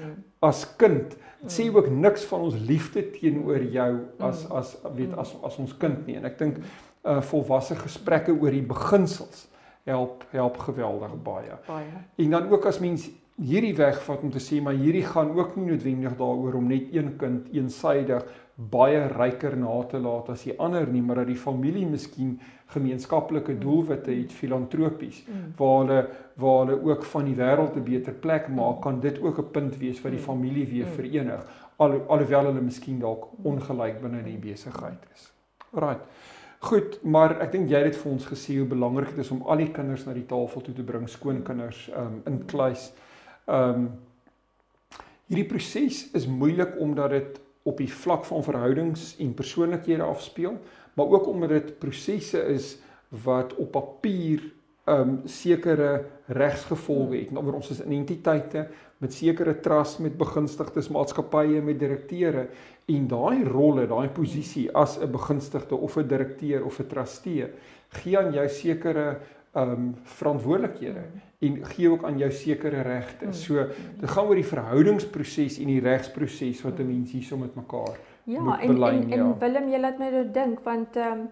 as 0.41 0.65
kind. 0.77 1.17
Dit 1.43 1.53
sê 1.53 1.67
ook 1.73 1.89
niks 1.91 2.25
van 2.31 2.47
ons 2.47 2.57
liefde 2.69 3.03
teenoor 3.17 3.65
jou 3.73 3.93
as 4.19 4.47
as 4.51 4.77
weet 4.97 5.17
as 5.19 5.35
as 5.45 5.59
ons 5.59 5.75
kind 5.81 6.07
nie. 6.07 6.17
En 6.17 6.25
ek 6.25 6.39
dink 6.39 6.61
uh 7.07 7.21
volwasse 7.23 7.77
gesprekke 7.77 8.35
oor 8.35 8.51
die 8.51 8.65
beginsels 8.67 9.47
help 9.87 10.25
help 10.31 10.59
geweldig 10.59 11.15
baie. 11.23 11.61
Baie. 11.67 12.03
En 12.17 12.31
dan 12.31 12.51
ook 12.51 12.67
as 12.67 12.79
mens 12.83 13.09
hierdie 13.37 13.75
weg 13.77 14.01
vat 14.03 14.23
om 14.25 14.33
te 14.33 14.41
sê 14.41 14.63
maar 14.63 14.75
hierdie 14.75 15.05
gaan 15.05 15.35
ook 15.37 15.57
nie 15.57 15.71
noodwendig 15.71 16.17
daaroor 16.17 16.57
om 16.59 16.69
net 16.73 16.93
een 16.95 17.17
kind 17.21 17.49
eensaidig 17.53 18.25
baie 18.57 19.03
ryker 19.13 19.57
na 19.61 19.83
te 19.85 19.99
laat 20.01 20.31
as 20.33 20.47
die 20.49 20.55
ander 20.59 20.87
nie, 20.89 21.03
maar 21.05 21.21
dat 21.21 21.29
die 21.29 21.37
familie 21.37 21.85
miskien 21.87 22.39
gemeenskaplike 22.73 23.53
mm. 23.53 23.61
doelwitte 23.61 24.15
het 24.17 24.33
filantropies 24.33 25.21
mm. 25.27 25.53
waar 25.59 25.77
hulle 25.83 25.99
waar 26.41 26.65
hulle 26.65 26.79
ook 26.89 27.05
van 27.05 27.29
die 27.29 27.37
wêreld 27.37 27.77
'n 27.77 27.85
beter 27.85 28.15
plek 28.15 28.49
maak, 28.49 28.81
kan 28.83 29.01
dit 29.01 29.21
ook 29.21 29.39
'n 29.39 29.51
punt 29.53 29.77
wees 29.79 30.01
wat 30.03 30.13
die 30.13 30.21
mm. 30.21 30.27
familie 30.27 30.67
weer 30.67 30.87
verenig 30.87 31.45
al 31.77 32.01
alhoewel 32.09 32.49
hulle 32.51 32.61
miskien 32.61 32.99
dalk 32.99 33.29
ongelyk 33.45 34.01
binne 34.01 34.23
die 34.25 34.39
besigheid 34.41 35.03
is. 35.13 35.31
Alraai. 35.75 35.99
Goed, 36.67 36.97
maar 37.07 37.37
ek 37.45 37.53
dink 37.53 37.69
jy 37.71 37.79
het 37.85 37.95
vir 37.95 38.09
ons 38.11 38.25
gesê 38.27 38.57
hoe 38.59 38.67
belangrik 38.67 39.13
dit 39.15 39.23
is 39.23 39.29
om 39.31 39.45
al 39.47 39.61
die 39.63 39.69
kinders 39.71 40.03
na 40.03 40.17
die 40.17 40.25
tafel 40.27 40.65
toe 40.67 40.73
te 40.75 40.83
bring, 40.87 41.05
skoonkinders 41.07 41.85
um 41.95 42.17
in 42.27 42.41
kluis. 42.51 42.89
Um 43.47 43.85
hierdie 45.31 45.47
proses 45.47 46.01
is 46.19 46.27
moeilik 46.27 46.75
omdat 46.83 47.15
dit 47.15 47.39
op 47.71 47.79
die 47.79 47.91
vlak 47.91 48.27
van 48.27 48.43
verhoudings 48.47 49.13
en 49.23 49.31
persoonlikhede 49.39 50.03
afspeel, 50.07 50.59
maar 50.99 51.15
ook 51.15 51.31
omdat 51.31 51.55
dit 51.55 51.71
prosesse 51.83 52.43
is 52.51 52.73
wat 53.23 53.55
op 53.63 53.71
papier 53.77 54.43
um 54.91 55.21
sekere 55.31 55.93
regsgevolge 56.27 57.21
het. 57.21 57.31
Nou 57.35 57.47
ons 57.53 57.71
is 57.77 57.85
in 57.87 57.95
entiteite 58.01 58.67
met 59.03 59.15
sekere 59.15 59.55
trusts 59.63 60.03
met 60.03 60.19
begunstigdes, 60.19 60.91
maatskappye 60.91 61.63
met 61.63 61.79
direkteure 61.79 62.49
en 62.87 63.07
daai 63.09 63.45
rolle, 63.45 63.87
daai 63.87 64.09
posisie 64.09 64.71
as 64.75 64.99
'n 64.99 65.11
begunstigde 65.11 65.75
of 65.75 65.97
'n 65.97 66.09
direkteur 66.09 66.65
of 66.65 66.81
'n 66.81 66.87
trustee 66.87 67.47
gee 67.89 68.19
aan 68.19 68.33
jou 68.33 68.49
sekere 68.49 69.21
um 69.57 69.95
verantwoordelikhede 70.05 71.03
en 71.39 71.65
gee 71.65 71.89
ook 71.91 72.05
aan 72.05 72.19
jou 72.19 72.31
sekere 72.31 72.83
regte. 72.83 73.33
So 73.33 73.67
dit 74.01 74.11
gaan 74.11 74.27
oor 74.27 74.35
die 74.35 74.45
verhoudingsproses 74.45 75.59
en 75.59 75.67
die 75.67 75.81
regsproses 75.81 76.63
wat 76.63 76.81
'n 76.81 76.87
mens 76.87 77.13
hierso 77.13 77.37
met 77.37 77.55
mekaar 77.55 77.97
Ja, 78.25 78.41
moet 78.41 78.61
en, 78.61 78.75
belyn, 78.75 79.03
en, 79.03 79.13
en 79.13 79.19
ja. 79.19 79.39
Willem, 79.39 79.69
jy 79.69 79.79
laat 79.79 79.99
my 79.99 80.11
nou 80.11 80.31
dink 80.33 80.61
want 80.65 80.97
um 80.97 81.29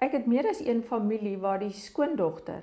ek 0.00 0.12
het 0.12 0.26
meer 0.26 0.48
as 0.50 0.60
een 0.60 0.82
familie 0.82 1.38
waar 1.38 1.58
die 1.58 1.72
skoondogter 1.72 2.62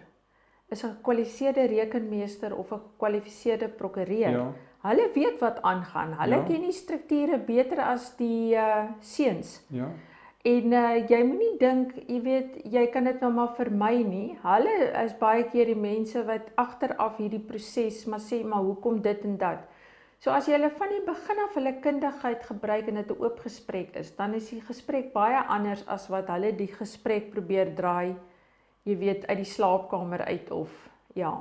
is 0.70 0.84
'n 0.84 0.96
gekwalifiseerde 0.98 1.66
rekenmeester 1.66 2.56
of 2.56 2.72
'n 2.72 2.80
gekwalifiseerde 2.80 3.70
prokureur. 3.70 4.32
Ja. 4.32 4.54
Hulle 4.86 5.10
weet 5.14 5.40
wat 5.44 5.62
aangaan. 5.62 6.14
Hulle 6.22 6.40
ja. 6.40 6.46
ken 6.48 6.62
die 6.68 6.76
strukture 6.76 7.40
beter 7.44 7.82
as 7.84 8.14
die 8.20 8.56
uh 8.56 8.86
seuns. 9.04 9.60
Ja. 9.76 9.90
En 10.48 10.72
uh 10.72 10.96
jy 11.10 11.20
moenie 11.28 11.58
dink, 11.60 11.98
jy 12.08 12.22
weet, 12.24 12.62
jy 12.64 12.86
kan 12.94 13.10
dit 13.10 13.20
nou 13.22 13.32
maar 13.34 13.52
vermy 13.58 14.04
nie. 14.08 14.38
Hulle 14.44 14.78
is 15.04 15.18
baie 15.20 15.44
keer 15.52 15.74
die 15.74 15.80
mense 15.80 16.24
wat 16.30 16.54
agteraf 16.56 17.20
hierdie 17.20 17.44
proses 17.44 18.06
maar 18.08 18.24
sê 18.24 18.44
maar 18.44 18.64
hoekom 18.64 19.02
dit 19.04 19.28
en 19.28 19.36
dat. 19.42 19.68
So 20.20 20.32
as 20.36 20.48
jy 20.48 20.58
hulle 20.58 20.72
van 20.76 20.90
die 20.92 21.04
begin 21.08 21.44
af 21.44 21.54
hulle 21.56 21.76
kundigheid 21.84 22.42
gebruik 22.44 22.88
en 22.88 23.04
dit 23.04 23.12
'n 23.12 23.24
oop 23.24 23.40
gesprek 23.40 23.96
is, 23.96 24.16
dan 24.16 24.34
is 24.34 24.50
die 24.50 24.62
gesprek 24.62 25.14
baie 25.14 25.44
anders 25.48 25.84
as 25.88 26.10
wat 26.10 26.28
hulle 26.28 26.56
die 26.56 26.72
gesprek 26.72 27.32
probeer 27.32 27.76
draai 27.76 28.16
jy 28.90 28.98
weet 29.00 29.26
uit 29.30 29.42
die 29.44 29.48
slaapkamer 29.48 30.26
uit 30.28 30.52
of 30.52 30.72
ja. 31.18 31.32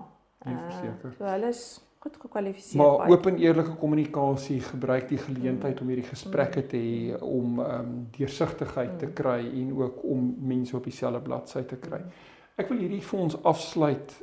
Uh, 0.46 0.54
verseker. 0.68 1.14
So 1.18 1.26
hulle 1.26 1.50
is 1.50 1.62
goed 1.98 2.16
gekwalifiseer. 2.20 2.80
Maar 2.80 3.10
oop 3.10 3.26
en 3.26 3.38
eerlike 3.42 3.74
kommunikasie 3.80 4.60
gebruik 4.60 5.08
die 5.08 5.18
geleentheid 5.18 5.74
mm. 5.74 5.82
om 5.82 5.92
hierdie 5.92 6.08
gesprekke 6.08 6.66
te 6.70 6.80
hê 6.80 7.18
om 7.18 7.60
ehm 7.64 7.80
um, 7.80 7.94
deursigtigheid 8.16 8.92
mm. 8.92 8.98
te 8.98 9.12
kry 9.22 9.40
en 9.62 9.72
ook 9.80 10.04
om 10.04 10.34
mense 10.52 10.76
op 10.76 10.86
dieselfde 10.86 11.20
bladsy 11.26 11.64
te 11.66 11.80
kry. 11.82 11.98
Mm. 12.04 12.36
Ek 12.58 12.70
wil 12.72 12.80
hierdie 12.82 13.02
ons 13.14 13.36
afsluit 13.46 14.14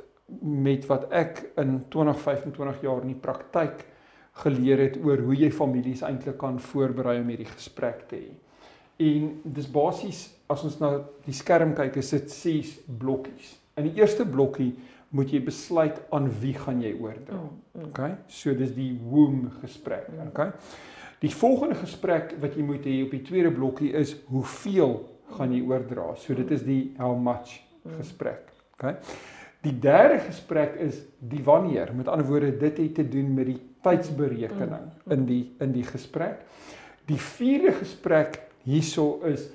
met 0.42 0.86
wat 0.90 1.06
ek 1.14 1.44
in 1.62 1.78
20 1.92 2.18
25 2.20 2.82
jaar 2.82 3.04
in 3.04 3.12
die 3.12 3.20
praktyk 3.22 3.84
geleer 4.42 4.82
het 4.82 4.98
oor 5.00 5.22
hoe 5.24 5.36
jy 5.36 5.48
families 5.54 6.02
eintlik 6.04 6.36
kan 6.40 6.58
voorberei 6.60 7.20
om 7.22 7.30
hierdie 7.32 7.48
gesprek 7.48 8.04
te 8.10 8.18
hê. 8.20 8.34
En 9.06 9.30
dis 9.56 9.68
basies 9.72 10.26
as 10.52 10.64
ons 10.66 10.76
na 10.80 10.90
die 11.24 11.34
skerm 11.34 11.72
kyk, 11.76 11.96
is 11.96 12.12
dit 12.14 12.28
ses 12.32 12.74
blokkies. 12.86 13.54
In 13.76 13.88
die 13.88 14.00
eerste 14.00 14.26
blokkie 14.28 14.74
moet 15.14 15.30
jy 15.32 15.40
besluit 15.44 15.98
aan 16.14 16.28
wie 16.40 16.54
gaan 16.58 16.82
jy 16.82 16.92
oordra. 17.00 17.38
Mm, 17.38 17.60
mm. 17.72 17.84
OK? 17.90 18.00
So 18.32 18.54
dis 18.58 18.74
die 18.76 18.92
womb 18.98 19.48
gesprek, 19.62 20.08
mm. 20.10 20.32
OK? 20.32 20.40
Die 21.22 21.32
volgende 21.32 21.78
gesprek 21.80 22.34
wat 22.42 22.56
jy 22.58 22.64
moet 22.66 22.84
hê 22.84 22.98
op 23.06 23.14
die 23.14 23.22
tweede 23.24 23.52
blokkie 23.54 23.92
is 23.96 24.16
hoeveel 24.28 24.98
gaan 25.36 25.54
jy 25.54 25.62
oordra. 25.66 26.10
So 26.20 26.36
dit 26.38 26.50
is 26.54 26.66
die 26.66 26.82
how 26.98 27.14
much 27.18 27.60
gesprek. 27.96 28.50
OK? 28.76 28.92
Die 29.64 29.74
derde 29.82 30.20
gesprek 30.26 30.76
is 30.82 31.00
die 31.18 31.42
wanneer. 31.44 31.90
Met 31.96 32.10
ander 32.12 32.26
woorde, 32.28 32.52
dit 32.58 32.78
het 32.78 32.94
te 33.00 33.06
doen 33.08 33.32
met 33.34 33.48
die 33.50 33.60
tydsberekening 33.86 34.90
in 35.14 35.24
die 35.26 35.42
in 35.62 35.72
die 35.74 35.86
gesprek. 35.86 36.44
Die 37.06 37.18
vierde 37.22 37.72
gesprek 37.78 38.40
hierso 38.66 39.20
is 39.26 39.48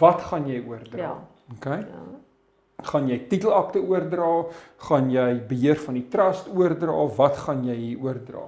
wat 0.00 0.22
gaan 0.30 0.48
jy 0.50 0.60
oordra? 0.66 0.98
Ja. 0.98 1.14
OK? 1.54 1.66
Ja. 1.66 2.04
Gaan 2.84 3.08
jy 3.08 3.18
titelakte 3.30 3.80
oordra? 3.80 4.46
Gaan 4.88 5.08
jy 5.10 5.30
beheer 5.48 5.78
van 5.80 5.96
die 5.96 6.08
trust 6.12 6.50
oordra? 6.52 6.96
Wat 7.16 7.38
gaan 7.46 7.64
jy 7.64 7.76
hier 7.76 8.04
oordra? 8.04 8.44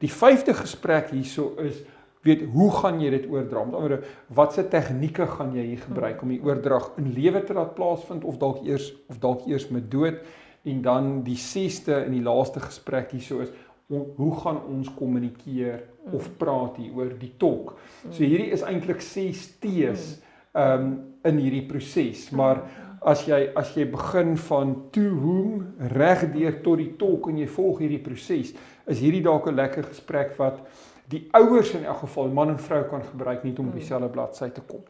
Die 0.00 0.10
vyfde 0.12 0.54
gesprek 0.56 1.10
hierso 1.14 1.54
is 1.64 1.80
weet 2.24 2.42
hoe 2.52 2.68
gaan 2.74 3.00
jy 3.00 3.14
dit 3.14 3.30
oordra? 3.30 3.64
Met 3.64 3.78
ander 3.78 3.80
woorde, 3.86 4.02
watse 4.36 4.66
tegnieke 4.68 5.24
gaan 5.38 5.54
jy 5.56 5.64
hier 5.70 5.80
gebruik 5.86 6.20
om 6.20 6.34
die 6.34 6.42
oordrag 6.44 6.90
in 7.00 7.08
lewe 7.16 7.40
te 7.44 7.56
laat 7.56 7.72
plaasvind 7.78 8.26
of 8.28 8.36
dalk 8.42 8.60
eers 8.68 8.90
of 9.08 9.20
dalk 9.22 9.48
eers 9.48 9.70
met 9.72 9.88
dood? 9.92 10.20
En 10.68 10.82
dan 10.84 11.10
die 11.24 11.38
6ste 11.40 12.02
in 12.04 12.18
die 12.18 12.24
laaste 12.24 12.60
gesprek 12.60 13.14
hierso 13.16 13.40
is 13.40 13.52
on, 13.88 14.04
hoe 14.16 14.34
gaan 14.42 14.60
ons 14.68 14.90
kommunikeer 14.96 15.80
mm. 15.80 16.14
of 16.16 16.28
praat 16.40 16.76
hier 16.80 16.92
oor 16.98 17.14
die. 17.18 17.32
Mm. 17.40 18.12
So 18.12 18.20
hierdie 18.24 18.50
is 18.54 18.64
eintlik 18.66 19.00
6 19.04 19.46
T's 19.62 20.10
ehm 20.50 20.82
um, 20.82 20.98
in 21.20 21.36
hierdie 21.36 21.66
proses, 21.68 22.30
maar 22.32 22.62
as 23.00 23.24
jy 23.24 23.52
as 23.56 23.72
jy 23.76 23.86
begin 23.88 24.34
van 24.36 24.74
to 24.92 25.00
whom 25.00 25.74
regdeur 25.94 26.58
tot 26.64 26.78
die 26.78 26.92
talk 27.00 27.28
en 27.30 27.38
jy 27.40 27.46
volg 27.48 27.80
hierdie 27.80 28.02
proses, 28.04 28.52
is 28.86 29.00
hierdie 29.00 29.22
dalk 29.24 29.46
'n 29.48 29.56
lekker 29.56 29.88
gesprek 29.88 30.36
wat 30.38 30.60
die 31.08 31.28
ouers 31.32 31.74
in 31.74 31.84
elk 31.84 32.04
geval 32.04 32.28
man 32.28 32.50
en 32.50 32.58
vrou 32.58 32.82
kan 32.90 33.02
gebruik 33.02 33.44
net 33.44 33.58
om 33.58 33.68
op 33.68 33.74
dieselfde 33.74 34.08
bladsy 34.08 34.50
te 34.50 34.60
kom. 34.60 34.82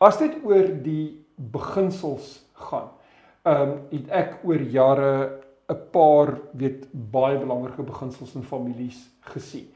As 0.00 0.18
dit 0.18 0.36
oor 0.44 0.68
die 0.82 1.24
beginsels 1.36 2.44
gaan, 2.52 2.90
ehm 3.44 3.62
um, 3.62 3.80
het 3.90 4.08
ek 4.10 4.44
oor 4.44 4.60
jare 4.60 5.40
'n 5.68 5.80
paar 5.90 6.38
weet 6.52 6.86
baie 6.92 7.38
belangrike 7.38 7.82
beginsels 7.82 8.34
in 8.34 8.42
families 8.42 9.08
gesien. 9.20 9.68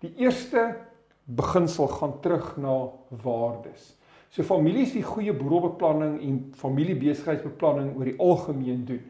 Die 0.00 0.14
eerste 0.16 0.76
beginsel 1.24 1.88
gaan 1.88 2.20
terug 2.20 2.56
na 2.56 2.90
waardes. 3.22 3.96
So 4.32 4.42
families 4.42 4.94
wie 4.96 5.04
goeie 5.04 5.32
boedelbeplanning 5.36 6.14
en 6.24 6.36
familiebesigheidsbeplanning 6.56 7.90
oor 7.98 8.08
die 8.08 8.16
algemeen 8.16 8.86
doen, 8.88 9.02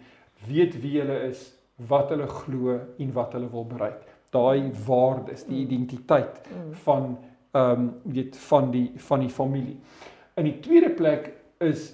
weet 0.49 0.75
wie 0.83 0.97
hulle 0.99 1.21
is, 1.29 1.45
wat 1.87 2.11
hulle 2.11 2.27
glo 2.27 2.75
en 2.99 3.13
wat 3.15 3.37
hulle 3.37 3.51
wil 3.53 3.69
bereik. 3.71 4.01
Daai 4.35 4.73
waardes, 4.87 5.45
die 5.47 5.61
identiteit 5.63 6.43
van 6.87 7.15
ehm 7.53 7.85
um, 7.85 7.89
weet 8.17 8.37
van 8.49 8.71
die 8.73 8.87
van 8.97 9.21
die 9.21 9.31
familie. 9.31 9.77
In 10.41 10.47
die 10.49 10.59
tweede 10.65 10.91
plek 10.91 11.27
is 11.61 11.91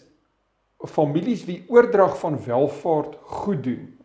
families 0.87 1.43
wie 1.49 1.64
oordrag 1.68 2.14
van 2.20 2.39
welvaart 2.45 3.16
goed 3.22 3.64
doen. 3.64 3.97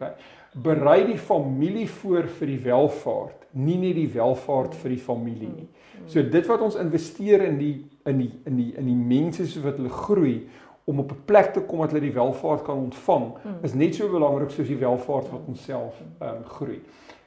Okay. 0.00 0.14
Berei 0.54 1.04
die 1.06 1.18
familie 1.18 1.86
voor 2.00 2.26
vir 2.38 2.48
die 2.50 2.62
welvaart, 2.64 3.44
nie 3.52 3.76
net 3.78 3.94
die 3.98 4.08
welvaart 4.10 4.74
vir 4.80 4.94
die 4.94 5.02
familie 5.02 5.50
nie. 5.52 5.68
So 6.08 6.24
dit 6.24 6.48
wat 6.48 6.64
ons 6.64 6.78
investeer 6.80 7.44
in 7.44 7.58
die 7.60 7.74
in 8.08 8.18
die 8.22 8.30
in 8.48 8.56
die 8.56 8.70
in 8.80 8.88
die 8.88 8.96
mense 8.96 9.44
so 9.46 9.60
wat 9.66 9.76
hulle 9.76 9.92
groei 9.92 10.48
om 10.88 11.04
op 11.04 11.12
'n 11.12 11.22
plek 11.26 11.52
te 11.52 11.60
kom 11.60 11.84
wat 11.84 11.92
hulle 11.92 12.06
die 12.08 12.16
welvaart 12.16 12.64
kan 12.64 12.78
ontvang, 12.88 13.26
is 13.62 13.74
net 13.74 13.94
so 13.94 14.08
belangrik 14.08 14.50
soos 14.50 14.66
die 14.66 14.80
welvaart 14.80 15.30
wat 15.30 15.46
ons 15.46 15.64
self 15.64 16.00
um, 16.20 16.44
groei. 16.44 16.80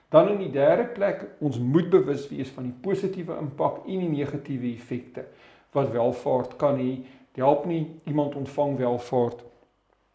Dan 0.09 0.29
in 0.29 0.37
die 0.37 0.51
derde 0.51 0.83
plek, 0.83 1.25
ons 1.39 1.59
moet 1.59 1.89
bewus 1.89 2.27
wees 2.29 2.49
van 2.49 2.63
die 2.63 2.75
positiewe 2.81 3.37
impak 3.39 3.85
en 3.85 3.99
die 3.99 4.09
negatiewe 4.09 4.73
effekte 4.73 5.25
wat 5.71 5.91
welvaart 5.91 6.57
kan 6.57 6.77
hê 6.77 7.03
Dit 7.33 7.41
help 7.41 7.65
nie 7.65 7.87
iemand 8.05 8.35
ontvang 8.35 8.77
welvaart. 8.77 9.39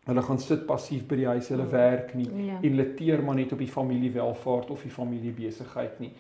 Hulle 0.09 0.22
gaan 0.24 0.38
sit 0.40 0.64
passief 0.66 1.04
by 1.09 1.18
die 1.20 1.26
huis, 1.28 1.50
hulle 1.52 1.66
werk 1.68 2.14
nie 2.16 2.28
ja. 2.46 2.56
en 2.62 2.64
hulle 2.64 2.86
teer 2.96 3.20
maar 3.24 3.36
net 3.36 3.52
op 3.52 3.61
die 3.61 3.68
familie 3.68 4.09
welvaart 4.14 4.70
of 4.72 4.82
die 4.86 4.92
familie 4.92 5.34
besigheid 5.36 5.98
nie. 6.00 6.14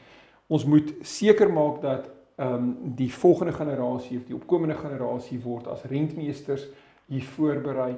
Ons 0.48 0.66
moet 0.68 0.92
seker 1.08 1.48
maak 1.52 1.80
dat 1.84 2.10
ehm 2.38 2.54
um, 2.54 2.66
die 2.94 3.08
volgende 3.12 3.52
generasie 3.52 4.18
of 4.18 4.26
die 4.28 4.36
opkomende 4.36 4.76
generasie 4.78 5.40
word 5.42 5.66
as 5.72 5.82
rentmeesters 5.90 6.68
hier 7.08 7.24
voorberei. 7.34 7.94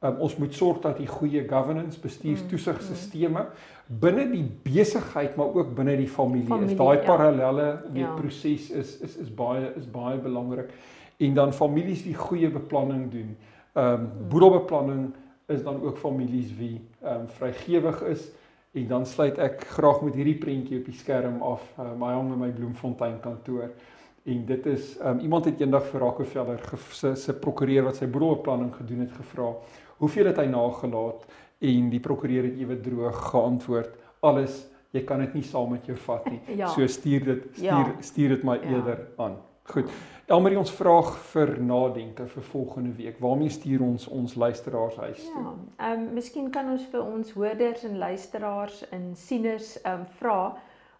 Um, 0.00 0.18
ons 0.26 0.36
moet 0.38 0.54
sorg 0.54 0.82
dat 0.84 0.98
die 1.00 1.06
goeie 1.10 1.40
governance, 1.48 1.98
bestuurstoesigstelsels 1.98 3.14
mm, 3.14 3.32
mm. 3.32 3.96
binne 4.02 4.26
die 4.30 4.44
besigheid 4.62 5.36
maar 5.36 5.54
ook 5.54 5.72
binne 5.74 5.96
die 5.98 6.10
familie, 6.10 6.46
familie 6.46 6.74
is 6.74 6.78
daai 6.78 6.98
ja. 6.98 7.04
parallelle 7.06 7.70
die 7.94 8.04
ja. 8.04 8.12
proses 8.14 8.68
is 8.70 8.92
is 9.06 9.16
is 9.24 9.32
baie 9.34 9.72
is 9.76 9.88
baie 9.90 10.18
belangrik 10.22 10.70
en 11.18 11.34
dan 11.34 11.52
families 11.52 12.04
wie 12.04 12.14
goeie 12.14 12.50
beplanning 12.50 13.08
doen. 13.10 13.32
Ehm 13.72 13.94
um, 13.94 14.10
boedelbeplanning 14.28 15.08
is 15.48 15.62
dan 15.62 15.82
ook 15.82 15.98
families 15.98 16.52
wie 16.56 16.80
ehm 17.02 17.20
um, 17.20 17.28
vrygewig 17.38 18.02
is 18.02 18.28
en 18.72 18.86
dan 18.86 19.06
sluit 19.06 19.38
ek 19.38 19.64
graag 19.74 20.02
met 20.04 20.14
hierdie 20.14 20.38
prentjie 20.38 20.78
op 20.78 20.84
die 20.84 20.94
skerm 20.94 21.42
af. 21.42 21.62
Uh, 21.78 21.92
my 21.98 22.12
hang 22.12 22.32
in 22.32 22.38
my 22.38 22.50
Bloemfontein 22.52 23.20
kantoor 23.20 23.70
en 24.24 24.44
dit 24.46 24.66
is 24.66 24.96
um, 25.00 25.18
iemand 25.24 25.44
het 25.48 25.60
eendag 25.60 25.86
vir 25.90 26.00
Rockefeller 26.00 26.60
se 26.92 27.14
se 27.16 27.34
prokureur 27.34 27.88
wat 27.88 27.96
sy 27.96 28.06
boedelbeplanning 28.06 28.74
gedoen 28.76 29.06
het 29.06 29.12
gevra, 29.16 29.54
hoeveel 29.98 30.32
het 30.32 30.36
hy 30.36 30.46
nagelaat 30.52 31.24
en 31.58 31.90
die 31.90 32.00
prokureur 32.00 32.44
het 32.44 32.58
ewe 32.60 32.80
droog 32.80 33.22
geantwoord, 33.30 33.94
alles 34.20 34.66
Jy 34.96 35.02
kan 35.04 35.20
dit 35.20 35.34
nie 35.36 35.44
saam 35.44 35.74
met 35.74 35.88
jou 35.88 35.96
vat 36.06 36.28
nie. 36.32 36.38
ja. 36.62 36.70
So 36.72 36.86
stuur 36.88 37.26
dit 37.26 37.48
stuur 37.58 37.90
ja. 37.90 37.96
stuur 38.00 38.36
dit 38.36 38.46
maar 38.48 38.62
ja. 38.62 38.76
eerder 38.76 39.04
aan. 39.20 39.36
Goed. 39.68 39.90
Elmarie 40.28 40.58
ons 40.60 40.70
vraag 40.76 41.14
vir 41.30 41.54
nadenke 41.64 42.26
vir 42.28 42.44
volgende 42.50 42.90
week. 42.98 43.16
Waarmee 43.20 43.48
stuur 43.48 43.80
ons 43.80 44.02
ons 44.12 44.34
luisteraars 44.36 44.96
huis 45.00 45.22
toe? 45.24 45.42
Ja. 45.42 45.52
Ehm 45.86 46.02
um, 46.02 46.08
miskien 46.18 46.50
kan 46.52 46.66
ons 46.68 46.82
vir 46.92 47.00
ons 47.00 47.30
hoorders 47.32 47.84
en 47.88 47.94
luisteraars 47.98 48.82
en 48.92 49.06
sieners 49.16 49.70
ehm 49.80 50.02
um, 50.02 50.10
vra 50.18 50.40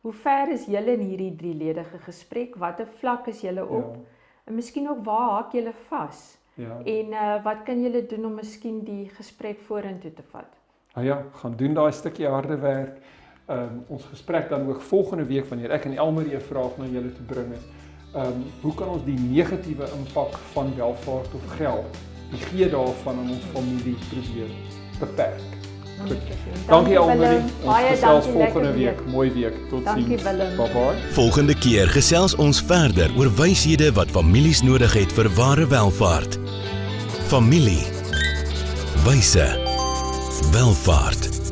hoe 0.00 0.12
ver 0.12 0.52
is 0.54 0.64
julle 0.66 0.94
in 0.96 1.04
hierdie 1.04 1.34
drieledige 1.36 2.00
gesprek? 2.06 2.56
Watter 2.56 2.88
vlak 3.00 3.28
is 3.28 3.42
julle 3.44 3.66
op? 3.66 3.98
Ja. 3.98 4.00
En 4.48 4.54
miskien 4.54 4.88
ook 4.88 5.02
waar 5.04 5.30
haak 5.30 5.52
julle 5.52 5.74
vas? 5.88 6.22
Ja. 6.54 6.78
En 6.84 7.12
uh 7.12 7.34
wat 7.44 7.62
kan 7.66 7.82
julle 7.82 8.06
doen 8.06 8.24
om 8.26 8.34
miskien 8.34 8.80
die 8.84 9.10
gesprek 9.18 9.60
vorentoe 9.66 10.12
te 10.12 10.24
vat? 10.30 10.56
Ah 10.92 11.04
ja, 11.04 11.18
gaan 11.42 11.56
doen 11.56 11.74
daai 11.74 11.92
stukkie 11.92 12.26
harde 12.26 12.56
werk. 12.64 12.96
Ehm 13.48 13.60
um, 13.60 13.84
ons 13.88 14.04
gesprek 14.04 14.48
dan 14.48 14.64
ook 14.68 14.80
volgende 14.80 15.28
week 15.28 15.52
wanneer 15.52 15.76
ek 15.76 15.84
en 15.84 15.98
Elmarie 15.98 16.36
'n 16.36 16.48
vraag 16.48 16.78
na 16.78 16.84
julle 16.84 17.12
toe 17.12 17.26
bring 17.34 17.52
is 17.52 17.68
ehm 18.12 18.26
um, 18.26 18.44
hoe 18.60 18.74
kan 18.74 18.88
ons 18.88 19.04
die 19.04 19.18
negatiewe 19.18 19.88
impak 19.98 20.38
van 20.52 20.72
welvaart 20.76 21.34
of 21.34 21.56
geld 21.56 21.96
die 22.30 22.40
gee 22.50 22.68
daarvan 22.70 23.22
in 23.24 23.30
ons 23.30 23.44
familie 23.52 23.96
probeer 24.08 24.50
beperk. 24.98 25.56
Goed. 26.06 26.16
Dankie 26.66 26.98
Almarie. 26.98 27.40
Baie 27.64 27.98
dankie 28.00 28.32
volgende 28.32 28.72
week. 28.72 29.00
week. 29.00 29.12
Mooi 29.12 29.32
week. 29.32 29.54
Totsiens. 29.68 30.22
Bye 30.22 30.46
bye. 30.56 31.12
Volgende 31.12 31.58
keer 31.58 31.88
gesels 31.88 32.36
ons 32.36 32.62
verder 32.62 33.10
oor 33.16 33.32
wyshede 33.34 33.92
wat 33.92 34.10
families 34.14 34.62
nodig 34.62 34.94
het 34.94 35.12
vir 35.12 35.32
ware 35.34 35.66
welvaart. 35.66 36.38
Familie. 37.26 37.82
Wyse. 39.04 39.48
Welvaart. 40.52 41.47